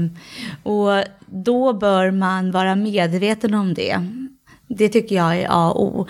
och 0.64 1.04
då 1.26 1.74
bör 1.74 2.12
man 2.12 2.52
vara 2.52 2.76
medveten 2.76 3.54
om 3.54 3.74
det. 3.74 4.08
Det 4.68 4.90
tycker 4.90 5.16
jag 5.16 5.38
är 5.38 5.48
A 5.50 5.72
och 5.72 5.86
O. 5.86 6.08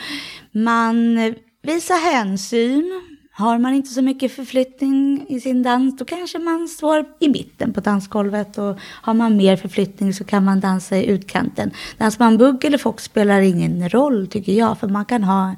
Man 0.51 1.15
visar 1.63 2.13
hänsyn. 2.13 3.01
Har 3.33 3.57
man 3.57 3.73
inte 3.73 3.89
så 3.89 4.01
mycket 4.01 4.31
förflyttning 4.31 5.25
i 5.29 5.39
sin 5.39 5.63
dans, 5.63 5.97
då 5.97 6.05
kanske 6.05 6.39
man 6.39 6.67
står 6.67 7.05
i 7.19 7.29
mitten 7.29 7.73
på 7.73 7.81
dansgolvet. 7.81 8.57
Och 8.57 8.79
har 8.81 9.13
man 9.13 9.37
mer 9.37 9.55
förflyttning 9.55 10.13
så 10.13 10.23
kan 10.23 10.45
man 10.45 10.59
dansa 10.59 10.97
i 10.97 11.05
utkanten. 11.05 11.71
Dansar 11.97 12.25
man 12.25 12.37
bugg 12.37 12.65
eller 12.65 12.77
fox 12.77 13.03
spelar 13.03 13.41
ingen 13.41 13.89
roll, 13.89 14.27
tycker 14.27 14.53
jag. 14.53 14.79
För 14.79 14.87
man 14.87 15.05
kan 15.05 15.23
ha 15.23 15.55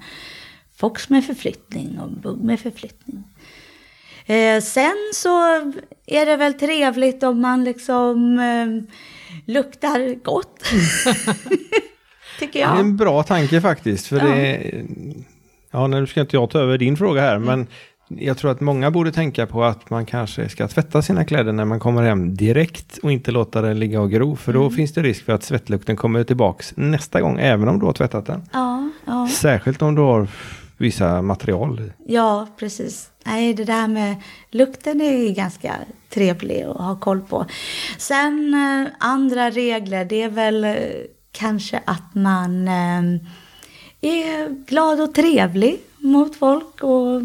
fox 0.76 1.10
med 1.10 1.26
förflyttning 1.26 2.00
och 2.00 2.12
bugg 2.12 2.44
med 2.44 2.60
förflyttning. 2.60 3.24
Eh, 4.26 4.62
sen 4.62 4.96
så 5.14 5.44
är 6.06 6.26
det 6.26 6.38
väl 6.38 6.54
trevligt 6.54 7.24
om 7.24 7.42
man 7.42 7.64
liksom 7.64 8.40
eh, 8.40 8.94
luktar 9.54 10.24
gott. 10.24 10.64
tycker 12.40 12.60
Det 12.60 12.66
är 12.66 12.70
jag. 12.70 12.80
en 12.80 12.98
bra 12.98 13.24
tanke 13.24 13.62
faktiskt. 13.62 14.08
För 14.08 14.18
Ja. 14.18 14.26
det, 14.26 14.72
ja, 15.72 15.88
nu 15.88 16.08
ska 16.08 16.22
inte 16.22 16.36
jag 16.36 16.50
ta 16.50 16.60
över 16.60 16.78
din 16.78 16.98
fråga 16.98 17.22
här, 17.22 17.36
Mm. 17.36 17.46
men 17.48 17.68
jag 18.20 18.38
tror 18.38 18.52
att 18.52 18.62
många 18.62 18.92
borde 18.92 19.12
tänka 19.12 19.46
på 19.48 19.64
att 19.64 19.90
man 19.90 20.06
kanske 20.06 20.50
ska 20.50 20.68
tvätta 20.68 21.02
sina 21.02 21.26
kläder 21.26 21.52
när 21.54 21.66
man 21.66 21.80
kommer 21.80 22.04
hem 22.04 22.36
direkt 22.36 22.98
och 22.98 23.12
inte 23.12 23.32
låta 23.32 23.62
den 23.62 23.80
ligga 23.80 24.02
och 24.02 24.12
gro. 24.12 24.36
För 24.36 24.54
då 24.54 24.62
Mm. 24.62 24.74
finns 24.74 24.94
det 24.94 25.02
risk 25.02 25.26
för 25.26 25.34
att 25.34 25.44
svettlukten 25.44 25.96
kommer 25.96 26.24
tillbaks 26.24 26.74
nästa 26.78 27.22
gång, 27.22 27.40
även 27.40 27.68
om 27.68 27.80
du 27.80 27.86
har 27.86 27.94
tvättat 27.94 28.26
den. 28.26 28.42
Ja, 28.54 28.90
ja. 29.06 29.28
Särskilt 29.32 29.82
om 29.82 29.96
du 29.96 30.02
har 30.02 30.28
vissa 30.84 31.22
material 31.22 31.80
i. 31.80 32.14
Ja, 32.14 32.48
precis. 32.58 33.10
Nej, 33.24 33.54
det 33.54 33.64
där 33.64 33.88
med 33.88 34.16
lukten 34.52 35.02
är 35.02 35.36
ganska 35.36 35.76
trevlig 36.10 36.62
att 36.62 36.78
ha 36.78 37.00
koll 37.00 37.22
på. 37.22 37.46
Sen 37.98 38.54
eh, 38.54 38.92
andra 39.00 39.50
regler, 39.50 40.06
det 40.06 40.22
är 40.22 40.30
väl 40.30 40.64
eh, 40.64 40.76
kanske 41.32 41.82
att 41.86 42.16
man 42.16 42.68
eh, 42.68 43.04
är 44.02 44.66
glad 44.66 45.02
och 45.02 45.14
trevlig 45.14 45.80
mot 45.98 46.36
folk. 46.36 46.84
Och, 46.84 47.22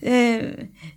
eh, 0.00 0.42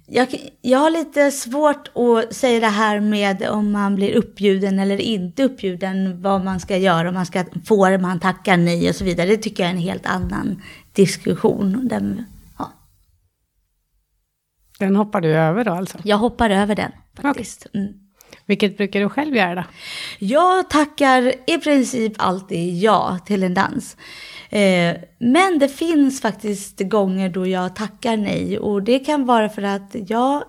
jag, 0.07 0.27
jag 0.61 0.79
har 0.79 0.89
lite 0.89 1.31
svårt 1.31 1.87
att 1.97 2.35
säga 2.35 2.59
det 2.59 2.67
här 2.67 2.99
med 2.99 3.49
om 3.49 3.71
man 3.71 3.95
blir 3.95 4.15
uppbjuden 4.15 4.79
eller 4.79 5.01
inte 5.01 5.43
uppbjuden, 5.43 6.21
vad 6.21 6.43
man 6.43 6.59
ska 6.59 6.77
göra, 6.77 7.09
om 7.09 7.15
man 7.15 7.25
ska, 7.25 7.43
få 7.65 7.89
det 7.89 7.97
man 7.97 8.19
tackar 8.19 8.57
nej 8.57 8.89
och 8.89 8.95
så 8.95 9.03
vidare. 9.03 9.29
Det 9.29 9.37
tycker 9.37 9.63
jag 9.63 9.69
är 9.69 9.75
en 9.75 9.81
helt 9.81 10.05
annan 10.05 10.61
diskussion. 10.95 11.87
Den, 11.87 12.25
ja, 12.57 12.71
Den 14.79 14.95
hoppar 14.95 15.21
du 15.21 15.27
över 15.27 15.63
då 15.63 15.71
alltså? 15.71 15.97
jag 16.03 16.17
hoppar 16.17 16.49
över 16.49 16.75
den 16.75 16.91
faktiskt. 17.15 17.67
Mm. 17.73 17.93
Vilket 18.45 18.77
brukar 18.77 18.99
du 18.99 19.09
själv 19.09 19.35
göra 19.35 19.55
då? 19.55 19.63
Jag 20.19 20.69
tackar 20.69 21.33
i 21.47 21.57
princip 21.57 22.13
alltid 22.17 22.77
ja 22.81 23.19
till 23.25 23.43
en 23.43 23.53
dans. 23.53 23.97
Eh, 24.49 24.95
men 25.19 25.59
det 25.59 25.69
finns 25.69 26.21
faktiskt 26.21 26.79
gånger 26.79 27.29
då 27.29 27.47
jag 27.47 27.75
tackar 27.75 28.17
nej 28.17 28.59
och 28.59 28.83
det 28.83 28.99
kan 28.99 29.25
vara 29.25 29.49
för 29.49 29.61
att 29.61 29.95
jag 30.07 30.43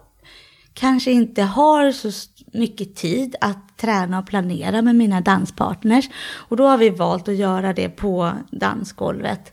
kanske 0.75 1.11
inte 1.11 1.43
har 1.43 1.93
så 1.93 2.11
mycket 2.53 2.97
tid 2.97 3.37
att 3.41 3.79
träna 3.79 4.19
och 4.19 4.27
planera 4.27 4.83
med 4.83 4.95
mina 4.95 5.21
danspartners. 5.21 6.09
Och 6.33 6.57
då 6.57 6.67
har 6.67 6.79
vi 6.79 6.91
valt 6.91 7.29
att 7.29 7.37
göra 7.37 7.73
det 7.73 7.89
på 7.89 8.33
dansgolvet. 8.51 9.53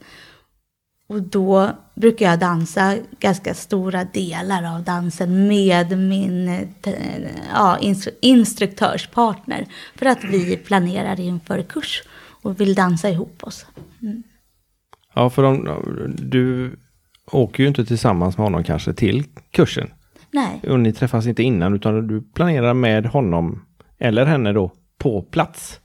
Och 1.08 1.22
då 1.22 1.72
brukar 1.96 2.26
jag 2.26 2.40
dansa 2.40 2.96
ganska 3.20 3.54
stora 3.54 4.04
delar 4.04 4.76
av 4.76 4.84
dansen 4.84 5.48
med 5.48 5.98
min 5.98 6.48
eh, 6.48 6.62
ja, 7.54 7.78
instru- 7.82 8.18
instruktörspartner. 8.22 9.66
För 9.96 10.06
att 10.06 10.24
vi 10.24 10.58
planerar 10.58 11.20
inför 11.20 11.62
kurs 11.62 12.04
och 12.42 12.62
vill 12.62 12.76
dansa 12.76 13.10
ihop 13.10 13.44
oss. 13.44 13.66
Ja, 15.14 15.30
för 15.30 15.44
om, 15.44 15.84
du 16.18 16.76
åker 17.32 17.64
ju 17.64 17.68
inte 17.68 17.86
tillsammans 17.86 18.38
med 18.38 18.46
honom 18.46 18.64
kanske 18.64 18.94
till 18.94 19.24
kursen. 19.52 19.90
Nej, 20.32 20.62
Och 20.70 20.80
ni 20.80 20.94
träffas 20.94 21.28
inte 21.28 21.44
innan 21.44 21.74
utan 21.74 22.08
du 22.08 22.22
planerar 22.22 22.74
med 22.74 23.06
honom 23.06 23.66
eller 24.00 24.26
henne 24.26 24.54
då 24.54 24.72
på 24.98 25.22
plats. 25.22 25.80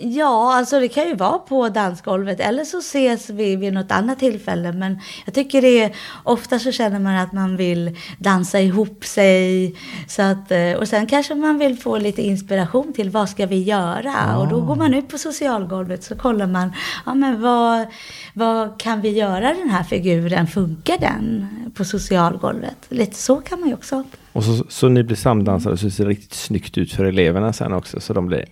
Ja, 0.00 0.54
alltså 0.54 0.80
det 0.80 0.88
kan 0.88 1.08
ju 1.08 1.14
vara 1.14 1.38
på 1.38 1.68
dansgolvet 1.68 2.40
eller 2.40 2.64
så 2.64 2.78
ses 2.78 3.30
vi 3.30 3.56
vid 3.56 3.72
något 3.72 3.90
annat 3.90 4.18
tillfälle. 4.18 4.72
Men 4.72 5.00
jag 5.24 5.34
tycker 5.34 5.62
det 5.62 5.82
är, 5.82 5.96
ofta 6.24 6.58
så 6.58 6.72
känner 6.72 6.98
man 6.98 7.16
att 7.16 7.32
man 7.32 7.56
vill 7.56 7.96
dansa 8.18 8.60
ihop 8.60 9.04
sig. 9.04 9.74
Så 10.06 10.22
att, 10.22 10.50
eh, 10.50 10.72
och 10.72 10.88
sen 10.88 11.06
kanske 11.06 11.34
man 11.34 11.58
vill 11.58 11.78
få 11.78 11.98
lite 11.98 12.22
inspiration 12.22 12.92
till 12.92 13.10
vad 13.10 13.28
ska 13.28 13.46
vi 13.46 13.62
göra? 13.62 14.38
Och 14.38 14.48
då 14.48 14.60
går 14.60 14.76
man 14.76 14.94
ut 14.94 15.08
på 15.08 15.18
socialgolvet 15.18 16.04
så 16.04 16.16
kollar 16.16 16.46
man, 16.46 16.72
ja 17.06 17.14
men 17.14 17.42
vad, 17.42 17.86
vad 18.34 18.80
kan 18.80 19.00
vi 19.00 19.08
göra 19.08 19.54
den 19.54 19.70
här 19.70 19.82
figuren? 19.82 20.46
Funkar 20.46 20.98
den 20.98 21.46
på 21.74 21.84
socialgolvet? 21.84 22.76
Lite 22.88 23.16
så 23.16 23.36
kan 23.36 23.60
man 23.60 23.68
ju 23.68 23.74
också. 23.74 24.04
Och 24.32 24.44
så, 24.44 24.64
så 24.68 24.88
ni 24.88 25.02
blir 25.02 25.16
samdansare 25.16 25.76
så 25.76 25.84
det 25.84 25.90
ser 25.90 26.06
riktigt 26.06 26.34
snyggt 26.34 26.78
ut 26.78 26.92
för 26.92 27.04
eleverna 27.04 27.52
sen 27.52 27.72
också 27.72 28.00
så 28.00 28.12
de 28.12 28.26
blir 28.26 28.44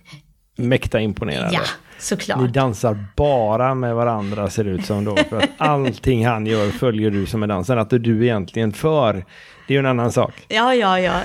mäkta 0.57 0.99
imponerade. 0.99 1.49
Ja, 1.53 1.59
Ni 1.59 1.65
såklart. 2.01 2.49
dansar 2.53 3.05
bara 3.15 3.75
med 3.75 3.95
varandra 3.95 4.49
ser 4.49 4.63
det 4.63 4.69
ut 4.69 4.85
som 4.85 5.05
då. 5.05 5.15
För 5.29 5.37
att 5.37 5.49
allting 5.57 6.27
han 6.27 6.45
gör 6.45 6.69
följer 6.69 7.11
du 7.11 7.25
som 7.25 7.43
är 7.43 7.47
dansen. 7.47 7.79
Att 7.79 7.89
du 7.89 8.23
egentligen 8.25 8.73
för, 8.73 9.13
det 9.67 9.73
är 9.73 9.75
ju 9.75 9.79
en 9.79 9.85
annan 9.85 10.11
sak. 10.11 10.33
Ja, 10.47 10.75
ja, 10.75 10.99
ja. 10.99 11.21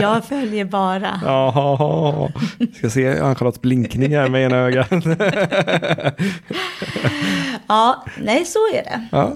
Jag 0.00 0.24
följer 0.24 0.64
bara. 0.64 1.20
Jaha, 1.24 2.28
ska 2.78 2.90
se 2.90 3.18
Ann-Charlottes 3.20 3.60
blinkning 3.60 4.16
här 4.16 4.28
med 4.28 4.42
ena 4.44 4.56
ögat. 4.56 4.90
Ja, 7.68 8.04
nej 8.20 8.44
så 8.44 8.58
är 8.58 8.82
det. 8.84 9.02
Ja. 9.12 9.32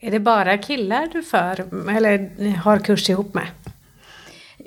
Är 0.00 0.10
det 0.10 0.20
bara 0.20 0.58
killar 0.58 1.08
du 1.12 1.22
för, 1.22 1.64
eller 1.96 2.56
har 2.56 2.78
kurs 2.78 3.10
ihop 3.10 3.34
med? 3.34 3.46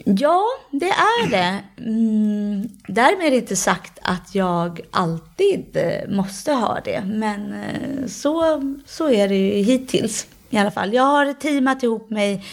Ja, 0.08 0.45
det 0.72 0.89
är 0.89 1.30
det. 1.30 1.64
Mm, 1.78 2.70
därmed 2.88 3.28
är 3.28 3.32
det 3.32 3.38
inte 3.38 3.56
sagt 3.56 3.99
att 4.01 4.36
jag 4.36 4.82
alltid 4.91 5.78
eh, 5.78 6.16
måste 6.16 6.51
ha 6.51 6.80
det. 6.86 7.03
Men 7.06 7.53
eh, 7.53 8.08
så, 8.08 8.62
så 8.86 9.10
är 9.10 9.28
det 9.28 9.36
ju 9.36 9.64
hittills 9.64 10.28
i 10.49 10.58
alla 10.58 10.72
fall. 10.72 10.93
Jag 10.93 11.03
har 11.03 11.34
teamat 11.34 11.84
ihop 11.84 12.10
mig 12.10 12.45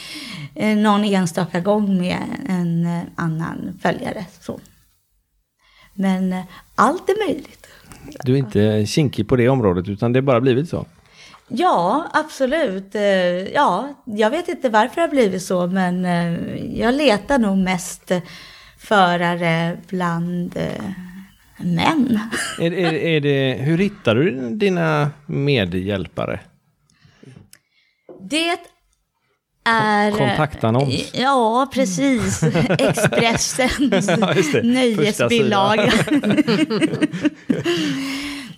eh, 0.54 0.76
någon 0.76 1.04
enstaka 1.04 1.60
gång 1.60 1.98
med 1.98 2.18
en 2.48 2.88
annan 3.16 3.78
följare. 3.82 4.24
Så. 4.40 4.60
Men 5.94 6.34
allt 6.74 7.08
är 7.08 7.28
möjligt. 7.28 7.66
Du 8.24 8.32
är 8.32 8.38
inte 8.38 8.86
kinkig 8.86 9.28
på 9.28 9.36
det 9.36 9.48
området 9.48 9.88
utan 9.88 10.12
det 10.12 10.16
har 10.16 10.22
bara 10.22 10.40
blivit 10.40 10.68
så. 10.68 10.86
Ja, 11.48 12.06
absolut. 12.12 12.94
Eh, 12.94 13.02
Ja, 13.54 14.02
jag 14.04 14.30
vet 14.30 14.48
inte 14.48 14.68
varför 14.68 14.94
det 14.94 15.00
har 15.00 15.08
blivit 15.08 15.42
så, 15.42 15.66
men 15.66 16.04
eh, 16.04 16.56
jag 16.80 16.94
letar 16.94 17.38
nog 17.38 17.58
mest 17.58 18.12
förare 18.78 19.78
bland 19.88 20.56
eh, 20.56 20.84
män. 21.56 22.20
Är, 22.58 22.72
är, 22.72 22.92
är 22.92 23.20
det, 23.20 23.56
hur 23.60 23.78
hittar 23.78 24.14
du 24.14 24.50
dina 24.50 25.10
medhjälpare? 25.26 26.40
Det 28.20 28.56
är... 29.64 30.10
Kontaktannons. 30.10 31.10
Ja, 31.14 31.70
precis. 31.74 32.42
Expressens 32.78 34.08
Ja, 34.08 34.34
nöjesbilaga. 34.62 35.92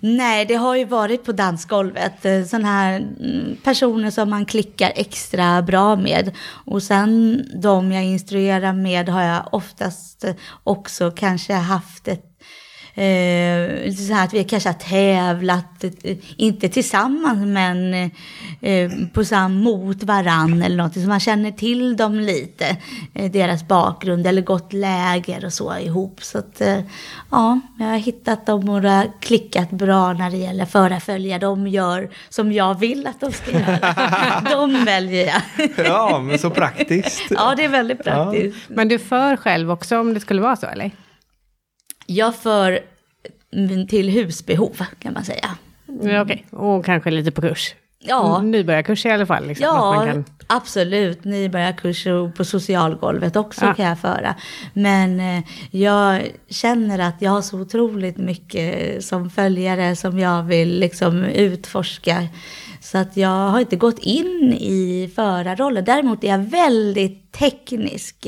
Nej, 0.07 0.45
det 0.47 0.55
har 0.55 0.77
ju 0.77 0.85
varit 0.85 1.25
på 1.25 1.33
dansgolvet. 1.33 2.25
Eh, 2.25 2.45
Sådana 2.45 2.69
här 2.69 2.97
mm, 2.97 3.57
personer 3.65 4.11
som 4.11 4.31
man 4.31 4.47
klickar 4.47 4.93
extra 4.95 5.63
bra 5.63 5.97
med. 5.97 6.31
Och 6.67 6.83
sen 6.83 7.43
de 7.63 7.93
jag 7.93 8.05
instruerar 8.05 8.73
med 8.73 9.09
har 9.09 9.23
jag 9.23 9.49
oftast 9.53 10.25
eh, 10.25 10.35
också 10.65 11.11
kanske 11.11 11.55
haft 11.55 12.09
ett 12.09 12.34
Eh, 12.97 13.93
så 13.93 14.15
här 14.15 14.25
att 14.25 14.35
vi 14.35 14.45
kanske 14.45 14.69
har 14.69 14.75
tävlat, 14.75 15.85
eh, 15.85 16.17
inte 16.37 16.69
tillsammans 16.69 17.47
men 17.47 17.95
eh, 18.61 18.91
på 19.13 19.25
samma 19.25 19.49
mot 19.49 20.03
varann 20.03 20.63
eller 20.63 20.77
något. 20.77 20.95
Så 20.95 21.01
man 21.01 21.21
känner 21.21 21.51
till 21.51 21.97
dem 21.97 22.21
lite, 22.21 22.77
eh, 23.15 23.31
deras 23.31 23.69
bakgrund 23.69 24.27
eller 24.27 24.43
gått 24.43 24.73
läger 24.73 25.45
och 25.45 25.53
så 25.53 25.79
ihop. 25.79 26.23
Så 26.23 26.39
att 26.39 26.61
eh, 26.61 26.81
ja, 27.31 27.61
jag 27.79 27.87
har 27.87 27.99
hittat 27.99 28.47
dem 28.47 28.69
och 28.69 28.83
det 28.83 28.89
har 28.89 29.11
klickat 29.21 29.71
bra 29.71 30.13
när 30.13 30.31
det 30.31 30.37
gäller 30.37 30.67
förarfölja. 30.67 31.39
De 31.39 31.67
gör 31.67 32.11
som 32.29 32.53
jag 32.53 32.79
vill 32.79 33.07
att 33.07 33.21
de 33.21 33.33
ska 33.33 33.51
göra. 33.51 34.41
de 34.51 34.85
väljer 34.85 35.27
jag. 35.27 35.71
Ja, 35.87 36.19
men 36.19 36.39
så 36.39 36.51
praktiskt. 36.51 37.23
ja, 37.31 37.55
det 37.57 37.65
är 37.65 37.69
väldigt 37.69 38.05
praktiskt. 38.05 38.69
Men 38.69 38.89
du 38.89 38.99
för 38.99 39.37
själv 39.37 39.71
också 39.71 39.99
om 39.99 40.15
det 40.15 40.21
skulle 40.21 40.43
vara 40.43 40.57
så 40.57 40.67
eller? 40.67 40.91
Jag 42.07 42.35
för 42.37 42.81
mm, 43.53 43.87
till 43.87 44.09
husbehov 44.09 44.85
kan 44.99 45.13
man 45.13 45.25
säga. 45.25 45.57
Ja, 46.03 46.23
Okej, 46.23 46.47
och 46.51 46.85
kanske 46.85 47.11
lite 47.11 47.31
på 47.31 47.41
kurs. 47.41 47.75
Ja. 48.07 48.43
Nybörjarkurs 48.43 49.07
i 49.07 49.11
alla 49.11 49.27
fall. 49.27 49.47
Liksom, 49.47 49.65
Ja, 49.67 50.05
kan... 50.07 50.25
absolut. 50.47 51.25
Nybörjarkurser 51.25 52.13
och 52.13 52.35
på 52.35 52.45
socialgolvet 52.45 53.37
också 53.37 53.65
Ja. 53.65 53.75
kan 53.75 53.87
jag 53.87 53.99
föra. 53.99 54.35
Men 54.73 55.21
eh, 55.21 55.43
jag 55.71 56.23
känner 56.49 56.99
att 56.99 57.15
jag 57.19 57.31
har 57.31 57.43
så 57.43 57.61
otroligt 57.61 58.17
mycket 58.17 59.05
som 59.05 59.31
följare 59.31 59.97
som 59.97 60.19
jag 60.19 60.43
vill 60.43 60.79
liksom 60.81 61.25
utforska. 61.25 62.29
Så 62.95 62.99
att 62.99 63.17
jag 63.17 63.51
har 63.51 63.61
inte 63.61 63.77
gått 63.77 63.99
in 63.99 64.53
i 64.53 65.11
förarrollen. 65.15 65.85
Däremot 65.85 66.25
är 66.25 66.29
jag 66.29 66.39
väldigt 66.39 67.33
teknisk 67.33 68.27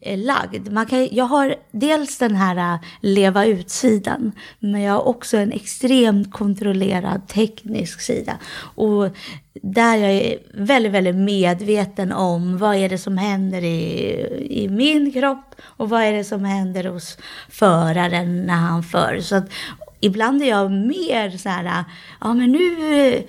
eh, 0.00 0.18
lagd. 0.18 0.72
Man 0.72 0.86
kan, 0.86 1.08
jag 1.12 1.24
har 1.24 1.54
dels 1.72 2.18
den 2.18 2.34
här 2.34 2.74
eh, 2.74 2.80
leva 3.00 3.46
ut-sidan, 3.46 4.32
men 4.58 4.80
jag 4.80 4.92
har 4.92 5.08
också 5.08 5.36
en 5.36 5.52
extremt 5.52 6.32
kontrollerad 6.32 7.28
teknisk 7.28 8.00
sida. 8.00 8.38
Och 8.74 9.08
där 9.62 9.96
jag 9.96 10.10
är 10.12 10.38
väldigt, 10.54 10.92
väldigt 10.92 11.16
medveten 11.16 12.12
om 12.12 12.58
vad 12.58 12.76
är 12.76 12.88
det 12.88 12.98
som 12.98 13.18
händer 13.18 13.64
i, 13.64 14.62
i 14.64 14.68
min 14.68 15.12
kropp 15.12 15.54
och 15.60 15.88
vad 15.88 16.02
är 16.02 16.12
det 16.12 16.24
som 16.24 16.44
händer 16.44 16.84
hos 16.84 17.18
föraren 17.48 18.42
när 18.42 18.54
han 18.54 18.82
för. 18.82 19.20
Så 19.20 19.36
att 19.36 19.52
ibland 20.00 20.42
är 20.42 20.48
jag 20.48 20.70
mer 20.70 21.30
så 21.30 21.48
här, 21.48 21.64
eh, 21.64 21.84
ja 22.20 22.34
men 22.34 22.52
nu 22.52 23.24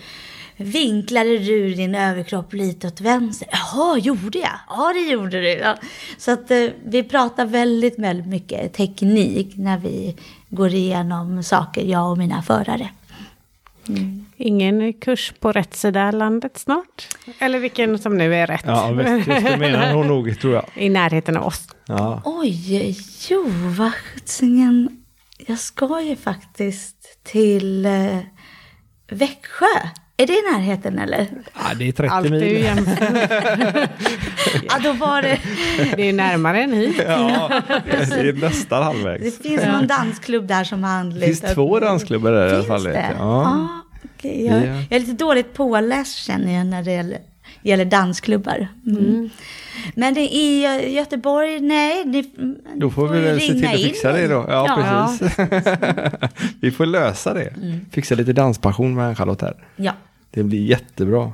vinklade 0.58 1.38
du 1.38 1.74
din 1.74 1.96
överkropp 1.96 2.54
lite 2.54 2.88
åt 2.88 3.02
vänster. 3.02 3.48
Jaha, 3.52 3.98
gjorde 3.98 4.38
jag? 4.40 4.60
Ja, 4.70 4.94
det 4.94 5.12
gjorde 5.12 5.42
du. 5.42 5.50
Ja. 5.50 5.78
Så 6.18 6.32
att 6.32 6.52
eh, 6.52 6.68
vi 6.86 7.04
pratar 7.04 7.46
väldigt, 7.46 8.00
väldigt 8.00 8.28
mycket 8.28 8.74
teknik 8.74 9.54
när 9.56 9.78
vi 9.78 10.16
går 10.50 10.74
igenom 10.74 11.44
saker, 11.44 11.82
jag 11.82 12.12
och 12.12 12.18
mina 12.18 12.42
förare. 12.42 12.90
Ingen 14.38 14.94
kurs 14.94 15.34
på 15.40 15.52
rätt 15.52 15.76
sida 15.76 16.12
landet 16.12 16.58
snart? 16.58 17.08
Eller 17.40 17.60
vilken 17.60 18.00
som 18.00 18.18
nu 18.18 18.36
är 18.36 18.48
rätt? 18.48 18.64
Ja, 18.66 18.92
västkusten 18.92 19.60
menar 19.60 19.94
hon 19.94 20.08
nog, 20.08 20.40
tror 20.40 20.54
jag. 20.54 20.66
I 20.76 20.90
närheten 20.90 21.38
av 21.38 21.46
oss. 21.46 21.68
Ja. 21.86 22.22
Oj, 22.26 22.98
jo, 23.30 23.46
vad 23.78 23.94
sjuttsingen. 23.94 25.04
Jag 25.38 25.60
ska 25.60 26.02
ju 26.02 26.16
faktiskt 26.16 27.24
till 27.24 27.86
eh, 27.86 28.20
Växjö. 29.08 29.66
Är 30.18 30.28
det 30.28 30.34
i 30.34 30.42
närheten 30.54 31.00
eller? 31.00 31.28
ja, 31.54 31.62
det 31.80 31.88
är 31.88 31.92
30 31.92 32.14
Allt 32.14 32.30
mil. 32.30 32.64
jämnt. 32.64 32.90
Ja, 34.70 34.80
då 34.84 34.92
var 34.94 35.22
det... 35.22 35.40
Det 35.96 36.10
är 36.10 36.14
närmare 36.14 36.64
än 36.64 36.74
hit. 36.74 36.96
Ja, 37.08 37.62
det 37.86 37.92
är 38.30 38.34
nästan 38.34 38.80
Det 38.80 38.86
halvvägs. 38.86 39.38
finns 39.42 39.66
någon 39.66 39.88
dansklubb 39.88 40.48
där 40.48 40.64
som 40.64 40.84
har 40.84 41.04
Det 41.04 41.26
finns 41.26 41.42
två 41.42 41.80
dansklubbar 41.80 42.32
där 42.32 42.48
i 42.48 42.50
alla 42.50 42.56
Finns 42.56 42.68
fall. 42.68 42.84
det? 42.84 42.90
vet 42.90 43.06
jag. 43.10 43.18
Ja. 43.20 43.44
Ja. 43.44 43.68
okej. 44.18 44.46
jag, 44.46 44.58
Ja. 44.62 44.66
jag 44.66 44.86
är 44.94 45.00
lite 45.00 45.12
dåligt 45.24 45.54
påläst 45.54 46.16
känner 46.18 46.58
jag 46.58 46.66
när 46.66 46.84
det 46.84 46.92
gäller, 46.92 47.20
gäller 47.70 47.86
dansklubbar. 47.86 48.68
Mm. 48.88 49.30
Men 49.96 50.14
det 50.14 50.22
är 50.36 50.80
i 50.84 50.94
Göteborg, 50.94 51.60
nej. 51.60 52.06
Ni, 52.06 52.32
Då 52.76 52.90
får 52.90 53.08
vi 53.08 53.20
väl 53.20 53.40
se 53.40 53.48
till 53.54 53.68
att 53.68 53.74
in 53.80 53.88
fixa 53.88 54.12
det 54.12 54.28
då. 54.28 54.46
Ja, 54.48 54.66
Ja. 54.68 55.16
precis. 55.20 55.38
vi 56.62 56.72
får 56.72 56.86
lösa 56.86 57.34
det. 57.34 57.54
Fixa 57.92 58.16
lite 58.16 58.34
danspassion 58.34 58.96
med 58.96 59.18
Charlotte 59.18 59.42
här. 59.42 59.64
Ja. 59.76 59.94
Det 60.32 60.44
blir 60.44 60.66
jättebra. 60.66 61.34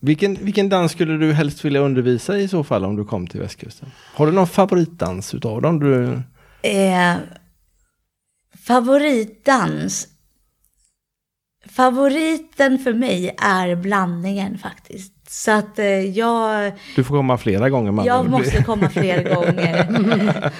Vilken, 0.00 0.34
vilken 0.40 0.68
dans 0.68 0.92
skulle 0.92 1.16
du 1.16 1.32
helst 1.32 1.64
vilja 1.64 1.80
undervisa 1.80 2.38
i 2.38 2.48
så 2.48 2.64
fall 2.64 2.84
om 2.84 2.96
du 2.96 3.04
kom 3.04 3.26
till 3.26 3.40
västkusten? 3.40 3.88
Har 4.14 4.26
du 4.26 4.32
någon 4.32 4.46
favoritdans 4.46 5.34
utav 5.34 5.62
dem? 5.62 5.80
Du... 5.80 6.22
Eh, 6.70 7.14
favoritdans. 8.66 10.08
Favoriten 11.70 12.78
för 12.78 12.92
mig 12.92 13.34
är 13.38 13.74
blandningen 13.76 14.58
faktiskt. 14.58 15.12
Så 15.32 15.50
att 15.50 15.78
eh, 15.78 15.86
jag, 15.86 16.72
du 16.96 17.04
får 17.04 17.16
komma 17.16 17.38
flera 17.38 17.70
gånger. 17.70 17.92
Man 17.92 18.04
jag 18.04 18.30
måste 18.30 18.62
komma 18.66 18.88
fler 18.88 19.34
gånger. 19.34 20.52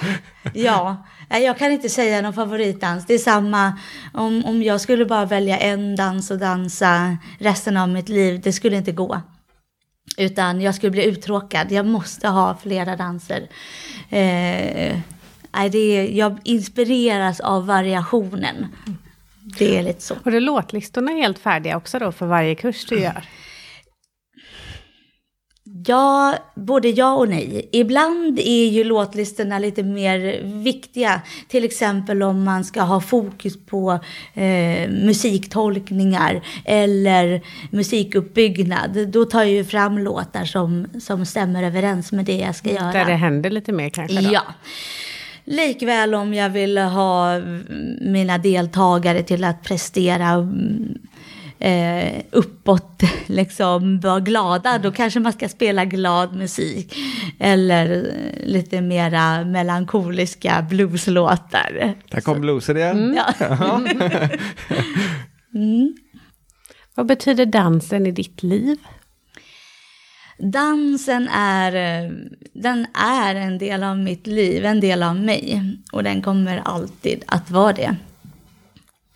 ja, 0.55 1.07
jag 1.29 1.59
kan 1.59 1.73
inte 1.73 1.89
säga 1.89 2.23
någon 2.23 2.33
favoritdans. 2.33 3.07
Det 3.07 3.15
är 3.15 3.19
samma 3.19 3.79
om, 4.13 4.45
om 4.45 4.63
jag 4.63 4.81
skulle 4.81 5.07
bara 5.07 5.25
välja 5.25 5.59
en 5.59 5.97
dans 5.97 6.31
och 6.31 6.39
dansa 6.39 7.17
resten 7.39 7.77
av 7.77 7.89
mitt 7.89 8.09
liv. 8.09 8.41
Det 8.41 8.53
skulle 8.53 8.77
inte 8.77 8.93
gå. 8.93 9.21
Utan 10.17 10.61
jag 10.61 10.75
skulle 10.75 10.91
bli 10.91 11.05
uttråkad. 11.05 11.73
Jag 11.73 11.87
måste 11.87 12.29
ha 12.29 12.57
flera 12.63 12.97
danser. 12.97 13.49
Eh, 14.11 14.99
nej, 15.53 15.71
det 15.71 15.79
är, 15.79 16.17
jag 16.17 16.39
inspireras 16.45 17.41
av 17.41 17.67
variationen. 17.67 18.67
Det 19.59 19.79
är 19.79 19.83
lite 19.83 20.03
så. 20.03 20.15
Och 20.25 20.27
är 20.27 20.41
låtlistorna 20.41 21.13
helt 21.13 21.39
färdiga 21.39 21.77
också 21.77 21.99
då 21.99 22.13
för 22.13 22.27
varje 22.27 22.55
kurs 22.55 22.87
du 22.87 23.01
gör? 23.01 23.25
Ja, 25.87 26.35
både 26.55 26.89
ja 26.89 27.15
och 27.15 27.29
nej. 27.29 27.69
Ibland 27.73 28.39
är 28.39 28.69
ju 28.69 28.85
låtlistorna 28.85 29.59
lite 29.59 29.83
mer 29.83 30.43
viktiga. 30.63 31.21
Till 31.49 31.65
exempel 31.65 32.23
om 32.23 32.45
man 32.45 32.65
ska 32.65 32.83
ha 32.83 33.01
fokus 33.01 33.67
på 33.67 33.99
eh, 34.35 34.91
musiktolkningar 34.91 36.43
eller 36.65 37.43
musikuppbyggnad. 37.71 39.09
Då 39.09 39.25
tar 39.25 39.41
jag 39.41 39.51
ju 39.51 39.65
fram 39.65 39.99
låtar 39.99 40.45
som, 40.45 40.87
som 41.01 41.27
stämmer 41.27 41.63
överens 41.63 42.13
med 42.13 42.25
det 42.25 42.37
jag 42.37 42.57
ska 42.57 42.71
göra. 42.73 42.93
Där 42.93 43.05
det 43.05 43.15
händer 43.15 43.51
lite 43.51 43.73
mer 43.73 43.89
kanske 43.89 44.21
då? 44.21 44.33
Ja. 44.33 44.43
Likväl 45.45 46.15
om 46.15 46.35
jag 46.35 46.51
vill 46.51 46.79
ha 46.79 47.41
mina 48.01 48.39
deltagare 48.39 49.23
till 49.23 49.45
att 49.45 49.63
prestera 49.63 50.29
mm, 50.29 50.99
eh, 51.63 52.23
uppåt, 52.31 53.03
liksom 53.27 54.01
vara 54.01 54.21
glada, 54.21 54.79
då 54.79 54.93
kanske 54.93 55.21
man 55.21 55.33
ska 55.33 55.49
spela 55.49 55.85
glad 55.85 56.35
musik. 56.35 56.95
Eller 57.39 57.91
eh, 57.91 58.47
lite 58.47 58.81
mera 58.81 59.45
melankoliska 59.45 60.67
blueslåtar. 60.69 61.95
Där 62.11 62.21
kom 62.21 62.41
bluesen 62.41 62.77
igen. 62.77 63.19
Ja. 63.39 63.81
Vad 66.95 67.07
betyder 67.07 67.47
dansen 67.47 68.07
i 68.07 68.11
ditt 68.11 68.43
liv? 68.43 68.77
Dansen 70.39 71.29
är, 71.29 71.75
eh, 71.75 72.11
den 72.53 72.87
är 72.95 73.35
en 73.35 73.59
del 73.59 73.83
av 73.83 73.99
mitt 73.99 74.27
liv, 74.27 74.65
en 74.65 74.81
del 74.81 75.03
av 75.03 75.17
mig. 75.17 75.63
Och 75.93 76.03
den 76.03 76.23
kommer 76.23 76.63
alltid 76.65 77.25
att 77.27 77.51
vara 77.51 77.73
det. 77.73 77.97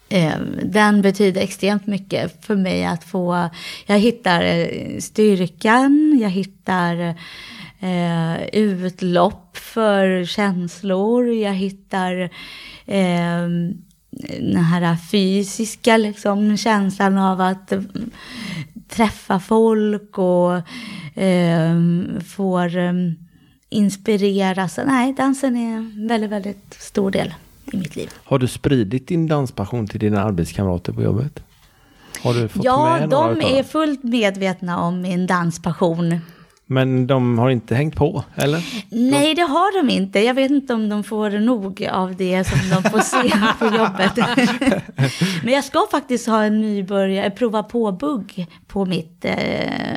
Eh, 0.08 0.38
den 0.62 1.02
betyder 1.02 1.40
extremt 1.40 1.86
mycket 1.86 2.44
för 2.44 2.56
mig 2.56 2.84
att 2.84 3.04
få, 3.04 3.48
jag 3.86 3.98
hittar 3.98 4.42
eh, 4.42 4.98
styrkan, 4.98 6.18
jag 6.20 6.30
hittar 6.30 7.14
eh, 7.80 8.46
utlopp 8.52 9.56
för 9.56 10.24
känslor, 10.24 11.32
jag 11.32 11.54
hittar 11.54 12.30
eh, 12.86 13.48
den 14.40 14.64
här 14.64 14.96
fysiska 15.10 15.96
liksom, 15.96 16.56
känslan 16.56 17.18
av 17.18 17.40
att 17.40 17.72
eh, 17.72 17.80
träffa 18.88 19.40
folk 19.40 20.18
och 20.18 20.54
eh, 21.22 21.76
får 22.36 22.76
eh, 22.76 22.92
inspireras. 23.68 24.78
Nej, 24.86 25.12
dansen 25.12 25.56
är 25.56 25.76
en 25.76 26.08
väldigt, 26.08 26.30
väldigt 26.30 26.76
stor 26.78 27.10
del 27.10 27.34
i 27.76 27.80
mitt 27.80 27.96
liv. 27.96 28.10
Har 28.24 28.38
du 28.38 28.46
spridit 28.48 29.08
din 29.08 29.26
danspassion 29.26 29.86
till 29.86 30.00
dina 30.00 30.22
arbetskamrater 30.22 30.92
på 30.92 31.02
jobbet? 31.02 31.42
Har 32.22 32.34
du 32.34 32.48
fått 32.48 32.64
Ja, 32.64 32.96
med 33.00 33.08
några 33.08 33.34
de 33.34 33.58
är 33.58 33.62
fullt 33.62 34.02
medvetna 34.04 34.80
om 34.80 35.00
min 35.00 35.26
danspassion. 35.26 36.18
Men 36.68 37.06
de 37.06 37.38
har 37.38 37.50
inte 37.50 37.74
hängt 37.74 37.96
på, 37.96 38.24
eller? 38.34 38.64
Nej, 39.10 39.34
det 39.34 39.42
har 39.42 39.82
de 39.82 39.90
inte. 39.92 40.20
Jag 40.20 40.34
vet 40.34 40.50
inte 40.50 40.74
om 40.74 40.88
de 40.88 41.04
får 41.04 41.30
nog 41.30 41.88
av 41.92 42.16
det 42.16 42.44
som 42.44 42.58
de 42.70 42.90
får 42.90 42.98
se 43.00 43.32
på 43.58 43.76
jobbet. 43.76 44.16
Men 45.44 45.54
jag 45.54 45.64
ska 45.64 45.86
faktiskt 45.90 46.26
ha 46.26 46.44
en 46.44 46.60
nybörjare, 46.60 47.30
prova 47.30 47.62
på 47.62 47.92
bugg 47.92 48.46
på 48.66 48.84
mitt 48.84 49.24
eh, 49.24 49.34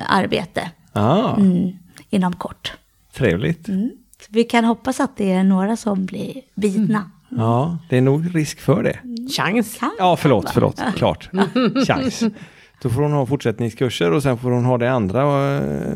arbete 0.08 0.72
Ah, 0.94 1.36
mm, 1.36 1.72
inom 2.10 2.36
kort. 2.36 2.74
trevligt. 3.14 3.66
Så 3.66 4.26
vi 4.30 4.44
kan 4.44 4.66
hoppas 4.66 5.00
att 5.00 5.18
det 5.18 5.32
är 5.32 5.44
några 5.44 5.78
som 5.78 6.06
blir 6.06 6.42
bitna. 6.56 7.12
Ja, 7.30 7.78
det 7.90 7.98
är 7.98 8.02
nog 8.02 8.36
risk 8.36 8.60
för 8.60 8.84
det. 8.84 9.00
Chans. 9.38 9.80
Ja, 9.98 10.18
förlåt, 10.18 10.50
förlåt, 10.54 10.82
klart. 10.96 11.30
Chans. 11.88 12.24
Då 12.82 12.90
får 12.90 13.02
hon 13.02 13.12
ha 13.12 13.26
fortsättningskurser 13.26 14.12
och 14.12 14.24
sen 14.24 14.38
får 14.38 14.52
hon 14.52 14.66
ha 14.66 14.78
det 14.78 14.92
andra, 14.92 15.56
eh, 15.58 15.96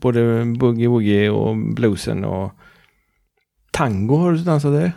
både 0.00 0.20
boogie-woogie 0.44 1.28
och 1.28 1.56
bluesen 1.56 2.24
och 2.24 2.52
tango 3.70 4.16
har 4.16 4.32
du 4.32 4.38
dansat 4.38 4.72
det? 4.72 4.92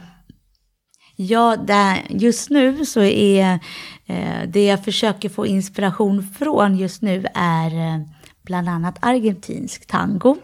Ja, 1.15 1.55
där, 1.67 1.97
just 2.09 2.49
nu 2.49 2.85
så 2.85 3.01
är 3.01 3.59
eh, 4.05 4.47
det 4.47 4.65
jag 4.65 4.83
försöker 4.83 5.29
få 5.29 5.47
inspiration 5.47 6.23
från 6.23 6.77
just 6.77 7.01
nu 7.01 7.25
är 7.33 7.67
eh, 7.67 8.01
bland 8.45 8.69
annat 8.69 8.97
argentinsk 8.99 9.85
tango 9.85 10.37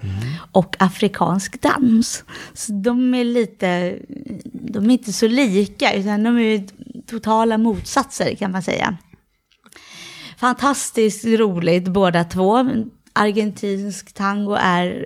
och 0.51 0.75
afrikansk 0.79 1.61
dans. 1.61 2.23
Så 2.53 2.71
de 2.71 3.13
är 3.13 3.23
lite, 3.23 3.99
de 4.53 4.85
är 4.85 4.93
inte 4.93 5.13
så 5.13 5.27
lika 5.27 5.93
utan 5.93 6.23
de 6.23 6.37
är 6.37 6.63
totala 7.07 7.57
motsatser 7.57 8.35
kan 8.35 8.51
man 8.51 8.63
säga. 8.63 8.97
Fantastiskt 10.37 11.25
roligt 11.25 11.87
båda 11.87 12.23
två. 12.23 12.65
Argentinsk 13.13 14.13
tango 14.13 14.53
är 14.53 15.05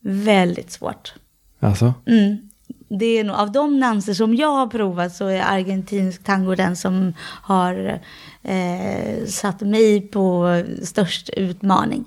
väldigt 0.00 0.70
svårt. 0.70 1.14
Alltså? 1.60 1.94
Mm. 2.06 2.49
Det 2.98 3.18
är 3.18 3.24
nog, 3.24 3.36
av 3.36 3.52
de 3.52 3.80
danser 3.80 4.14
som 4.14 4.34
jag 4.34 4.52
har 4.52 4.66
provat 4.66 5.14
så 5.14 5.26
är 5.26 5.40
argentinsk 5.40 6.24
tango 6.24 6.54
den 6.54 6.76
som 6.76 7.12
har 7.42 8.00
eh, 8.42 9.26
satt 9.26 9.60
mig 9.60 10.00
på 10.00 10.48
störst 10.82 11.28
utmaning. 11.28 12.04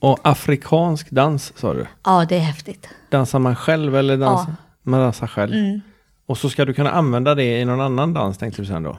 Och 0.00 0.18
afrikansk 0.22 1.10
dans 1.10 1.52
sa 1.56 1.74
du? 1.74 1.86
Ja, 2.04 2.24
det 2.28 2.36
är 2.36 2.40
häftigt. 2.40 2.88
Dansar 3.10 3.38
man 3.38 3.56
själv 3.56 3.96
eller 3.96 4.16
dansar 4.16 4.54
man 4.82 5.00
dansar 5.00 5.26
själv? 5.26 5.54
Mm. 5.54 5.80
Och 6.26 6.38
så 6.38 6.50
ska 6.50 6.64
du 6.64 6.74
kunna 6.74 6.90
använda 6.90 7.34
det 7.34 7.60
i 7.60 7.64
någon 7.64 7.80
annan 7.80 8.14
dans 8.14 8.38
tänkte 8.38 8.62
du 8.62 8.66
sen 8.66 8.82
då? 8.82 8.98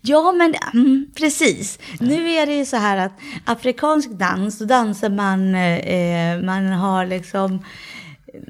Ja, 0.00 0.32
men 0.32 0.54
mm, 0.74 1.06
precis. 1.16 1.78
Nu 2.00 2.30
är 2.30 2.46
det 2.46 2.54
ju 2.54 2.64
så 2.64 2.76
här 2.76 2.96
att 2.96 3.12
afrikansk 3.44 4.10
dans, 4.10 4.58
då 4.58 4.64
dansar 4.64 5.10
man, 5.10 5.54
eh, 5.54 6.40
man 6.42 6.66
har 6.66 7.06
liksom, 7.06 7.64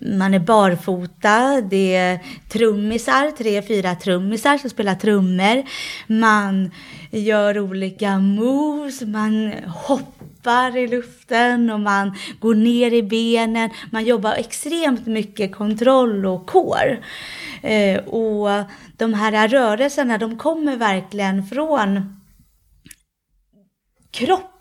man 0.02 0.34
är 0.34 0.38
barfota, 0.38 1.60
det 1.60 1.96
är 1.96 2.20
trummisar, 2.48 3.30
tre, 3.30 3.62
fyra 3.62 3.94
trummisar 3.94 4.58
som 4.58 4.70
spelar 4.70 4.94
trummor. 4.94 5.64
Man 6.06 6.70
gör 7.10 7.58
olika 7.58 8.18
moves, 8.18 9.02
man 9.02 9.52
hoppar 9.66 10.76
i 10.76 10.88
luften 10.88 11.70
och 11.70 11.80
man 11.80 12.14
går 12.40 12.54
ner 12.54 12.94
i 12.94 13.02
benen. 13.02 13.70
Man 13.92 14.04
jobbar 14.04 14.32
extremt 14.32 15.06
mycket 15.06 15.54
kontroll 15.54 16.26
och 16.26 16.46
core. 16.46 16.98
Eh, 17.62 17.98
och 17.98 18.64
de 18.96 19.14
här 19.14 19.48
rörelserna, 19.48 20.18
de 20.18 20.38
kommer 20.38 20.76
verkligen 20.76 21.46
från 21.46 22.18
kroppen 24.10 24.57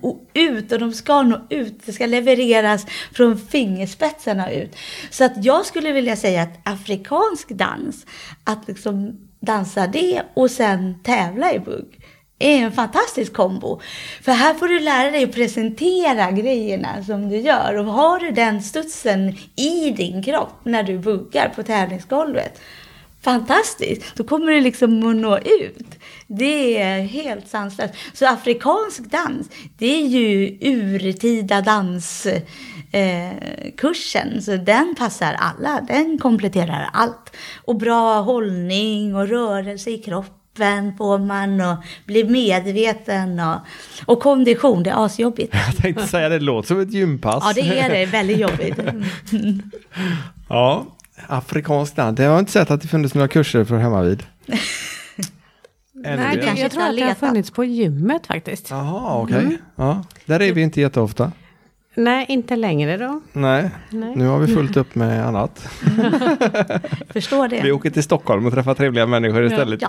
och 0.00 0.20
ut 0.34 0.72
och 0.72 0.78
de 0.78 0.92
ska 0.92 1.22
nå 1.22 1.40
ut. 1.50 1.86
Det 1.86 1.92
ska 1.92 2.06
levereras 2.06 2.86
från 3.12 3.38
fingerspetsarna 3.38 4.50
ut. 4.50 4.76
Så 5.10 5.24
att 5.24 5.44
jag 5.44 5.66
skulle 5.66 5.92
vilja 5.92 6.16
säga 6.16 6.42
att 6.42 6.58
afrikansk 6.64 7.48
dans, 7.48 8.06
att 8.44 8.68
liksom 8.68 9.20
dansa 9.40 9.86
det 9.86 10.22
och 10.34 10.50
sen 10.50 11.02
tävla 11.02 11.52
i 11.54 11.58
bugg 11.58 12.00
är 12.40 12.58
en 12.58 12.72
fantastisk 12.72 13.32
kombo. 13.32 13.80
För 14.22 14.32
här 14.32 14.54
får 14.54 14.68
du 14.68 14.80
lära 14.80 15.10
dig 15.10 15.24
att 15.24 15.34
presentera 15.34 16.30
grejerna 16.30 17.04
som 17.04 17.28
du 17.28 17.36
gör. 17.36 17.76
Och 17.78 17.84
har 17.84 18.18
du 18.18 18.30
den 18.30 18.62
studsen 18.62 19.36
i 19.56 19.90
din 19.90 20.22
kropp 20.22 20.64
när 20.64 20.82
du 20.82 20.98
buggar 20.98 21.48
på 21.48 21.62
tävlingsgolvet, 21.62 22.60
fantastiskt. 23.22 24.16
Då 24.16 24.24
kommer 24.24 24.52
du 24.52 24.60
liksom 24.60 25.08
att 25.08 25.16
nå 25.16 25.38
ut. 25.38 25.98
Det 26.26 26.78
är 26.82 27.00
helt 27.00 27.48
sanslöst. 27.48 27.94
Så 28.12 28.26
afrikansk 28.26 29.00
dans, 29.10 29.48
det 29.78 30.02
är 30.02 30.06
ju 30.06 30.58
urtida 30.60 31.60
danskursen. 31.60 32.52
Eh, 34.32 34.40
så 34.40 34.56
den 34.56 34.94
passar 34.98 35.36
alla. 35.38 35.80
Den 35.88 36.18
kompletterar 36.18 36.90
allt. 36.92 37.36
Och 37.64 37.76
bra 37.76 38.20
hållning 38.20 39.14
och 39.14 39.28
rörelse 39.28 39.90
i 39.90 39.98
kroppen 39.98 40.96
får 40.98 41.18
man 41.18 41.60
och 41.60 41.76
blir 42.06 42.24
medveten 42.24 43.40
och, 43.40 43.58
och 44.06 44.20
kondition, 44.20 44.82
det 44.82 44.90
är 44.90 45.04
asjobbigt. 45.04 45.54
Jag 45.66 45.76
tänkte 45.76 46.06
säga 46.06 46.28
det 46.28 46.38
låter 46.38 46.68
som 46.68 46.80
ett 46.80 46.92
gympass. 46.92 47.44
Ja, 47.46 47.52
det 47.62 47.78
är 47.78 47.90
det. 47.90 48.06
Väldigt 48.06 48.38
jobbigt. 48.38 48.78
Ja, 50.52 50.86
afrikansk 51.28 51.96
dans. 51.96 52.16
Det 52.16 52.22
har 52.24 52.30
jag 52.30 52.38
inte 52.38 52.52
sett 52.52 52.70
att 52.70 52.82
det 52.82 52.88
funnits 52.88 53.14
några 53.14 53.28
kurser 53.28 53.64
för 53.64 53.76
hemma 53.76 54.02
vid. 54.02 54.22
Nej, 55.92 56.40
kanske 56.44 56.62
jag 56.62 56.70
tror 56.70 56.82
att 56.82 56.96
det 56.96 57.02
har 57.02 57.14
funnits 57.14 57.50
på 57.50 57.64
gymmet 57.64 58.26
faktiskt. 58.26 58.70
Jaha, 58.70 59.22
okej. 59.22 59.58
Ja, 59.76 60.04
där 60.24 60.42
är 60.42 60.52
vi 60.52 60.62
inte 60.62 60.80
jätteofta. 60.80 61.32
Nej, 61.94 62.26
inte 62.28 62.56
längre 62.56 62.96
då. 62.96 63.20
Nej, 63.32 63.70
Nej. 63.90 64.16
nu 64.16 64.26
har 64.26 64.38
vi 64.38 64.54
fullt 64.54 64.76
upp 64.76 64.94
med 64.94 65.26
annat. 65.26 65.58
Förstår 67.12 67.48
det. 67.48 67.60
Vi 67.62 67.72
åker 67.72 67.90
till 67.90 68.02
Stockholm 68.02 68.46
och 68.46 68.52
träffar 68.52 68.74
trevliga 68.74 69.06
människor 69.06 69.44
istället. 69.44 69.82
Ja. 69.82 69.88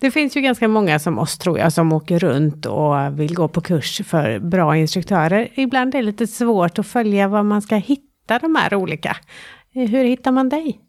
Det 0.00 0.10
finns 0.10 0.36
ju 0.36 0.40
ganska 0.40 0.68
många 0.68 0.98
som 0.98 1.18
oss 1.18 1.38
tror 1.38 1.58
jag 1.58 1.72
som 1.72 1.92
åker 1.92 2.18
runt 2.18 2.66
och 2.66 3.20
vill 3.20 3.34
gå 3.34 3.48
på 3.48 3.60
kurs 3.60 4.00
för 4.06 4.38
bra 4.38 4.76
instruktörer. 4.76 5.48
Ibland 5.54 5.94
är 5.94 5.98
det 5.98 6.04
lite 6.04 6.26
svårt 6.26 6.78
att 6.78 6.86
följa 6.86 7.28
var 7.28 7.42
man 7.42 7.62
ska 7.62 7.76
hitta 7.76 8.38
de 8.38 8.56
här 8.56 8.74
olika. 8.74 9.16
Eh, 9.78 9.88
Hur 9.88 10.04
hittar 10.04 10.32
man 10.32 10.48
dig? 10.48 10.80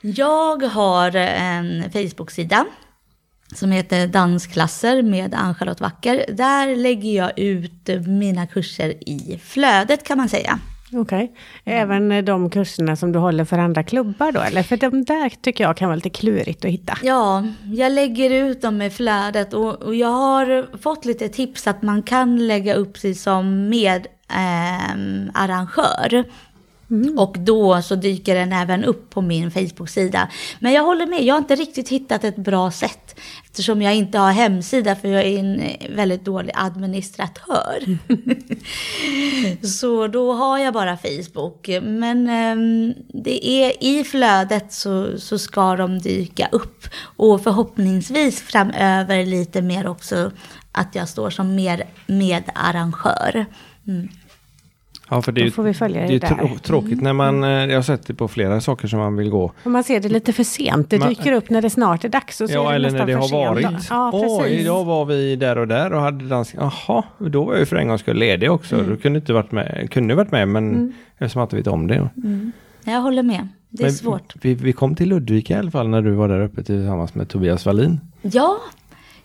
Jag 0.00 0.62
har 0.62 1.16
en 1.16 1.90
Facebook-sida 1.92 2.64
som 3.54 3.72
heter 3.72 4.06
Dansklasser 4.06 5.02
med 5.02 5.34
Ann-Charlotte 5.34 5.80
Wacker. 5.80 6.24
Där 6.28 6.76
lägger 6.76 7.16
jag 7.16 7.38
ut 7.38 7.88
mina 8.06 8.46
kurser 8.46 9.08
i 9.08 9.40
flödet 9.42 10.04
kan 10.04 10.18
man 10.18 10.28
säga. 10.28 10.58
Okej. 10.92 11.32
Även 11.64 12.12
eh, 12.12 12.24
de 12.24 12.50
kurserna 12.50 12.96
som 12.96 13.12
du 13.12 13.18
håller 13.18 13.44
för 13.44 13.58
andra 13.58 13.82
klubbar 13.82 14.32
då? 14.32 14.40
Eller 14.40 14.62
för 14.62 14.76
de 14.76 15.04
där 15.04 15.28
tycker 15.42 15.64
jag 15.64 15.76
kan 15.76 15.88
vara 15.88 15.96
lite 15.96 16.10
klurigt 16.10 16.64
att 16.64 16.70
hitta. 16.70 16.98
Ja, 17.02 17.44
jag 17.64 17.92
lägger 17.92 18.30
ut 18.30 18.62
dem 18.62 18.82
i 18.82 18.90
flödet 18.90 19.54
och, 19.54 19.82
och 19.82 19.94
jag 19.94 20.08
har 20.08 20.78
fått 20.78 21.04
lite 21.04 21.28
tips 21.28 21.66
att 21.66 21.82
man 21.82 22.02
kan 22.02 22.46
lägga 22.46 22.74
upp 22.74 22.98
sig 22.98 23.14
som 23.14 23.68
med 23.68 24.06
ehm, 24.28 25.30
arrangör. 25.34 26.24
Och 27.16 27.38
då 27.38 27.82
så 27.82 27.94
dyker 27.94 28.34
den 28.34 28.52
även 28.52 28.84
upp 28.84 29.10
på 29.10 29.20
min 29.20 29.50
Facebook-sida. 29.50 30.28
Men 30.58 30.72
jag 30.72 30.82
håller 30.82 31.06
med, 31.06 31.22
jag 31.22 31.34
har 31.34 31.38
inte 31.38 31.54
riktigt 31.54 31.88
hittat 31.88 32.24
ett 32.24 32.36
bra 32.36 32.70
sätt. 32.70 33.20
Eftersom 33.44 33.82
jag 33.82 33.94
inte 33.94 34.18
har 34.18 34.32
hemsida 34.32 34.96
för 34.96 35.08
jag 35.08 35.24
är 35.24 35.38
en 35.38 35.60
eh, 35.60 35.90
väldigt 35.90 36.24
dålig 36.24 36.52
administratör. 36.54 37.98
så 39.66 40.06
då 40.06 40.32
har 40.32 40.58
jag 40.58 40.74
bara 40.74 40.96
Facebook. 40.96 41.68
Men 41.82 42.28
ehm, 42.28 42.94
det 43.08 43.46
är 43.46 43.84
i 43.84 44.04
flödet 44.04 44.72
så, 44.72 45.18
så 45.18 45.38
ska 45.38 45.76
de 45.76 45.98
dyka 45.98 46.48
upp. 46.52 46.88
Och 47.16 47.42
förhoppningsvis 47.42 48.40
framöver 48.40 49.26
lite 49.26 49.62
mer 49.62 49.86
också 49.86 50.30
att 50.72 50.94
jag 50.94 51.08
står 51.08 51.30
som 51.30 51.54
mer 51.54 51.84
medarrangör. 52.06 53.46
Mm. 53.86 54.08
Ja, 55.10 55.22
för 55.22 55.32
det 55.32 55.40
är 55.42 55.50
får 55.50 55.62
vi 55.62 55.74
följa 55.74 55.98
det 56.00 56.04
är 56.04 56.08
det 56.08 56.12
ju 56.12 56.18
där. 56.18 56.28
trå- 56.28 56.58
tråkigt 56.58 57.00
när 57.02 57.12
man, 57.12 57.44
eh, 57.44 57.50
jag 57.50 57.74
har 57.74 57.82
sett 57.82 58.06
det 58.06 58.14
på 58.14 58.28
flera 58.28 58.60
saker 58.60 58.88
som 58.88 58.98
man 58.98 59.16
vill 59.16 59.30
gå. 59.30 59.52
Och 59.64 59.70
man 59.70 59.84
ser 59.84 60.00
det 60.00 60.08
lite 60.08 60.32
för 60.32 60.44
sent. 60.44 60.90
Det 60.90 60.98
Man- 60.98 61.08
dyker 61.08 61.32
upp 61.32 61.50
när 61.50 61.62
det 61.62 61.70
snart 61.70 62.04
är 62.04 62.08
dags. 62.08 62.40
Och 62.40 62.48
så 62.50 62.54
är 62.54 62.64
Ja, 62.64 62.68
det 62.70 62.74
eller 62.76 62.90
när 62.90 63.06
det 63.06 63.12
har 63.12 63.28
varit. 63.32 63.86
Ja, 63.90 64.10
Åh, 64.14 64.46
idag 64.46 64.84
var 64.84 65.04
vi 65.04 65.36
där 65.36 65.58
och 65.58 65.68
där 65.68 65.92
och 65.92 66.00
hade 66.00 66.24
dans. 66.28 66.54
Jaha, 66.54 67.02
då 67.18 67.44
var 67.44 67.52
jag 67.52 67.60
ju 67.60 67.66
för 67.66 67.76
en 67.76 67.88
gång 67.88 67.98
skull 67.98 68.16
ledig 68.16 68.50
också. 68.52 68.74
Mm. 68.76 68.90
Du 68.90 68.96
kunde 68.96 69.18
inte 69.18 69.32
varit 69.32 69.52
med, 69.52 69.88
kunde 69.90 70.14
varit 70.14 70.30
med 70.30 70.48
men 70.48 70.92
eftersom 71.18 71.40
jag 71.40 71.46
inte 71.46 71.56
vet 71.56 71.66
om 71.66 71.86
det. 71.86 72.08
Jag 72.84 73.00
håller 73.00 73.22
med, 73.22 73.48
det 73.68 73.82
är 73.82 73.86
Men 73.86 73.92
svårt. 73.92 74.34
Vi, 74.42 74.54
vi 74.54 74.72
kom 74.72 74.94
till 74.94 75.08
Ludvika 75.08 75.54
i 75.54 75.58
alla 75.58 75.70
fall 75.70 75.88
när 75.88 76.02
du 76.02 76.10
var 76.10 76.28
där 76.28 76.40
uppe 76.40 76.62
tillsammans 76.62 77.14
med 77.14 77.28
Tobias 77.28 77.66
Wallin. 77.66 78.00
Ja, 78.22 78.56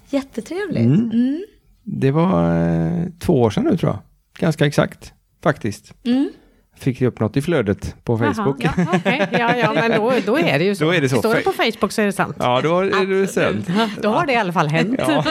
jättetrevligt. 0.09 0.85
Mm. 0.85 1.11
Mm. 1.11 1.43
Det 1.83 2.11
var 2.11 2.55
eh, 2.67 3.03
två 3.19 3.41
år 3.41 3.49
sedan 3.49 3.63
nu 3.63 3.77
tror 3.77 3.91
jag. 3.91 3.99
Ganska 4.39 4.65
exakt 4.65 5.13
faktiskt. 5.47 5.93
Mm. 6.05 6.29
fick 6.77 7.01
upp 7.01 7.19
något 7.19 7.37
i 7.37 7.41
flödet 7.41 7.95
på 8.03 8.17
Facebook. 8.17 8.63
Jaha, 8.63 8.73
ja, 8.77 8.85
okej. 8.95 9.27
ja, 9.31 9.55
ja, 9.57 9.73
men 9.87 9.91
då, 9.91 10.13
då 10.25 10.39
är 10.39 10.59
det 10.59 10.65
ju 10.65 10.75
så. 10.75 10.83
Då 10.85 10.93
är 10.93 11.01
det 11.01 11.09
så. 11.09 11.19
Står 11.19 11.35
det 11.35 11.41
på 11.41 11.51
Facebook 11.51 11.91
så 11.91 12.01
är 12.01 12.05
det 12.05 12.11
sant. 12.11 12.35
Ja, 12.39 12.61
då 12.61 12.79
är 12.79 13.21
det 13.21 13.27
sant. 13.27 13.67
Då 14.01 14.09
har 14.09 14.25
det 14.25 14.33
i 14.33 14.35
alla 14.35 14.53
fall 14.53 14.67
hänt. 14.67 14.99
Ja, 15.07 15.23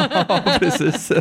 precis. 0.59 1.13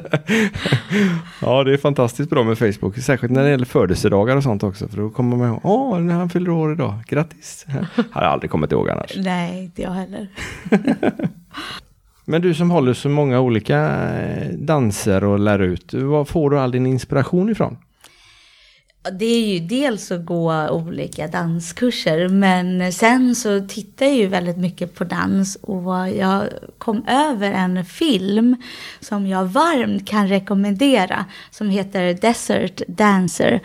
Ja, 1.41 1.63
det 1.63 1.73
är 1.73 1.77
fantastiskt 1.77 2.29
bra 2.29 2.43
med 2.43 2.57
Facebook, 2.57 2.97
särskilt 2.97 3.33
när 3.33 3.43
det 3.43 3.49
gäller 3.49 3.65
födelsedagar 3.65 4.35
och 4.35 4.43
sånt 4.43 4.63
också, 4.63 4.87
för 4.87 4.97
då 4.97 5.09
kommer 5.09 5.37
man 5.37 5.47
ihåg, 5.47 5.59
åh, 5.63 5.99
när 5.99 6.13
han 6.13 6.29
fyller 6.29 6.49
år 6.49 6.73
idag, 6.73 6.93
grattis. 7.07 7.65
Har 8.11 8.21
jag 8.21 8.31
aldrig 8.31 8.51
kommit 8.51 8.71
ihåg 8.71 8.89
annars. 8.89 9.13
Nej, 9.17 9.63
inte 9.63 9.81
jag 9.81 9.91
heller. 9.91 10.27
Men 12.25 12.41
du 12.41 12.53
som 12.53 12.71
håller 12.71 12.93
så 12.93 13.09
många 13.09 13.39
olika 13.39 13.77
eh, 14.13 14.49
danser 14.53 15.23
och 15.23 15.39
lär 15.39 15.59
ut, 15.59 15.93
var 15.93 16.25
får 16.25 16.49
du 16.49 16.59
all 16.59 16.71
din 16.71 16.85
inspiration 16.85 17.49
ifrån? 17.49 17.77
Det 19.11 19.25
är 19.25 19.53
ju 19.53 19.59
dels 19.59 20.11
att 20.11 20.25
gå 20.25 20.69
olika 20.69 21.27
danskurser, 21.27 22.29
men 22.29 22.93
sen 22.93 23.35
så 23.35 23.67
tittar 23.67 24.05
jag 24.05 24.15
ju 24.15 24.27
väldigt 24.27 24.57
mycket 24.57 24.95
på 24.95 25.03
dans 25.03 25.55
och 25.55 26.09
jag 26.09 26.49
kom 26.77 27.05
över 27.07 27.51
en 27.51 27.85
film 27.85 28.55
som 28.99 29.27
jag 29.27 29.45
varmt 29.45 30.07
kan 30.07 30.27
rekommendera 30.27 31.25
som 31.51 31.69
heter 31.69 32.13
Desert 32.13 32.81
Dancer. 32.87 33.61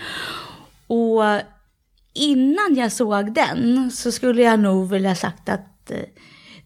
Och 0.86 1.22
innan 2.14 2.74
jag 2.76 2.92
såg 2.92 3.34
den 3.34 3.90
så 3.90 4.12
skulle 4.12 4.42
jag 4.42 4.60
nog 4.60 4.90
vilja 4.90 5.14
sagt 5.14 5.48
att 5.48 5.90
eh, 5.90 5.96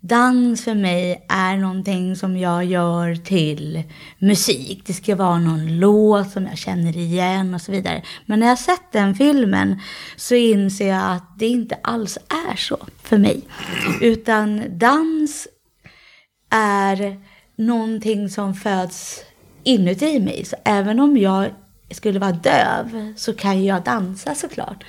dans 0.06 0.64
för 0.64 0.74
mig 0.74 1.26
är 1.28 1.56
någonting 1.56 2.16
som 2.16 2.36
jag 2.36 2.64
gör 2.64 3.14
till 3.14 3.82
musik. 4.18 4.82
Det 4.86 4.92
ska 4.92 5.16
vara 5.16 5.38
någon 5.38 5.78
låt 5.78 6.30
som 6.30 6.46
jag 6.46 6.58
känner 6.58 6.96
igen 6.96 7.54
och 7.54 7.60
så 7.60 7.72
vidare. 7.72 8.02
Men 8.26 8.40
när 8.40 8.46
jag 8.46 8.58
sett 8.58 8.92
den 8.92 9.14
filmen 9.14 9.80
så 10.16 10.34
inser 10.34 10.88
jag 10.88 11.12
att 11.12 11.38
det 11.38 11.46
inte 11.46 11.78
alls 11.82 12.18
är 12.48 12.56
så 12.56 12.86
för 13.02 13.18
mig. 13.18 13.42
Utan 14.00 14.62
dans 14.78 15.48
är 16.50 17.20
någonting 17.56 18.28
som 18.28 18.54
föds 18.54 19.20
inuti 19.62 20.20
mig. 20.20 20.44
Så 20.44 20.56
även 20.64 21.00
om 21.00 21.16
jag 21.16 21.50
skulle 21.90 22.18
vara 22.18 22.32
döv 22.32 23.14
så 23.16 23.32
kan 23.32 23.64
jag 23.64 23.84
dansa 23.84 24.34
såklart. 24.34 24.84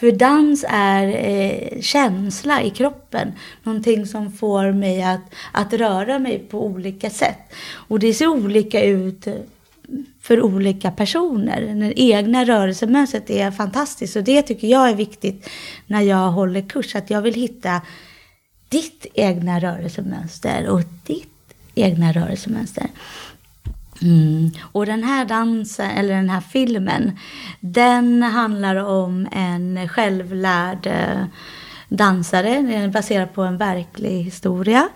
För 0.00 0.12
dans 0.12 0.64
är 0.68 1.06
eh, 1.06 1.80
känsla 1.80 2.62
i 2.62 2.70
kroppen. 2.70 3.32
Någonting 3.62 4.06
som 4.06 4.32
får 4.32 4.72
mig 4.72 5.02
att, 5.02 5.34
att 5.52 5.72
röra 5.72 6.18
mig 6.18 6.38
på 6.38 6.66
olika 6.66 7.10
sätt. 7.10 7.38
Och 7.72 7.98
det 7.98 8.14
ser 8.14 8.26
olika 8.26 8.84
ut 8.84 9.26
för 10.22 10.42
olika 10.42 10.90
personer. 10.90 11.60
Det 11.60 12.00
egna 12.00 12.44
rörelsemönstret 12.44 13.30
är 13.30 13.50
fantastiskt 13.50 14.16
och 14.16 14.24
det 14.24 14.42
tycker 14.42 14.68
jag 14.68 14.90
är 14.90 14.94
viktigt 14.94 15.48
när 15.86 16.02
jag 16.02 16.30
håller 16.30 16.68
kurs. 16.68 16.96
Att 16.96 17.10
jag 17.10 17.22
vill 17.22 17.34
hitta 17.34 17.80
ditt 18.68 19.06
egna 19.14 19.60
rörelsemönster 19.60 20.68
och 20.68 20.82
ditt 21.06 21.54
egna 21.74 22.12
rörelsemönster. 22.12 22.86
Mm. 24.02 24.50
Och 24.72 24.86
den 24.86 25.04
här 25.04 25.24
dansen, 25.24 25.90
eller 25.90 26.14
den 26.14 26.30
här 26.30 26.40
filmen, 26.40 27.18
den 27.60 28.22
handlar 28.22 28.76
om 28.76 29.28
en 29.32 29.88
självlärd 29.88 30.86
eh, 30.86 31.24
dansare. 31.88 32.54
Den 32.54 32.70
är 32.70 32.88
baserad 32.88 33.34
på 33.34 33.42
en 33.42 33.58
verklig 33.58 34.22
historia. 34.22 34.88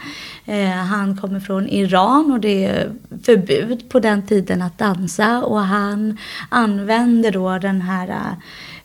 Eh, 0.44 0.70
han 0.70 1.16
kommer 1.16 1.40
från 1.40 1.68
Iran 1.68 2.32
och 2.32 2.40
det 2.40 2.64
är 2.64 2.92
förbud 3.22 3.88
på 3.88 4.00
den 4.00 4.26
tiden 4.26 4.62
att 4.62 4.78
dansa. 4.78 5.42
Och 5.42 5.60
han 5.60 6.18
använder 6.48 7.30
då 7.30 7.58
den 7.58 7.80
här, 7.80 8.36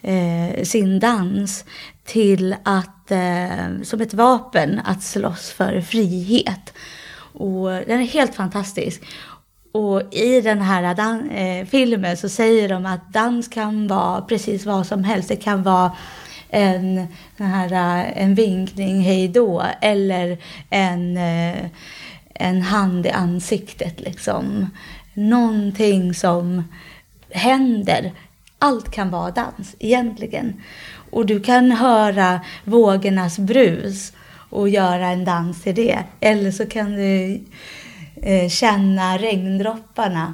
eh, 0.02 0.64
sin 0.64 1.00
dans 1.00 1.66
till 2.06 2.56
att, 2.64 3.12
eh, 3.12 3.82
som 3.84 4.02
ett 4.02 4.14
vapen 4.14 4.82
att 4.86 5.04
slåss 5.04 5.52
för 5.52 5.82
frihet. 5.82 6.74
Och 7.34 7.70
den 7.70 8.02
är 8.02 8.06
helt 8.06 8.36
fantastisk. 8.36 9.02
Och 9.78 10.14
i 10.14 10.42
den 10.42 10.62
här 10.62 10.96
dan- 10.96 11.30
eh, 11.30 11.66
filmen 11.66 12.18
så 12.18 12.30
säger 12.30 12.70
de 12.70 12.86
att 12.86 13.14
dans 13.14 13.48
kan 13.48 13.88
vara 13.88 14.22
precis 14.22 14.66
vad 14.66 14.88
som 14.88 15.04
helst. 15.04 15.30
Det 15.30 15.36
kan 15.36 15.64
vara 15.64 15.92
en, 16.50 17.08
den 17.38 17.48
här, 17.48 17.72
eh, 17.72 18.24
en 18.24 18.36
vinkning, 18.36 19.02
hej 19.02 19.28
då, 19.28 19.64
eller 19.82 20.38
en, 20.70 21.18
eh, 21.18 21.66
en 22.34 22.62
hand 22.62 23.06
i 23.06 23.10
ansiktet. 23.10 24.00
Liksom. 24.00 24.70
Någonting 25.14 26.14
som 26.14 26.64
händer. 27.32 28.12
Allt 28.60 28.92
kan 28.92 29.10
vara 29.10 29.32
dans 29.32 29.76
egentligen. 29.80 30.54
Och 31.12 31.26
du 31.26 31.40
kan 31.40 31.72
höra 31.72 32.42
vågornas 32.64 33.40
brus 33.40 34.14
och 34.50 34.70
göra 34.70 35.08
en 35.08 35.26
dans 35.26 35.62
till 35.64 35.76
det. 35.76 36.00
Eller 36.20 36.52
så 36.52 36.66
kan 36.66 36.92
du 36.96 37.40
eh, 38.22 38.50
känna 38.50 39.18
regndropparna 39.18 40.34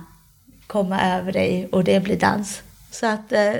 komma 0.68 1.02
över 1.02 1.32
dig 1.32 1.68
och 1.72 1.84
det 1.84 2.00
blir 2.04 2.20
dans. 2.20 2.62
Så 2.92 3.06
att 3.08 3.32
eh, 3.32 3.54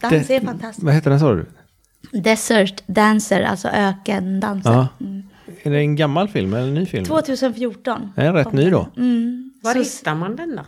dans 0.00 0.26
Det- 0.28 0.36
är 0.36 0.40
fantastiskt. 0.40 0.84
Vad 0.84 0.94
heter 0.94 1.10
den 1.10 1.20
sa 1.20 1.32
du? 1.34 1.46
Desert 2.12 2.82
Dancer, 2.86 3.42
alltså 3.42 3.68
ökendanser. 3.68 4.72
Ja. 4.72 4.88
Mm. 5.00 5.22
Är 5.62 5.70
det 5.70 5.78
en 5.78 5.96
gammal 5.96 6.28
film 6.28 6.54
eller 6.54 6.66
en 6.68 6.74
ny 6.74 6.86
film? 6.86 7.04
2014. 7.04 8.12
Den 8.16 8.26
är 8.26 8.32
rätt 8.32 8.52
ny 8.52 8.70
då. 8.70 8.88
Mm. 8.96 9.52
Var 9.62 9.72
Så- 9.72 9.78
hittar 9.78 10.14
man 10.14 10.36
den 10.36 10.56
då? 10.56 10.62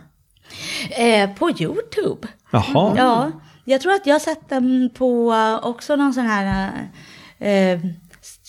eh, 1.03 1.29
på 1.35 1.49
YouTube. 1.49 2.27
Jaha. 2.51 2.93
Ja, 2.97 3.31
jag 3.65 3.81
tror 3.81 3.93
att 3.93 4.05
jag 4.07 4.13
har 4.15 4.19
sett 4.19 4.49
den 4.49 4.89
på 4.93 5.33
eh, 5.33 5.65
också 5.67 5.95
någon 5.95 6.13
sån 6.13 6.25
här 6.25 6.71
eh, 7.39 7.79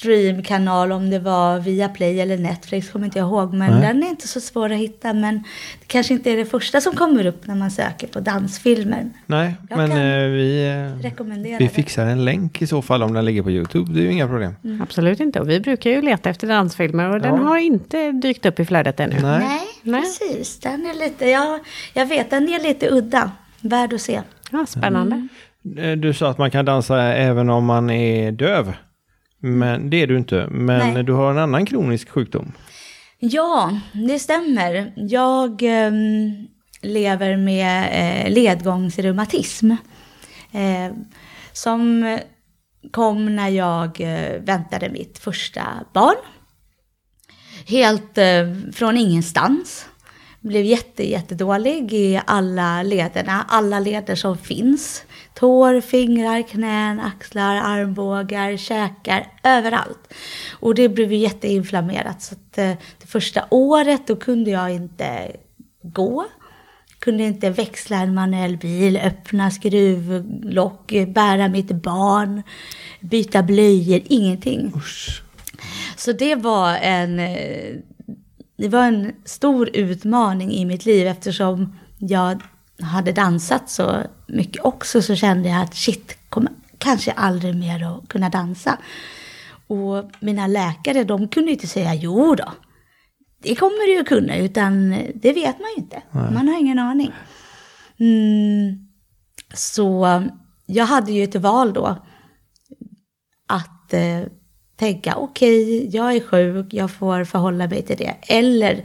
streamkanal, 0.05 0.93
om 0.93 1.11
det 1.11 1.19
var 1.19 1.59
via 1.59 1.89
Play 1.89 2.21
eller 2.21 2.39
Netflix, 2.39 2.91
kommer 2.91 3.07
inte 3.07 3.19
jag 3.19 3.29
ihåg. 3.29 3.55
Men 3.55 3.71
Nej. 3.71 3.81
den 3.81 4.03
är 4.03 4.09
inte 4.09 4.29
så 4.29 4.41
svår 4.41 4.73
att 4.73 4.79
hitta. 4.79 5.13
Men 5.13 5.35
det 5.81 5.87
kanske 5.87 6.15
inte 6.15 6.31
är 6.31 6.37
det 6.37 6.45
första 6.45 6.81
som 6.81 6.97
kommer 6.97 7.27
upp 7.27 7.47
när 7.47 7.55
man 7.55 7.71
söker 7.71 8.07
på 8.07 8.21
dansfilmer. 8.21 9.11
Nej, 9.27 9.55
Jag 9.71 9.77
men 9.77 9.91
eh, 9.91 10.29
vi, 10.31 10.67
eh, 11.51 11.59
vi 11.59 11.69
fixar 11.69 12.07
en 12.07 12.25
länk 12.25 12.63
i 12.63 12.67
så 12.67 12.83
fall 12.83 13.03
om 13.03 13.13
den 13.13 13.25
ligger 13.25 13.43
på 13.43 13.51
YouTube. 13.51 13.93
Det 13.93 14.01
är 14.01 14.03
ju 14.03 14.13
inga 14.13 14.29
problem. 14.29 14.55
Absolut 14.83 15.21
inte. 15.21 15.41
Och 15.41 15.49
vi 15.51 15.61
brukar 15.61 15.91
ju 15.91 16.03
leta 16.03 16.31
efter 16.31 16.47
dansfilmer 16.49 17.09
och 17.11 17.21
den 17.21 17.35
Ja. 17.35 17.43
har 17.43 17.57
inte 17.59 18.13
dykt 18.13 18.47
upp 18.47 18.61
i 18.61 18.65
flödet 18.65 19.01
ännu. 19.01 19.17
Nej. 19.23 19.39
Nej, 19.39 19.61
Nej. 19.83 20.03
precis. 20.03 20.59
Den 20.61 20.87
är 20.87 20.95
lite, 21.05 21.27
ja, 21.27 21.59
jag 21.95 22.07
vet, 22.07 22.31
den 22.31 22.49
är 22.49 22.63
lite 22.63 22.89
udda. 22.91 23.31
Värd 23.61 23.93
att 23.93 24.01
se. 24.01 24.21
Ja, 24.51 24.67
spännande. 24.69 25.29
Eh, 25.79 25.93
Du 25.93 26.13
sa 26.13 26.31
att 26.31 26.39
man 26.39 26.51
kan 26.51 26.65
dansa 26.65 27.03
även 27.03 27.51
om 27.51 27.65
man 27.65 27.91
är 27.91 28.33
döv. 28.33 28.73
Men 29.45 29.91
det 29.91 30.03
är 30.03 30.07
du 30.07 30.17
inte. 30.17 30.47
Men 30.51 30.95
Nej. 30.95 31.03
du 31.05 31.13
har 31.13 31.31
en 31.31 31.39
annan 31.39 31.67
kronisk 31.67 32.09
sjukdom. 32.09 32.53
Ja, 33.19 33.81
det 33.93 34.19
stämmer. 34.19 34.93
Jag 34.97 35.63
ehm, 35.63 36.47
lever 36.83 37.37
med 37.37 37.89
eh, 37.93 38.33
ledgångsreumatism. 38.33 39.71
Eh, 40.53 40.97
som 41.53 42.19
kom 42.91 43.37
när 43.37 43.49
jag 43.49 44.01
eh, 44.01 44.41
väntade 44.41 44.89
mitt 44.89 45.19
första 45.19 45.63
barn. 45.93 46.17
Helt 47.67 48.19
eh, 48.19 48.73
från 48.73 48.97
ingenstans. 48.97 49.87
Blev 50.41 50.65
jätte, 50.65 51.11
jättedålig 51.11 51.93
i 51.93 52.21
alla 52.27 52.83
lederna, 52.83 53.47
alla 53.49 53.81
leder 53.81 54.15
som 54.15 54.39
finns. 54.39 55.05
Tår, 55.35 55.81
fingrar, 55.81 56.43
knän, 56.43 57.01
axlar, 57.01 57.57
armbågar, 57.57 58.57
käkar, 58.57 59.27
överallt. 59.43 60.15
Och 60.53 60.75
det 60.75 60.89
blev 60.89 61.13
ju 61.13 61.19
jätteinflammerat. 61.19 62.23
Så 62.23 62.35
att, 62.35 62.59
eh, 62.59 62.73
det 63.01 63.07
första 63.07 63.45
året 63.51 64.07
då 64.07 64.17
kunde 64.17 64.51
jag 64.51 64.71
inte 64.71 65.37
gå. 65.83 66.27
Kunde 66.99 67.25
inte 67.25 67.51
växla 67.51 67.97
en 67.97 68.15
manuell 68.15 68.57
bil, 68.57 68.97
öppna 68.97 69.51
skruvlock, 69.51 70.93
bära 71.09 71.49
mitt 71.49 71.71
barn, 71.71 72.43
byta 73.01 73.43
blöjor, 73.43 74.01
ingenting. 74.05 74.73
Usch. 74.77 75.23
Så 75.97 76.13
det 76.13 76.35
var 76.35 76.75
en, 76.75 77.19
eh, 77.19 77.77
det 78.57 78.69
var 78.69 78.85
en 78.85 79.13
stor 79.25 79.71
utmaning 79.73 80.53
i 80.53 80.65
mitt 80.65 80.87
liv 80.87 81.07
eftersom 81.07 81.79
jag 81.99 82.43
hade 82.83 83.13
dansat 83.13 83.71
så 83.71 84.03
mycket 84.27 84.65
också 84.65 85.03
så 85.03 85.15
kände 85.15 85.49
jag 85.49 85.63
att 85.63 85.75
shit, 85.75 86.19
kommer 86.29 86.53
kanske 86.79 87.13
aldrig 87.13 87.55
mer 87.55 87.85
att 87.85 88.09
kunna 88.09 88.29
dansa. 88.29 88.79
Och 89.67 90.11
mina 90.21 90.47
läkare 90.47 91.05
de 91.05 91.29
kunde 91.29 91.53
inte 91.53 91.67
säga 91.67 91.95
jo 91.95 92.35
då. 92.35 92.53
Det 93.43 93.55
kommer 93.55 93.87
du 93.87 93.95
ju 93.95 94.05
kunna, 94.05 94.37
utan 94.37 94.91
det 95.15 95.33
vet 95.33 95.59
man 95.59 95.71
ju 95.77 95.83
inte. 95.83 96.03
Man 96.11 96.49
har 96.49 96.61
ingen 96.61 96.79
aning. 96.79 97.13
Mm, 98.01 98.89
så 99.55 100.23
jag 100.67 100.85
hade 100.85 101.13
ju 101.13 101.25
ett 101.25 101.35
val 101.35 101.73
då. 101.73 101.87
Att 103.49 103.93
eh, 103.93 104.21
tänka, 104.77 105.17
okej, 105.17 105.89
jag 105.97 106.17
är 106.17 106.21
sjuk, 106.21 106.75
jag 106.75 106.91
får 106.91 107.25
förhålla 107.25 107.67
mig 107.67 107.83
till 107.83 107.97
det. 107.97 108.15
Eller 108.23 108.85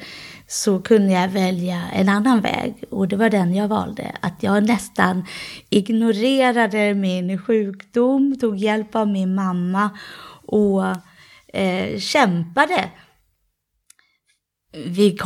så 0.51 0.79
kunde 0.79 1.13
jag 1.13 1.27
välja 1.27 1.81
en 1.93 2.09
annan 2.09 2.41
väg 2.41 2.83
och 2.89 3.07
det 3.07 3.15
var 3.15 3.29
den 3.29 3.53
jag 3.55 3.67
valde. 3.67 4.11
Att 4.21 4.43
jag 4.43 4.67
nästan 4.67 5.25
ignorerade 5.69 6.93
min 6.93 7.41
sjukdom, 7.41 8.37
tog 8.39 8.57
hjälp 8.57 8.95
av 8.95 9.07
min 9.07 9.35
mamma 9.35 9.89
och 10.45 10.85
eh, 11.53 11.99
kämpade 11.99 12.89
vi 14.71 15.17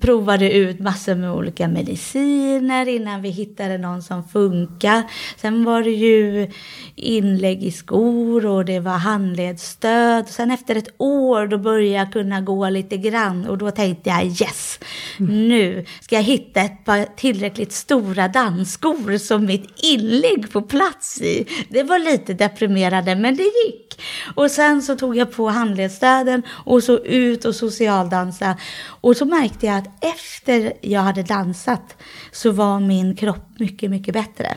provade 0.00 0.52
ut 0.52 0.80
massor 0.80 1.14
med 1.14 1.32
olika 1.32 1.68
mediciner 1.68 2.88
innan 2.88 3.22
vi 3.22 3.28
hittade 3.28 3.78
någon 3.78 4.02
som 4.02 4.24
funkar. 4.24 5.02
Sen 5.36 5.64
var 5.64 5.82
det 5.82 5.90
ju 5.90 6.50
inlägg 6.94 7.64
i 7.64 7.70
skor 7.70 8.46
och 8.46 8.64
det 8.64 8.80
var 8.80 8.92
handledsstöd. 8.92 10.28
Sen 10.28 10.50
efter 10.50 10.76
ett 10.76 10.94
år 10.98 11.46
då 11.46 11.58
började 11.58 11.98
jag 11.98 12.12
kunna 12.12 12.40
gå 12.40 12.68
lite 12.68 12.96
grann 12.96 13.46
och 13.46 13.58
då 13.58 13.70
tänkte 13.70 14.10
jag 14.10 14.24
yes, 14.26 14.80
nu 15.18 15.84
ska 16.00 16.16
jag 16.16 16.22
hitta 16.22 16.60
ett 16.60 16.84
par 16.84 17.16
tillräckligt 17.16 17.72
stora 17.72 18.28
dansskor 18.28 19.18
som 19.18 19.44
mitt 19.44 19.84
inlägg 19.84 20.52
får 20.52 20.62
plats 20.62 21.20
i. 21.20 21.46
Det 21.68 21.82
var 21.82 21.98
lite 21.98 22.34
deprimerande 22.34 23.16
men 23.16 23.36
det 23.36 23.42
gick. 23.42 24.02
Och 24.34 24.50
sen 24.50 24.82
så 24.82 24.96
tog 24.96 25.16
jag 25.16 25.32
på 25.32 25.48
handledsstöden 25.48 26.42
och 26.48 26.82
så 26.82 26.98
ut 26.98 27.44
och 27.44 27.54
socialdansa. 27.54 28.56
Och 28.84 29.16
så 29.16 29.24
märkte 29.24 29.66
jag 29.66 29.78
att 29.78 30.04
efter 30.04 30.72
jag 30.80 31.00
hade 31.00 31.22
dansat 31.22 31.96
så 32.32 32.50
var 32.50 32.80
min 32.80 33.16
kropp 33.16 33.46
mycket, 33.58 33.90
mycket 33.90 34.14
bättre. 34.14 34.56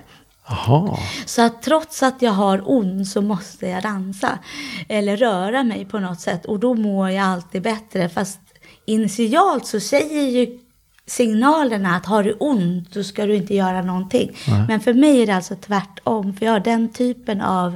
Aha. 0.49 0.99
Så 1.25 1.41
att 1.41 1.61
trots 1.61 2.03
att 2.03 2.21
jag 2.21 2.31
har 2.31 2.61
ont 2.65 3.07
så 3.07 3.21
måste 3.21 3.67
jag 3.67 3.83
dansa. 3.83 4.39
Eller 4.87 5.17
röra 5.17 5.63
mig 5.63 5.85
på 5.85 5.99
något 5.99 6.21
sätt. 6.21 6.45
Och 6.45 6.59
då 6.59 6.73
mår 6.73 7.09
jag 7.09 7.25
alltid 7.25 7.61
bättre. 7.61 8.09
Fast 8.09 8.39
initialt 8.85 9.65
så 9.65 9.79
säger 9.79 10.29
ju 10.29 10.59
signalerna 11.07 11.95
att 11.95 12.05
har 12.05 12.23
du 12.23 12.33
ont 12.33 12.93
då 12.93 13.03
ska 13.03 13.25
du 13.25 13.35
inte 13.35 13.55
göra 13.55 13.81
någonting. 13.81 14.37
Nej. 14.47 14.65
Men 14.67 14.79
för 14.79 14.93
mig 14.93 15.21
är 15.21 15.25
det 15.25 15.35
alltså 15.35 15.55
tvärtom. 15.55 16.33
För 16.33 16.45
jag 16.45 16.53
har 16.53 16.59
den 16.59 16.93
typen 16.93 17.41
av 17.41 17.75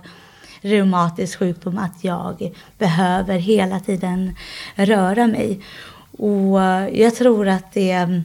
reumatisk 0.62 1.40
sjukdom 1.40 1.78
att 1.78 2.04
jag 2.04 2.56
behöver 2.78 3.38
hela 3.38 3.80
tiden 3.80 4.36
röra 4.76 5.28
mig. 5.28 5.64
Och 6.20 6.62
eh, 6.62 7.02
jag 7.02 7.16
tror 7.16 7.48
att 7.48 7.74
det, 7.74 7.92
mm, 7.92 8.22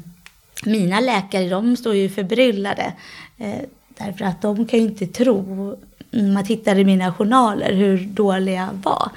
mina 0.65 1.01
läkare 1.01 1.49
de 1.49 1.77
står 1.77 1.95
ju 1.95 2.09
förbryllade. 2.09 2.93
Eh, 3.39 3.61
därför 3.89 4.25
att 4.25 4.43
de 4.43 4.67
kan 4.67 4.79
ju 4.79 4.85
inte 4.85 5.07
tro, 5.07 5.77
när 6.11 6.33
man 6.33 6.45
tittar 6.45 6.79
i 6.79 6.85
mina 6.85 7.13
journaler, 7.13 7.73
hur 7.73 7.99
dålig 7.99 8.55
jag 8.55 8.69
var. 8.83 9.11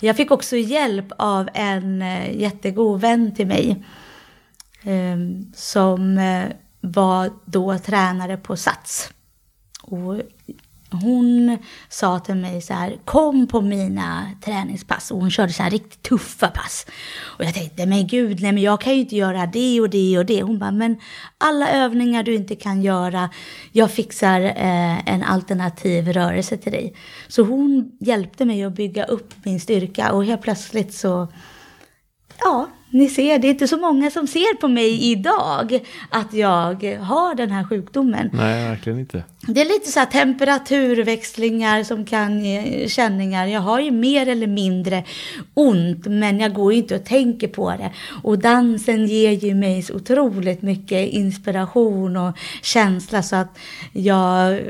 Jag 0.00 0.16
fick 0.16 0.30
också 0.30 0.56
hjälp 0.56 1.12
av 1.16 1.48
en 1.54 2.02
eh, 2.02 2.40
jättegod 2.40 3.00
vän 3.00 3.34
till 3.34 3.46
mig. 3.46 3.84
Ehm, 4.82 5.52
som 5.54 6.20
var 6.80 7.30
då 7.44 7.78
tränare 7.78 8.36
på 8.36 8.56
Sats. 8.56 9.10
Och 9.82 10.22
hon 10.90 11.58
sa 11.88 12.18
till 12.18 12.34
mig 12.34 12.60
så 12.60 12.74
här, 12.74 12.96
kom 13.04 13.46
på 13.46 13.60
mina 13.60 14.30
träningspass. 14.44 15.10
Och 15.10 15.20
hon 15.20 15.30
körde 15.30 15.52
så 15.52 15.62
här 15.62 15.70
riktigt 15.70 16.02
tuffa 16.02 16.48
pass. 16.48 16.86
Och 17.22 17.44
jag 17.44 17.54
tänkte, 17.54 17.86
men 17.86 18.06
gud, 18.06 18.40
nej 18.40 18.52
men 18.52 18.62
jag 18.62 18.80
kan 18.80 18.94
ju 18.94 19.00
inte 19.00 19.16
göra 19.16 19.46
det 19.46 19.80
och 19.80 19.90
det 19.90 20.18
och 20.18 20.26
det. 20.26 20.42
Hon 20.42 20.58
bara, 20.58 20.70
men 20.70 20.96
alla 21.38 21.70
övningar 21.70 22.22
du 22.22 22.34
inte 22.34 22.56
kan 22.56 22.82
göra, 22.82 23.30
jag 23.72 23.90
fixar 23.90 24.40
eh, 24.40 25.08
en 25.08 25.22
alternativ 25.22 26.12
rörelse 26.12 26.56
till 26.56 26.72
dig. 26.72 26.94
Så 27.28 27.42
hon 27.42 27.92
hjälpte 28.00 28.44
mig 28.44 28.64
att 28.64 28.74
bygga 28.74 29.04
upp 29.04 29.34
min 29.42 29.60
styrka 29.60 30.12
och 30.12 30.24
helt 30.24 30.42
plötsligt 30.42 30.94
så, 30.94 31.28
ja, 32.38 32.68
ni 32.90 33.08
ser, 33.08 33.38
det 33.38 33.46
är 33.46 33.50
inte 33.50 33.68
så 33.68 33.76
många 33.76 34.10
som 34.10 34.26
ser 34.26 34.56
på 34.56 34.68
mig 34.68 35.10
idag 35.12 35.80
att 36.08 36.34
jag 36.34 36.84
har 37.00 37.34
den 37.34 37.50
här 37.50 37.64
sjukdomen. 37.64 38.30
Nej, 38.32 38.68
verkligen 38.68 38.98
inte. 38.98 39.24
Det 39.40 39.60
är 39.60 39.64
lite 39.64 39.90
så 39.90 39.98
här 39.98 40.06
temperaturväxlingar 40.06 41.82
som 41.82 42.04
kan 42.04 42.44
ge 42.44 42.88
känningar. 42.88 43.46
Jag 43.46 43.60
har 43.60 43.80
ju 43.80 43.90
mer 43.90 44.28
eller 44.28 44.46
mindre 44.46 45.04
ont, 45.54 46.06
men 46.06 46.40
jag 46.40 46.54
går 46.54 46.72
ju 46.72 46.78
inte 46.78 46.94
och 46.94 47.04
tänker 47.04 47.48
på 47.48 47.70
det. 47.70 47.92
Och 48.22 48.38
dansen 48.38 49.06
ger 49.06 49.32
ju 49.32 49.54
mig 49.54 49.82
så 49.82 49.94
otroligt 49.94 50.62
mycket 50.62 51.08
inspiration 51.08 52.16
och 52.16 52.38
känsla 52.62 53.22
så 53.22 53.36
att 53.36 53.58
jag, 53.92 54.60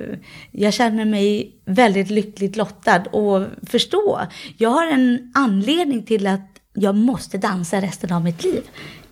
jag 0.50 0.74
känner 0.74 1.04
mig 1.04 1.52
väldigt 1.64 2.10
lyckligt 2.10 2.56
lottad 2.56 3.02
och 3.10 3.46
förstå. 3.66 4.20
Jag 4.56 4.70
har 4.70 4.86
en 4.86 5.32
anledning 5.34 6.02
till 6.02 6.26
att 6.26 6.57
jag 6.80 6.96
måste 6.96 7.38
dansa 7.38 7.80
resten 7.80 8.12
av 8.12 8.24
mitt 8.24 8.44
liv. 8.44 8.62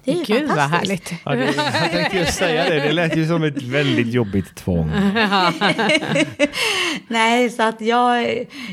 Det 0.07 0.13
är 0.13 0.17
ju 0.17 0.25
Gud 0.25 0.49
vad 0.49 0.59
härligt. 0.59 1.13
Ja, 1.25 1.35
det, 1.35 1.45
jag 1.45 1.93
tänkte 1.93 2.17
just 2.17 2.35
säga 2.35 2.65
det, 2.65 2.81
det 2.81 2.93
lät 2.93 3.17
ju 3.17 3.27
som 3.27 3.43
ett 3.43 3.63
väldigt 3.63 4.13
jobbigt 4.13 4.55
tvång. 4.55 4.91
Nej, 7.09 7.51
så 7.51 7.63
att 7.63 7.81
jag, 7.81 8.23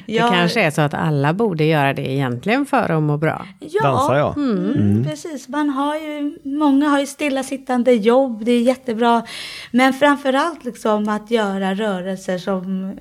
jag... 0.05 0.31
Det 0.31 0.35
kanske 0.35 0.61
är 0.61 0.71
så 0.71 0.81
att 0.81 0.93
alla 0.93 1.33
borde 1.33 1.63
göra 1.63 1.93
det 1.93 2.11
egentligen 2.11 2.65
för 2.65 2.91
att 2.91 3.03
må 3.03 3.17
bra. 3.17 3.47
Ja, 3.59 3.83
Dansa, 3.83 4.17
ja. 4.17 4.33
Mm, 4.37 4.73
mm. 4.73 5.03
precis. 5.03 5.47
Man 5.47 5.69
har 5.69 5.95
ju, 5.95 6.37
många 6.43 6.89
har 6.89 6.99
ju 6.99 7.05
stillasittande 7.05 7.91
jobb, 7.91 8.45
det 8.45 8.51
är 8.51 8.61
jättebra. 8.61 9.23
Men 9.71 9.93
framförallt 9.93 10.65
liksom 10.65 11.09
att 11.09 11.31
göra 11.31 11.73
rörelser 11.73 12.37
som, 12.37 12.93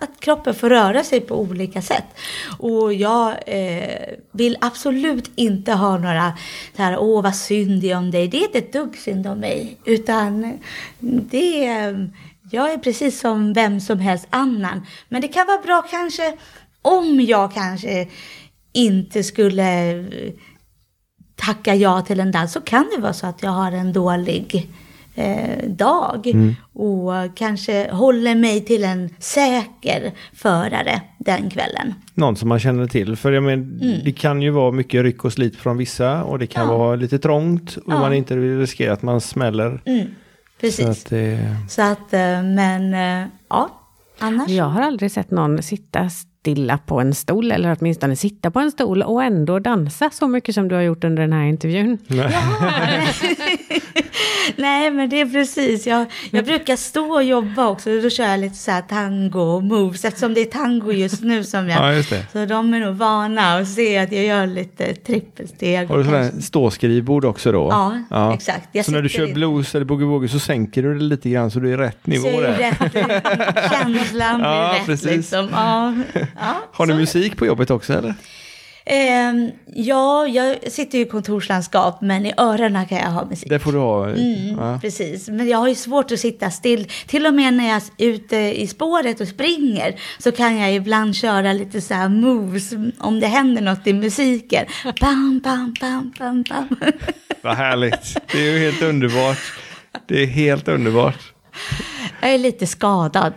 att 0.00 0.20
kroppen 0.20 0.54
får 0.54 0.70
röra 0.70 1.04
sig 1.04 1.20
på 1.20 1.40
olika 1.40 1.82
sätt. 1.82 2.06
Och 2.58 2.92
jag 2.92 3.34
eh, 3.46 4.14
vill 4.32 4.56
absolut 4.60 5.30
inte 5.34 5.72
ha 5.72 5.98
några 5.98 6.32
så 6.76 6.82
här, 6.82 6.98
åh 6.98 7.22
vad 7.22 7.34
synd 7.34 7.65
syndig 7.66 7.96
om 7.96 8.10
dig. 8.10 8.28
Det 8.28 8.36
är 8.36 8.42
inte 8.42 8.58
ett 8.58 8.72
dugg 8.72 8.96
synd 8.96 9.26
om 9.26 9.38
mig. 9.38 9.78
Utan 9.84 10.58
det 11.00 11.66
är, 11.66 12.10
jag 12.50 12.72
är 12.72 12.78
precis 12.78 13.20
som 13.20 13.52
vem 13.52 13.80
som 13.80 13.98
helst 13.98 14.26
annan. 14.30 14.86
Men 15.08 15.20
det 15.20 15.28
kan 15.28 15.46
vara 15.46 15.62
bra 15.62 15.82
kanske 15.90 16.36
om 16.82 17.20
jag 17.20 17.54
kanske 17.54 18.08
inte 18.72 19.22
skulle 19.22 20.04
tacka 21.36 21.74
ja 21.74 22.02
till 22.02 22.20
en 22.20 22.32
dans 22.32 22.52
så 22.52 22.60
kan 22.60 22.86
det 22.94 23.02
vara 23.02 23.12
så 23.12 23.26
att 23.26 23.42
jag 23.42 23.50
har 23.50 23.72
en 23.72 23.92
dålig 23.92 24.68
eh, 25.16 25.68
dag 25.68 26.26
mm. 26.26 26.54
och 26.72 27.36
kanske 27.36 27.90
håller 27.92 28.34
mig 28.34 28.64
till 28.64 28.84
en 28.84 29.10
säker 29.18 30.12
förare 30.32 31.00
den 31.18 31.50
kvällen. 31.50 31.94
Någon 32.14 32.36
som 32.36 32.48
man 32.48 32.60
känner 32.60 32.86
till, 32.86 33.16
för 33.16 33.32
jag 33.32 33.42
men, 33.42 33.80
mm. 33.82 34.00
det 34.04 34.12
kan 34.12 34.42
ju 34.42 34.50
vara 34.50 34.72
mycket 34.72 35.02
ryck 35.02 35.24
och 35.24 35.32
slit 35.32 35.56
från 35.56 35.76
vissa 35.76 36.24
och 36.24 36.38
det 36.38 36.46
kan 36.46 36.68
ja. 36.68 36.76
vara 36.76 36.96
lite 36.96 37.18
trångt 37.18 37.76
och 37.76 37.92
ja. 37.92 37.98
man 37.98 38.14
inte 38.14 38.36
vill 38.36 38.58
riskera 38.58 38.92
att 38.92 39.02
man 39.02 39.20
smäller. 39.20 39.82
Mm. 39.84 40.06
Precis. 40.60 40.84
Så 40.84 40.90
att, 40.90 41.10
det... 41.10 41.56
så 41.68 41.82
att, 41.82 42.12
eh, 42.12 42.42
men 42.42 42.94
eh, 42.94 43.28
ja, 43.48 43.70
annars. 44.18 44.48
Jag 44.48 44.64
har 44.64 44.82
aldrig 44.82 45.12
sett 45.12 45.30
någon 45.30 45.62
sitta 45.62 46.10
stilla 46.46 46.78
på 46.78 47.00
en 47.00 47.14
stol, 47.14 47.52
eller 47.52 47.76
åtminstone 47.80 48.16
sitta 48.16 48.50
på 48.50 48.60
en 48.60 48.70
stol 48.70 49.02
och 49.02 49.22
ändå 49.22 49.58
dansa 49.58 50.10
så 50.10 50.28
mycket 50.28 50.54
som 50.54 50.68
du 50.68 50.74
har 50.74 50.82
gjort 50.82 51.04
under 51.04 51.22
den 51.22 51.32
här 51.32 51.44
intervjun. 51.44 51.98
Nej, 52.06 52.34
Nej 54.56 54.90
men 54.90 55.10
det 55.10 55.20
är 55.20 55.26
precis. 55.26 55.86
Jag, 55.86 56.06
jag 56.30 56.44
brukar 56.44 56.76
stå 56.76 57.12
och 57.12 57.24
jobba 57.24 57.68
också, 57.68 58.00
då 58.00 58.10
kör 58.10 58.24
jag 58.24 58.40
lite 58.40 58.56
så 58.56 58.70
här 58.70 58.82
tango 58.82 59.60
moves, 59.60 60.04
eftersom 60.04 60.34
det 60.34 60.40
är 60.40 60.44
tango 60.44 60.92
just 60.92 61.22
nu 61.22 61.44
som 61.44 61.68
jag... 61.68 61.78
ja, 61.82 61.92
just 61.92 62.10
det. 62.10 62.26
Så 62.32 62.46
de 62.46 62.74
är 62.74 62.80
nog 62.80 62.94
vana 62.94 63.58
att 63.58 63.68
se 63.68 63.98
att 63.98 64.12
jag 64.12 64.24
gör 64.24 64.46
lite 64.46 64.94
trippelsteg. 64.94 65.88
Har 65.88 65.98
du 65.98 66.04
sådär 66.04 66.30
ståskrivbord 66.40 67.24
också 67.24 67.52
då? 67.52 67.68
Ja, 67.70 67.98
ja. 68.10 68.34
exakt. 68.34 68.68
Jag 68.72 68.84
så 68.84 68.92
när 68.92 69.02
du 69.02 69.08
kör 69.08 69.34
blues 69.34 69.74
eller 69.74 69.86
boogie-woogie 69.86 70.28
så 70.28 70.38
sänker 70.38 70.82
du 70.82 70.94
det 70.94 71.04
lite 71.04 71.30
grann 71.30 71.50
så 71.50 71.60
du 71.60 71.72
är 71.72 71.78
rätt 71.78 72.06
nivå 72.06 72.28
så 72.28 72.40
där? 72.40 72.52
Rätt, 72.58 72.92
känslan 73.70 74.36
blir 74.38 74.48
ja, 74.48 74.74
rätt 74.78 74.86
precis. 74.86 75.10
liksom. 75.10 75.48
Ja. 75.52 75.94
Har 76.72 76.86
ni 76.86 76.94
musik 76.94 77.36
på 77.36 77.46
jobbet 77.46 77.70
också 77.70 77.92
eller? 77.92 78.14
Eh, 78.88 79.50
ja, 79.74 80.26
jag 80.26 80.72
sitter 80.72 80.98
ju 80.98 81.04
i 81.04 81.08
kontorslandskap, 81.08 82.00
men 82.00 82.26
i 82.26 82.32
öronen 82.36 82.86
kan 82.86 82.98
jag 82.98 83.10
ha 83.10 83.24
musik. 83.24 83.48
Det 83.48 83.58
får 83.58 83.72
du 83.72 83.78
ha. 83.78 84.08
Mm, 84.08 84.58
ja. 84.58 84.78
Precis, 84.82 85.28
men 85.28 85.48
jag 85.48 85.58
har 85.58 85.68
ju 85.68 85.74
svårt 85.74 86.12
att 86.12 86.20
sitta 86.20 86.50
still. 86.50 86.88
Till 87.06 87.26
och 87.26 87.34
med 87.34 87.54
när 87.54 87.68
jag 87.68 87.76
är 87.76 88.06
ute 88.06 88.36
i 88.36 88.66
spåret 88.66 89.20
och 89.20 89.28
springer 89.28 90.00
så 90.18 90.32
kan 90.32 90.56
jag 90.56 90.74
ibland 90.74 91.16
köra 91.16 91.52
lite 91.52 91.80
så 91.80 91.94
här 91.94 92.08
moves 92.08 92.72
om 92.98 93.20
det 93.20 93.26
händer 93.26 93.62
något 93.62 93.86
i 93.86 93.92
musiken. 93.92 94.66
Bam, 95.00 95.40
bam, 95.44 95.74
bam, 95.80 96.12
bam, 96.18 96.42
bam. 96.42 96.68
Vad 97.42 97.56
härligt. 97.56 98.16
Det 98.32 98.38
är 98.38 98.52
ju 98.52 98.58
helt 98.58 98.82
underbart. 98.82 99.38
Det 100.08 100.22
är 100.22 100.26
helt 100.26 100.68
underbart. 100.68 101.35
Jag 102.20 102.34
är 102.34 102.38
lite 102.38 102.66
skadad. 102.66 103.32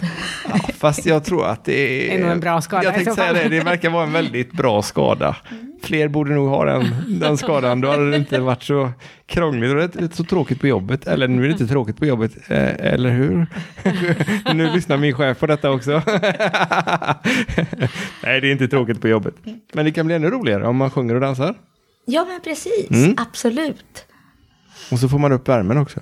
Ja, 0.49 0.59
fast 0.77 1.05
jag 1.05 1.23
tror 1.23 1.47
att 1.47 1.65
det 1.65 1.73
är... 1.73 2.09
Det 2.09 2.15
är 2.15 2.21
nog 2.21 2.31
en 2.31 2.39
bra 2.39 2.61
skada 2.61 2.83
Jag 2.83 2.93
tänkte 2.93 3.15
säga 3.15 3.33
det, 3.33 3.49
det 3.49 3.59
verkar 3.59 3.89
vara 3.89 4.03
en 4.03 4.11
väldigt 4.11 4.51
bra 4.51 4.81
skada. 4.81 5.35
Fler 5.83 6.07
borde 6.07 6.33
nog 6.33 6.49
ha 6.49 6.65
den, 6.65 6.85
den 7.07 7.37
skadan, 7.37 7.81
då 7.81 7.89
hade 7.91 8.11
det 8.11 8.17
inte 8.17 8.39
varit 8.39 8.63
så 8.63 8.91
krångligt 9.25 9.71
och 9.71 9.77
det 9.77 9.95
är 9.95 10.15
så 10.15 10.23
tråkigt 10.23 10.61
på 10.61 10.67
jobbet. 10.67 11.07
Eller 11.07 11.27
nu 11.27 11.43
är 11.43 11.47
det 11.47 11.51
inte 11.51 11.67
tråkigt 11.67 11.97
på 11.97 12.05
jobbet, 12.05 12.31
eh, 12.47 12.93
eller 12.93 13.09
hur? 13.09 13.47
nu 14.53 14.69
lyssnar 14.69 14.97
min 14.97 15.13
chef 15.13 15.39
på 15.39 15.47
detta 15.47 15.71
också. 15.71 15.91
Nej, 18.23 18.41
det 18.41 18.47
är 18.47 18.51
inte 18.51 18.67
tråkigt 18.67 19.01
på 19.01 19.07
jobbet. 19.07 19.35
Men 19.73 19.85
det 19.85 19.91
kan 19.91 20.05
bli 20.05 20.15
ännu 20.15 20.29
roligare 20.29 20.67
om 20.67 20.75
man 20.77 20.91
sjunger 20.91 21.15
och 21.15 21.21
dansar. 21.21 21.55
Ja, 22.05 22.25
men 22.25 22.41
precis. 22.41 22.91
Mm. 22.91 23.15
Absolut. 23.17 24.05
Och 24.91 24.99
så 24.99 25.09
får 25.09 25.19
man 25.19 25.31
upp 25.31 25.49
värmen 25.49 25.77
också. 25.77 25.99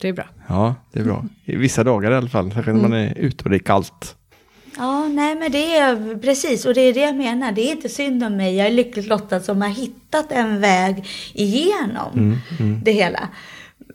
Det 0.00 0.08
är 0.08 0.12
bra. 0.12 0.24
Ja, 0.48 0.74
det 0.92 1.00
är 1.00 1.04
bra. 1.04 1.24
I 1.44 1.56
vissa 1.56 1.84
dagar 1.84 2.10
i 2.10 2.16
alla 2.16 2.28
fall, 2.28 2.52
särskilt 2.52 2.76
när 2.76 2.88
man 2.88 2.92
är 2.92 3.18
ute 3.18 3.44
och 3.44 3.50
det 3.50 3.56
är 3.56 3.58
kallt. 3.58 4.16
Ja, 4.76 5.08
nej 5.08 5.34
men 5.34 5.52
det 5.52 5.76
är 5.76 6.18
precis, 6.18 6.66
och 6.66 6.74
det 6.74 6.80
är 6.80 6.94
det 6.94 7.00
jag 7.00 7.16
menar. 7.16 7.52
Det 7.52 7.60
är 7.60 7.72
inte 7.72 7.88
synd 7.88 8.24
om 8.24 8.36
mig. 8.36 8.56
Jag 8.56 8.66
är 8.66 8.70
lyckligt 8.70 9.06
lottad 9.06 9.40
som 9.40 9.62
har 9.62 9.68
hittat 9.68 10.32
en 10.32 10.60
väg 10.60 11.06
igenom 11.32 12.40
det 12.84 12.92
hela. 12.92 13.28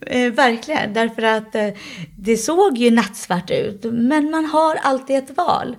Eh, 0.01 0.31
verkligen, 0.31 0.93
därför 0.93 1.21
att 1.21 1.55
eh, 1.55 1.67
det 2.17 2.37
såg 2.37 2.77
ju 2.77 2.91
nattsvart 2.91 3.51
ut. 3.51 3.83
Men 3.83 4.31
man 4.31 4.45
har 4.45 4.75
alltid 4.75 5.15
ett 5.15 5.37
val. 5.37 5.75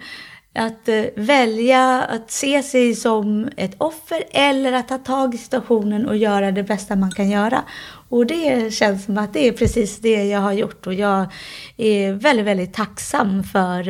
Att 0.55 0.89
eh, 0.89 1.05
välja 1.17 2.03
att 2.03 2.31
se 2.31 2.63
sig 2.63 2.95
som 2.95 3.49
ett 3.57 3.75
offer 3.79 4.25
eller 4.31 4.73
att 4.73 4.89
ta 4.89 4.99
tag 4.99 5.35
i 5.35 5.39
situationen 5.39 6.07
och 6.07 6.17
göra 6.17 6.53
det 6.53 6.63
bästa 6.63 6.97
man 6.97 7.11
kan 7.11 7.31
göra. 7.31 7.63
Och 8.09 8.27
det 8.27 8.75
känns 8.75 9.05
som 9.05 9.19
att 9.19 9.33
det 9.33 9.49
är 9.49 9.53
precis 9.53 9.99
det 9.99 10.25
jag 10.25 10.41
har 10.41 10.53
gjort. 10.53 10.87
Och 10.87 10.95
jag 10.95 11.27
är 11.77 12.13
väldigt, 12.13 12.47
väldigt 12.47 12.75
tacksam 12.75 13.45
för 13.45 13.89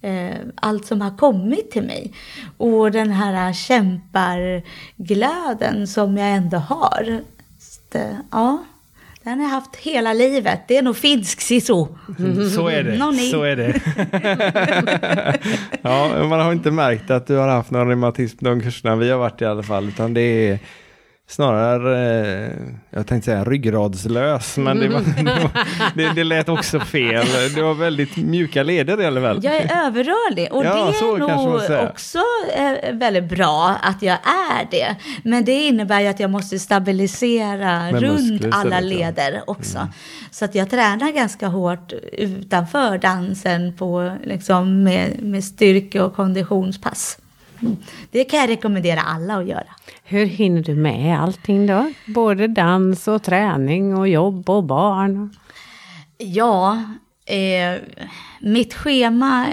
eh, 0.00 0.36
allt 0.54 0.86
som 0.86 1.00
har 1.00 1.16
kommit 1.16 1.70
till 1.70 1.82
mig. 1.82 2.12
Och 2.56 2.90
den 2.90 3.10
här 3.10 3.52
kämparglöden 3.52 5.86
som 5.86 6.16
jag 6.16 6.28
ändå 6.28 6.56
har. 6.56 7.20
Så, 7.58 7.98
ja, 8.30 8.64
den 9.22 9.40
har 9.40 9.46
jag 9.46 9.50
haft 9.50 9.76
hela 9.76 10.12
livet. 10.12 10.60
Det 10.68 10.76
är 10.76 10.82
nog 10.82 10.96
finsk 10.96 11.40
siso. 11.40 11.88
Så 12.54 12.68
är 12.68 12.84
det. 12.84 12.96
Så 13.30 13.42
är 13.42 13.56
det. 13.56 13.80
ja, 15.82 16.26
man 16.28 16.40
har 16.40 16.52
inte 16.52 16.70
märkt 16.70 17.10
att 17.10 17.26
du 17.26 17.36
har 17.36 17.48
haft 17.48 17.70
någon 17.70 17.88
reumatism 17.88 18.36
de 18.40 18.60
kurserna 18.60 18.96
vi 18.96 19.10
har 19.10 19.18
varit 19.18 19.42
i 19.42 19.44
alla 19.44 19.62
fall, 19.62 19.88
utan 19.88 20.14
det 20.14 20.20
är 20.20 20.58
snarare, 21.28 22.46
eh, 22.46 22.52
jag 22.90 23.06
tänkte 23.06 23.30
säga 23.30 23.44
ryggradslös, 23.44 24.56
men 24.56 24.78
det, 24.78 24.88
var, 24.88 25.00
det, 25.00 25.22
var, 25.24 25.50
det, 25.94 26.12
det 26.14 26.24
lät 26.24 26.48
också 26.48 26.80
fel. 26.80 27.26
Det 27.54 27.62
var 27.62 27.74
väldigt 27.74 28.16
mjuka 28.16 28.62
leder 28.62 29.00
i 29.00 29.06
alla 29.06 29.20
fall. 29.20 29.44
Jag 29.44 29.56
är 29.56 29.86
överrörlig 29.86 30.52
och 30.52 30.64
Ja, 30.64 30.74
det 30.74 30.98
är 30.98 31.18
nog 31.18 31.88
också 31.90 32.18
eh, 32.56 32.92
väldigt 32.92 33.28
bra 33.28 33.76
att 33.82 34.02
jag 34.02 34.18
är 34.24 34.70
det. 34.70 34.96
Men 35.24 35.44
det 35.44 35.66
innebär 35.66 36.00
ju 36.00 36.06
att 36.06 36.20
jag 36.20 36.30
måste 36.30 36.58
stabilisera 36.58 37.90
Med 37.92 38.02
runt 38.02 38.44
alla 38.50 38.80
leder 38.80 39.42
också. 39.46 39.88
Så 40.30 40.44
att 40.44 40.54
jag 40.54 40.70
tränar 40.70 41.12
ganska 41.12 41.48
hårt 41.48 41.92
utanför 42.12 42.98
dansen 42.98 43.76
på, 43.76 44.16
liksom, 44.24 44.82
med, 44.82 45.22
med 45.22 45.44
styrke 45.44 46.00
och 46.00 46.16
konditionspass. 46.16 47.18
Mm. 47.62 47.76
Det 48.10 48.24
kan 48.24 48.40
jag 48.40 48.48
rekommendera 48.48 49.00
alla 49.00 49.36
att 49.36 49.46
göra. 49.46 49.68
Hur 50.04 50.26
hinner 50.26 50.62
du 50.62 50.74
med 50.74 51.20
allting 51.20 51.66
då? 51.66 51.92
Både 52.06 52.46
dans 52.48 53.08
och 53.08 53.22
träning 53.22 53.96
och 53.96 54.08
jobb 54.08 54.50
och 54.50 54.64
barn. 54.64 55.34
Ja, 56.18 56.82
eh, 57.26 57.80
mitt 58.40 58.74
schema 58.74 59.46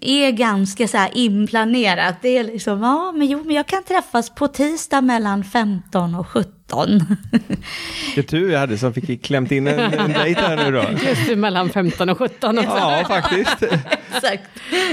är 0.00 0.30
ganska 0.30 0.88
så 0.88 1.06
inplanerat. 1.14 2.14
Det 2.22 2.38
är 2.38 2.44
liksom, 2.44 2.82
ja, 2.82 3.12
men 3.12 3.26
jo, 3.26 3.42
men 3.44 3.56
jag 3.56 3.66
kan 3.66 3.82
träffas 3.82 4.30
på 4.30 4.48
tisdag 4.48 5.00
mellan 5.00 5.44
15 5.44 6.14
och 6.14 6.28
17. 6.28 6.61
Vilken 8.06 8.24
tur 8.24 8.48
vi 8.48 8.56
hade 8.56 8.78
som 8.78 8.94
fick 8.94 9.24
klämt 9.24 9.52
in 9.52 9.66
en, 9.66 9.80
en 9.80 10.12
dejt 10.12 10.40
här 10.40 10.56
nu 10.56 10.70
då. 10.72 10.82
Just 11.08 11.26
det, 11.28 11.36
mellan 11.36 11.70
15 11.70 12.08
och 12.08 12.18
17 12.18 12.58
också. 12.58 12.70
Ja, 12.70 13.04
faktiskt. 13.08 13.62
Exakt. 14.14 14.42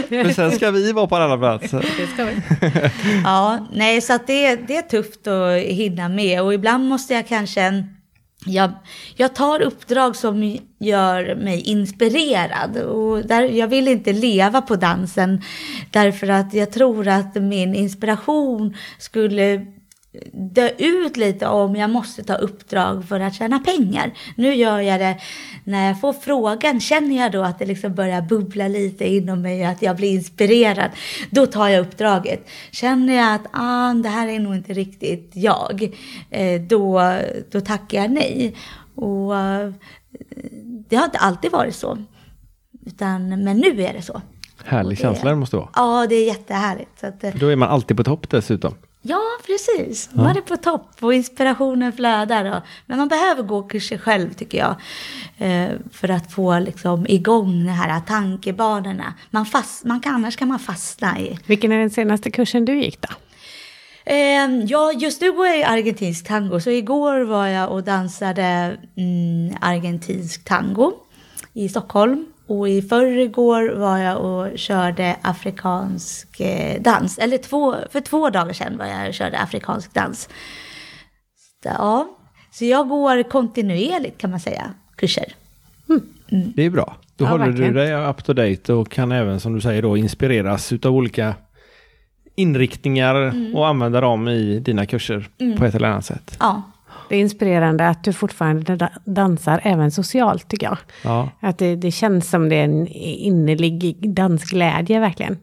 Men 0.10 0.34
sen 0.34 0.52
ska 0.52 0.72
vi 0.72 0.92
vara 0.92 1.08
på 1.08 1.16
alla 1.16 1.38
platser. 1.38 1.86
Det 1.98 2.08
ska 2.08 2.26
vi. 2.26 2.42
Ja, 3.24 3.68
nej, 3.74 4.02
så 4.02 4.14
att 4.14 4.28
det, 4.28 4.56
det 4.56 4.78
är 4.78 4.82
tufft 4.82 5.28
att 5.28 5.58
hinna 5.58 6.10
med 6.10 6.42
och 6.42 6.54
ibland 6.54 6.90
måste 6.90 7.14
jag 7.14 7.28
kanske 7.28 7.84
jag, 8.46 8.72
jag 9.16 9.36
tar 9.36 9.62
uppdrag 9.62 10.16
som 10.16 10.58
gör 10.80 11.36
mig 11.36 11.62
inspirerad 11.62 12.78
och 12.78 13.26
där, 13.26 13.44
jag 13.44 13.68
vill 13.68 13.88
inte 13.88 14.14
leva 14.14 14.62
på 14.62 14.76
dansen 14.76 15.42
därför 15.92 16.30
att 16.30 16.54
jag 16.54 16.72
tror 16.72 17.08
att 17.08 17.36
min 17.36 17.76
inspiration 17.76 18.76
skulle 18.98 19.66
dö 20.34 20.70
ut 20.78 21.18
lite 21.18 21.48
om 21.48 21.76
jag 21.76 21.90
måste 21.90 22.24
ta 22.24 22.34
uppdrag 22.34 23.06
för 23.06 23.20
att 23.20 23.34
tjäna 23.34 23.60
pengar. 23.60 24.12
Nu 24.36 24.54
gör 24.56 24.80
jag 24.80 25.00
det 25.00 25.18
när 25.64 25.88
jag 25.88 26.02
får 26.02 26.14
frågan, 26.14 26.80
känner 26.80 27.18
jag 27.18 27.32
då 27.32 27.42
att 27.42 27.60
det 27.60 27.66
liksom 27.66 27.96
börjar 27.96 28.22
bubbla 28.22 28.68
lite 28.68 29.08
inom 29.08 29.42
mig, 29.42 29.66
att 29.66 29.82
jag 29.82 29.96
blir 29.96 30.14
inspirerad, 30.14 30.92
då 31.30 31.46
tar 31.46 31.68
jag 31.68 31.82
uppdraget. 31.82 32.50
Känner 32.72 33.16
jag 33.16 33.34
att 33.36 33.48
ah, 33.52 33.94
det 33.94 34.10
här 34.10 34.28
är 34.28 34.40
nog 34.40 34.56
inte 34.56 34.74
riktigt 34.74 35.32
jag, 35.34 35.96
eh, 36.30 36.62
då, 36.62 37.02
då 37.52 37.62
tackar 37.62 38.02
jag 38.02 38.12
nej. 38.12 38.56
Och 38.96 39.38
eh, 39.38 39.74
det 40.90 40.96
har 40.96 41.06
inte 41.06 41.18
alltid 41.18 41.52
varit 41.52 41.76
så, 41.76 41.98
utan, 42.86 43.44
men 43.44 43.58
nu 43.58 43.84
är 43.84 43.94
det 43.94 44.02
så. 44.02 44.22
Härlig 44.66 44.98
känsla 44.98 45.30
det 45.30 45.36
måste 45.36 45.56
vara. 45.56 45.70
Ja, 45.76 46.08
det 46.10 46.16
är 46.16 46.28
jättehärligt. 46.28 47.00
Så 47.00 47.08
att, 47.08 47.24
eh, 47.24 47.32
Då 47.36 47.48
är 47.48 47.56
man 47.56 47.70
alltid 47.70 47.98
på 47.98 48.04
topp 48.04 48.30
dessutom. 48.30 48.74
Ja, 49.02 49.22
precis. 49.46 50.10
Man 50.14 50.38
är 50.38 50.42
på 50.42 50.58
topp 50.58 50.90
och 51.00 51.14
inspirationen 51.14 51.94
flödar. 51.94 52.58
Och, 52.58 52.64
men 52.86 52.98
man 52.98 53.08
behöver 53.08 53.44
gå 53.44 53.64
kurser 53.64 53.98
själv 53.98 54.34
tycker 54.34 54.58
jag. 54.58 54.76
Eh, 55.38 55.70
för 55.92 56.10
att 56.10 56.34
få 56.34 56.60
liksom, 56.60 57.06
igång 57.08 57.66
de 57.66 57.72
här 57.72 58.02
tankebanorna. 58.02 59.14
Man, 59.30 59.46
fast, 59.46 59.86
man 59.86 60.00
kan, 60.00 60.16
annars 60.16 60.36
kan 60.36 60.48
man 60.48 60.60
fastna 60.60 61.20
i. 61.20 61.40
Vilken 61.46 61.72
är 61.72 61.80
den 61.80 61.90
senaste 61.90 62.32
kursen 62.32 62.66
du 62.66 62.82
gick 62.82 63.02
då? 63.02 63.10
Eh, 64.06 64.66
ja, 64.66 64.92
just 64.92 65.22
nu 65.22 65.32
går 65.32 65.48
jag 65.48 65.60
i 65.60 65.64
argentinsk 65.64 66.28
tango. 66.28 66.60
Så 66.60 66.70
igår 66.70 67.22
var 67.22 67.48
jag 67.48 67.72
och 67.72 67.84
dansade 67.84 68.78
mm, 68.98 69.56
argentinsk 69.62 70.46
tango 70.46 70.94
i 71.54 71.70
Stockholm. 71.70 72.26
Och 72.50 72.70
i 72.70 72.82
förrgår 72.82 73.76
var 73.80 73.98
jag 73.98 74.18
och 74.26 74.58
körde 74.60 75.16
afrikansk 75.22 76.40
eh, 76.40 76.82
dans. 76.82 77.18
Eller 77.18 77.38
två, 77.38 77.76
för 77.92 78.02
två 78.02 78.30
dagar 78.30 78.54
sedan 78.54 78.78
var 78.78 78.86
jag 78.86 79.08
och 79.08 79.14
körde 79.14 79.40
afrikansk 79.40 79.94
dans. 79.94 80.30
Så, 81.64 81.70
ja, 81.70 82.08
så 82.52 82.66
jag 82.66 82.90
går 82.90 83.24
kontinuerligt 83.24 84.18
kan 84.18 84.30
man 84.32 84.40
säga, 84.40 84.74
kurser. 84.96 85.34
Det 86.56 86.64
är 86.66 86.70
bra. 86.70 86.96
Då 87.18 87.26
Ja, 87.26 87.30
håller 87.30 87.46
verkligen. 87.46 87.74
du 87.74 87.80
dig 87.80 87.94
up 88.10 88.24
to 88.24 88.34
date 88.34 88.74
och 88.74 88.90
kan 88.92 89.12
även 89.12 89.40
som 89.40 89.54
du 89.56 89.62
säger 89.62 89.82
då 89.82 89.98
inspireras 89.98 90.72
utav 90.74 90.94
olika 90.96 91.36
inriktningar 92.36 93.34
och 93.56 93.68
använda 93.68 94.02
dem 94.02 94.28
i 94.28 94.60
dina 94.60 94.86
kurser 94.86 95.30
på 95.58 95.66
ett 95.66 95.76
eller 95.76 95.88
annat 95.88 96.06
sätt. 96.06 96.38
Ja, 96.40 96.62
Det 97.10 97.16
är 97.16 97.20
inspirerande 97.20 97.88
att 97.88 98.04
du 98.04 98.14
fortfarande 98.14 98.76
da- 98.76 98.90
dansar 99.06 99.62
även 99.64 99.92
socialt 99.92 100.48
tycker 100.48 100.68
jag. 100.68 100.78
Ja. 101.04 101.30
Att 101.40 101.58
det, 101.58 101.76
det 101.76 101.92
känns 101.92 102.30
som 102.30 102.50
det 102.50 102.56
är 102.56 102.64
en 102.64 102.88
innerlig 102.88 104.14
dansglädje 104.14 105.00
verkern. 105.00 105.38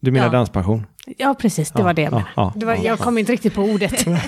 Du 0.00 0.10
menar 0.10 0.26
Ja. 0.26 0.32
danspassion? 0.32 0.86
Ja, 1.18 1.34
precis. 1.40 1.70
Det 1.70 1.78
Ja, 1.80 1.84
var 1.84 1.94
det 1.94 2.02
jag 2.02 2.12
ja, 2.12 2.16
menade. 2.16 2.30
ja, 2.36 2.52
det 2.56 2.66
var, 2.66 2.76
Jag 2.84 2.98
kom 2.98 3.18
inte 3.18 3.32
riktigt 3.32 3.54
på 3.54 3.62
ordet. 3.62 4.04
det 4.04 4.20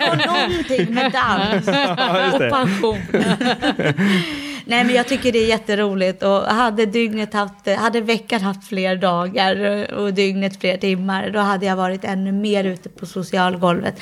var 0.00 0.26
någonting 0.26 0.94
med 0.94 1.12
dans 1.12 1.68
och 2.34 2.50
passion. 2.50 2.98
Nej 4.68 4.84
men 4.84 4.94
jag 4.94 5.08
tycker 5.08 5.32
det 5.32 5.38
är 5.38 5.46
jätteroligt 5.46 6.22
och 6.22 6.42
hade 6.42 6.86
dygnet 6.86 7.34
haft, 7.34 7.68
hade 7.68 8.00
veckan 8.00 8.40
haft 8.40 8.68
fler 8.68 8.96
dagar 8.96 9.86
och 9.94 10.14
dygnet 10.14 10.60
fler 10.60 10.76
timmar, 10.76 11.30
då 11.30 11.38
hade 11.38 11.66
jag 11.66 11.76
varit 11.76 12.04
ännu 12.04 12.32
mer 12.32 12.64
ute 12.64 12.88
på 12.88 13.06
socialgolvet. 13.06 14.00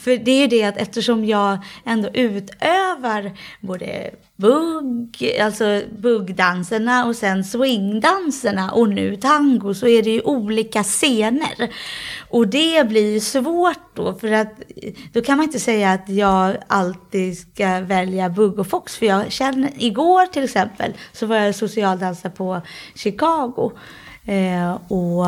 För 0.00 0.16
det 0.16 0.30
är 0.30 0.40
ju 0.40 0.46
det 0.46 0.64
att 0.64 0.76
eftersom 0.76 1.24
jag 1.24 1.58
ändå 1.86 2.08
utövar 2.08 3.32
både 3.60 4.10
bugg, 4.36 5.36
alltså 5.42 5.80
buggdanserna 5.98 7.04
och 7.06 7.16
sen 7.16 7.44
swingdanserna 7.44 8.70
och 8.70 8.88
nu 8.88 9.16
tango 9.16 9.74
så 9.74 9.86
är 9.86 10.02
det 10.02 10.10
ju 10.10 10.20
olika 10.20 10.82
scener. 10.82 11.70
Och 12.30 12.48
det 12.48 12.88
blir 12.88 13.20
svårt 13.20 13.94
då 13.96 14.14
för 14.14 14.32
att 14.32 14.52
då 15.12 15.22
kan 15.22 15.36
man 15.36 15.44
inte 15.46 15.60
säga 15.60 15.92
att 15.92 16.08
jag 16.08 16.56
alltid 16.66 17.38
ska 17.38 17.80
välja 17.80 18.28
bugg 18.28 18.58
och 18.58 18.66
fox 18.66 18.96
för 18.96 19.06
jag 19.06 19.32
känner, 19.32 19.70
igår 19.78 20.26
till 20.26 20.44
exempel 20.44 20.92
så 21.12 21.26
var 21.26 21.36
jag 21.36 21.54
socialdansare 21.54 22.32
på 22.32 22.60
Chicago. 22.94 23.72
Eh, 24.28 24.72
och 24.88 25.24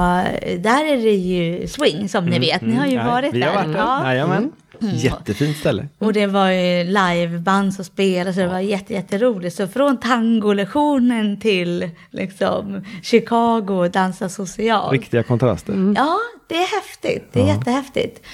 där 0.58 0.84
är 0.84 0.96
det 1.02 1.10
ju 1.14 1.68
swing 1.68 2.08
som 2.08 2.26
ni 2.26 2.38
vet, 2.38 2.62
ni 2.62 2.74
har 2.74 2.86
ju 2.86 2.92
Mm. 2.94 3.06
Varit 3.06 3.34
vi 3.34 3.40
där. 3.40 3.46
har 3.46 3.54
varit 3.54 3.72
där. 3.72 3.78
Ja. 3.80 4.04
Jajamän. 4.04 4.52
Jättefint 4.80 5.56
ställe. 5.56 5.88
Och 5.98 6.12
det 6.12 6.26
var 6.26 6.50
ju 6.50 6.84
liveband 6.84 7.74
som 7.74 7.84
spelade 7.84 8.34
så 8.34 8.40
det 8.40 8.48
var 8.48 8.60
jätte, 8.60 8.92
jätteroligt. 8.92 9.56
Så 9.56 9.68
från 9.68 10.00
tangolektionen 10.00 11.40
till 11.40 11.90
liksom 12.10 12.84
Chicago 13.02 13.70
och 13.70 13.90
dansa 13.90 14.28
socialt. 14.28 14.92
Riktiga 14.92 15.22
kontraster. 15.22 15.94
Ja, 15.96 16.18
det 16.48 16.54
är 16.54 16.76
häftigt. 16.80 17.28
Det 17.32 17.40
är 17.40 17.46
jättehäftigt. 17.46 18.26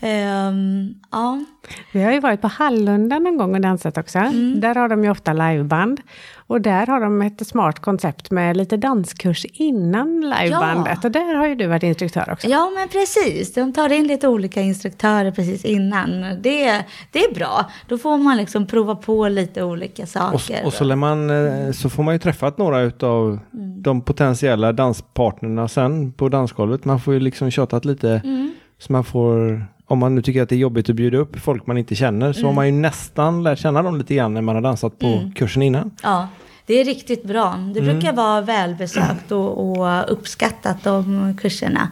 Ehm, 0.00 0.94
ja. 1.10 1.38
Vi 1.92 2.02
har 2.02 2.12
ju 2.12 2.20
varit 2.20 2.40
på 2.40 2.48
Hallunda 2.48 3.18
någon 3.18 3.36
gång 3.36 3.54
och 3.54 3.60
dansat 3.60 3.98
också. 3.98 4.18
Mm. 4.18 4.60
Där 4.60 4.74
har 4.74 4.88
de 4.88 5.04
ju 5.04 5.10
ofta 5.10 5.32
liveband. 5.32 6.00
Och 6.36 6.60
där 6.60 6.86
har 6.86 7.00
de 7.00 7.22
ett 7.22 7.46
smart 7.46 7.78
koncept 7.78 8.30
med 8.30 8.56
lite 8.56 8.76
danskurs 8.76 9.46
innan 9.52 10.20
livebandet. 10.20 10.98
Ja. 11.02 11.08
Och 11.08 11.10
där 11.10 11.34
har 11.34 11.46
ju 11.46 11.54
du 11.54 11.66
varit 11.66 11.82
instruktör 11.82 12.28
också. 12.32 12.48
ja, 12.48 12.70
men 12.74 12.88
precis. 12.88 13.54
De 13.54 13.72
tar 13.72 13.92
in 13.92 14.06
lite 14.06 14.28
olika 14.28 14.60
instruktörer 14.60 15.30
precis 15.30 15.64
innan. 15.64 16.20
Det, 16.40 16.84
det 17.12 17.24
är 17.24 17.34
bra. 17.34 17.70
Då 17.88 17.98
får 17.98 18.18
man 18.18 18.36
liksom 18.36 18.66
prova 18.66 18.94
på 18.94 19.28
lite 19.28 19.62
olika 19.62 20.02
Och, 20.02 20.08
saker. 20.08 20.66
och 20.66 20.72
så, 20.72 20.84
lär 20.84 20.96
man, 20.96 21.30
eh, 21.30 21.72
så 21.72 21.90
får 21.90 22.02
man 22.02 22.14
ju 22.14 22.18
träffat 22.18 22.58
några 22.58 22.80
utav 22.80 23.38
de 23.82 24.00
potentiella 24.00 24.72
danspartnerna 24.72 25.68
sen 25.68 26.12
på 26.12 26.28
dansgolvet. 26.28 26.84
Man 26.84 27.00
får 27.00 27.14
ju 27.14 27.20
liksom 27.20 27.50
tjatat 27.50 27.84
lite 27.84 28.22
så 28.78 28.92
man 28.92 29.04
får, 29.04 29.66
om 29.90 29.98
man 29.98 30.14
nu 30.14 30.22
tycker 30.22 30.42
att 30.42 30.48
det 30.48 30.54
är 30.54 30.58
jobbigt 30.58 30.90
att 30.90 30.96
bjuda 30.96 31.18
upp 31.18 31.38
folk 31.38 31.66
man 31.66 31.78
inte 31.78 31.94
känner 31.94 32.32
så 32.32 32.46
har 32.46 32.52
man 32.52 32.66
ju 32.66 32.72
nästan 32.72 33.42
lärt 33.42 33.58
känna 33.58 33.82
dem 33.82 33.98
lite 33.98 34.14
grann 34.14 34.34
när 34.34 34.42
man 34.42 34.54
har 34.54 34.62
dansat 34.62 34.98
på 34.98 35.30
kursen 35.34 35.62
innan. 35.62 35.90
Ja, 36.02 36.28
det 36.66 36.74
är 36.74 36.84
riktigt 36.84 37.24
bra. 37.24 37.70
Det 37.74 37.80
brukar 37.80 38.12
vara 38.12 38.40
välbesökt 38.40 39.32
och, 39.32 39.78
och 39.78 40.12
uppskattat 40.12 40.84
de 40.84 41.36
kurserna. 41.40 41.88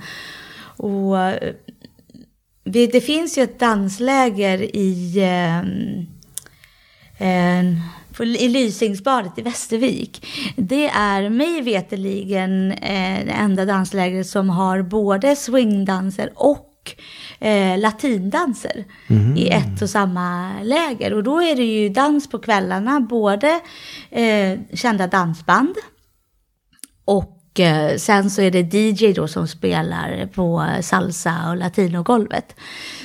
Och 0.60 1.20
eh, 1.20 1.52
det, 2.64 3.00
finns 3.00 3.38
ju 3.38 3.42
ett 3.42 3.60
dansläger 3.60 4.76
i, 4.76 5.18
eh, 5.18 5.58
eh, 7.28 7.64
i 8.42 8.48
Lysingsbadet 8.48 9.38
i 9.38 9.42
Västervik. 9.42 10.26
Det 10.56 10.88
är 10.88 11.30
mig 11.30 11.62
veteligen 11.62 12.68
det 12.68 13.34
enda 13.38 13.64
danslägret 13.64 14.26
som 14.26 14.50
har 14.50 14.82
både 14.82 15.36
swingdanser 15.36 16.32
och 16.34 16.67
eh, 17.38 17.78
latindanser 17.78 18.84
i 19.36 19.48
ett 19.48 19.82
och 19.82 19.90
samma 19.90 20.52
läger. 20.62 21.14
Och 21.14 21.22
då 21.22 21.42
är 21.42 21.56
det 21.56 21.64
ju 21.64 21.88
dans 21.88 22.30
på 22.30 22.38
kvällarna, 22.38 23.00
både 23.00 23.60
eh, 24.10 24.58
kända 24.74 25.06
dansband 25.06 25.74
och 27.04 27.60
eh, 27.60 27.96
sen 27.96 28.30
så 28.30 28.42
är 28.42 28.50
det 28.50 28.74
DJ 28.74 29.12
då 29.12 29.28
som 29.28 29.48
spelar 29.48 30.26
på 30.34 30.66
salsa 30.80 31.34
och 31.48 31.56
latinogolvet. 31.56 32.54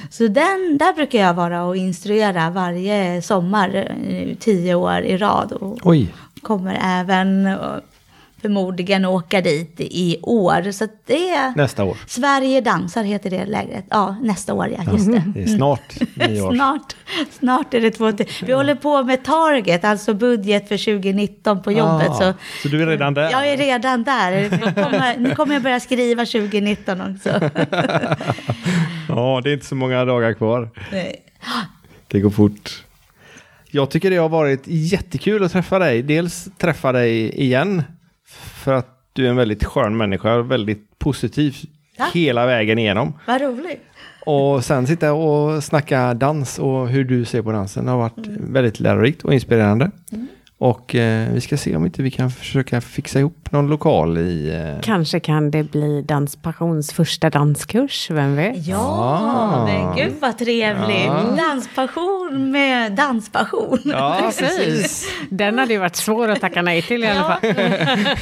Så 0.09 0.23
den, 0.23 0.77
där 0.79 0.93
brukar 0.93 1.19
jag 1.19 1.34
vara 1.34 1.63
och 1.63 1.77
instruera 1.77 2.49
varje 2.49 3.21
sommar, 3.21 3.75
eh, 4.07 4.36
tio 4.39 4.75
år 4.75 4.99
i 4.99 5.17
rad. 5.17 5.51
Och 5.51 5.77
Oj, 5.84 6.13
kommer 6.41 6.79
även 6.84 7.47
förmodligen 8.43 9.05
åka 9.05 9.41
dit 9.41 9.75
i 9.77 10.19
år. 10.21 10.71
Så 10.71 10.87
det 11.05 11.29
är... 11.29 11.53
nästa 11.55 11.83
år. 11.83 11.97
Sverige 12.07 12.61
dansar 12.61 13.03
heter 13.03 13.29
det 13.29 13.45
lägret. 13.45 13.85
Ja, 13.89 14.15
nästa 14.21 14.53
år 14.53 14.67
ja, 14.77 14.91
just 14.91 15.11
det. 15.11 15.23
Det 15.33 15.43
är 15.43 15.47
snart 15.47 15.99
nio 16.15 16.41
år. 16.41 16.53
Snart, 16.55 16.95
snart 17.39 17.73
är 17.73 17.81
det 17.81 17.91
två 17.91 18.11
till. 18.11 18.27
Vi 18.45 18.53
håller 18.53 18.75
på 18.75 19.03
med 19.03 19.23
target, 19.23 19.83
alltså 19.83 20.13
budget 20.13 20.67
för 20.67 20.77
2019 20.77 21.63
på 21.63 21.71
jobbet. 21.71 22.09
Ah, 22.09 22.13
så 22.13 22.33
så 22.61 22.67
du 22.67 22.81
är 22.81 22.87
redan 22.87 23.13
där? 23.13 23.31
jag 23.31 23.47
är 23.47 23.57
redan 23.57 24.03
där. 24.03 24.33
Nu 24.63 24.83
kommer, 24.83 25.17
nu 25.17 25.35
kommer 25.35 25.53
jag 25.53 25.63
börja 25.63 25.79
skriva 25.79 26.25
2019 26.25 27.01
också. 27.01 27.29
Ja, 29.07 29.41
det 29.43 29.49
är 29.49 29.53
inte 29.53 29.65
så 29.65 29.75
många 29.75 30.05
dagar 30.05 30.33
kvar. 30.33 30.69
Nej. 30.91 31.21
Det 32.07 32.19
går 32.19 32.29
fort. 32.29 32.83
Jag 33.75 33.89
tycker 33.89 34.09
det 34.09 34.17
har 34.17 34.29
varit 34.29 34.63
jättekul 34.65 35.43
att 35.43 35.51
träffa 35.51 35.79
dig. 35.79 36.01
Dels 36.01 36.47
träffa 36.57 36.91
dig 36.91 37.41
igen. 37.41 37.83
För 38.39 38.73
att 38.73 38.88
du 39.13 39.25
är 39.25 39.29
en 39.29 39.36
väldigt 39.36 39.63
skön 39.63 39.97
människa. 39.97 40.41
Väldigt 40.41 40.99
positiv 40.99 41.55
Tack. 41.97 42.15
hela 42.15 42.45
vägen 42.45 42.79
igenom. 42.79 43.13
Vad 43.27 43.41
roligt. 43.41 43.81
Och 44.25 44.65
sen 44.65 44.88
sitta 44.88 45.13
och 45.13 45.63
snacka 45.63 46.13
dans 46.13 46.59
och 46.59 46.88
hur 46.88 47.03
du 47.03 47.25
ser 47.25 47.41
på 47.41 47.51
dansen. 47.51 47.88
Har 47.88 47.97
varit 47.97 48.27
väldigt 48.27 48.79
lärorikt 48.79 49.23
och 49.23 49.34
inspirerande. 49.34 49.91
Och 50.57 50.95
eh, 50.95 51.29
vi 51.33 51.41
ska 51.41 51.57
se 51.57 51.75
om 51.75 51.85
inte 51.85 52.03
vi 52.03 52.11
kan 52.11 52.31
försöka 52.31 52.81
fixa 52.81 53.19
ihop 53.19 53.51
någon 53.51 53.67
lokal 53.67 54.17
i... 54.17 54.55
Eh, 54.75 54.81
Kanske 54.81 55.19
kan 55.19 55.51
det 55.51 55.63
bli 55.63 56.01
Danspassions 56.01 56.93
första 56.93 57.29
danskurs, 57.29 58.09
vem 58.11 58.35
vet? 58.35 58.67
Ja, 58.67 58.77
Ah. 58.79 59.65
men 59.65 59.95
gud 59.95 60.13
vad 60.21 60.37
trevligt. 60.37 61.05
Ja. 61.05 61.23
Danspassion 61.37 62.51
med 62.51 62.91
danspassion. 62.91 63.79
ja, 63.85 64.17
Precis. 64.39 65.07
Den 65.29 65.57
hade 65.59 65.73
ju 65.73 65.79
varit 65.79 65.95
svår 65.95 66.27
att 66.27 66.41
tacka 66.41 66.61
nej 66.61 66.81
till 66.81 67.03
i 67.03 67.07
alla 67.07 67.23
fall. 67.23 67.39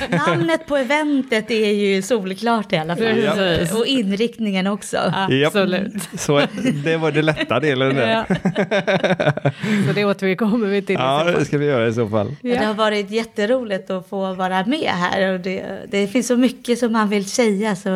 Namnet 0.27 0.67
på 0.67 0.77
eventet 0.77 1.51
är 1.51 1.71
ju 1.73 2.01
solklart 2.01 2.73
i 2.73 2.77
alla 2.77 2.95
fall. 2.95 3.05
Precis. 3.05 3.73
Och 3.79 3.85
inriktningen 3.85 4.67
också. 4.67 4.97
Japp. 5.29 5.47
Absolut. 5.47 5.93
Så 6.17 6.41
det 6.83 6.97
var 6.97 7.11
det 7.11 7.21
lätta 7.21 7.59
delen 7.59 7.95
där. 7.95 8.09
Ja. 8.09 8.35
Så 9.87 9.93
det 9.95 10.05
återkommer 10.05 10.67
vi 10.67 10.81
till. 10.81 10.95
Ja, 10.99 11.23
det 11.23 11.45
ska 11.45 11.57
vi 11.57 11.65
göra 11.65 11.87
i 11.87 11.93
så 11.93 12.07
fall. 12.09 12.30
Det 12.41 12.55
har 12.57 12.73
varit 12.73 13.11
jätteroligt 13.11 13.89
att 13.89 14.09
få 14.09 14.33
vara 14.33 14.65
med 14.65 14.89
här. 14.89 15.33
Och 15.33 15.39
det, 15.39 15.63
det 15.91 16.07
finns 16.07 16.27
så 16.27 16.37
mycket 16.37 16.79
som 16.79 16.91
man 16.93 17.09
vill 17.09 17.25
säga 17.25 17.75
så 17.75 17.89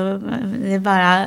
det 0.63 0.73
är 0.73 0.79
bara... 0.79 1.25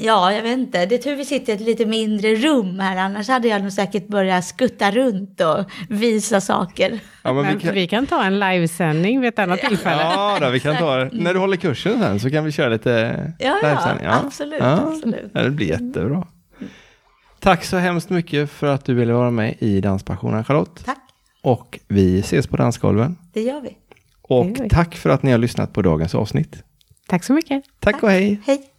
Ja, 0.00 0.32
jag 0.32 0.42
vet 0.42 0.58
inte. 0.58 0.86
Det 0.86 0.94
är 0.94 0.98
tur 0.98 1.16
vi 1.16 1.24
sitter 1.24 1.52
i 1.52 1.56
ett 1.56 1.60
lite 1.60 1.86
mindre 1.86 2.34
rum 2.34 2.78
här. 2.80 2.96
Annars 2.96 3.28
hade 3.28 3.48
jag 3.48 3.62
nog 3.62 3.72
säkert 3.72 4.08
börjat 4.08 4.44
skutta 4.44 4.90
runt 4.90 5.40
och 5.40 5.64
visa 5.88 6.40
saker. 6.40 6.98
Ja, 7.22 7.32
men 7.32 7.54
vi 7.54 7.60
kan, 7.60 7.74
vi 7.74 7.86
kan 7.88 8.06
ta 8.06 8.24
en 8.24 8.38
livesändning 8.40 9.20
vid 9.20 9.28
ett 9.28 9.38
annat 9.38 9.60
tillfälle. 9.60 10.02
ja 10.02 10.38
då, 10.40 10.50
vi 10.50 10.60
kan 10.60 10.76
ta 10.76 10.96
det. 10.96 11.10
När 11.12 11.34
du 11.34 11.40
håller 11.40 11.56
kursen 11.56 12.00
sen 12.00 12.20
så 12.20 12.30
kan 12.30 12.44
vi 12.44 12.52
köra 12.52 12.68
lite 12.68 12.90
Ja, 13.38 13.58
ja, 13.62 13.68
livesändning. 13.68 14.06
absolut, 14.06 14.62
absolut. 14.62 15.30
Ja, 15.34 15.42
det 15.42 15.50
blir 15.50 15.66
jättebra. 15.68 16.26
Tack 17.40 17.64
så 17.64 17.76
hemskt 17.76 18.10
mycket 18.10 18.50
för 18.50 18.66
att 18.66 18.84
du 18.84 18.94
ville 18.94 19.12
vara 19.12 19.30
med 19.30 19.54
i 19.58 19.80
Danspassionen 19.80 20.44
Charlotte. 20.44 20.84
Tack, 20.84 20.98
Och 21.42 21.80
vi 21.88 22.18
ses 22.20 22.46
på 22.46 22.56
dansgolven. 22.56 23.18
det 23.32 23.42
gör 23.42 23.60
vi. 23.60 23.76
Och 24.22 24.46
gör 24.46 24.62
vi. 24.62 24.68
tack 24.68 24.94
för 24.94 25.10
att 25.10 25.22
ni 25.22 25.30
har 25.30 25.38
lyssnat 25.38 25.72
på 25.72 25.82
dagens 25.82 26.14
avsnitt. 26.14 26.62
Tack 27.08 27.24
så 27.24 27.32
mycket. 27.32 27.64
Tack 27.80 28.02
och 28.02 28.10
hej! 28.10 28.40
Hej! 28.46 28.71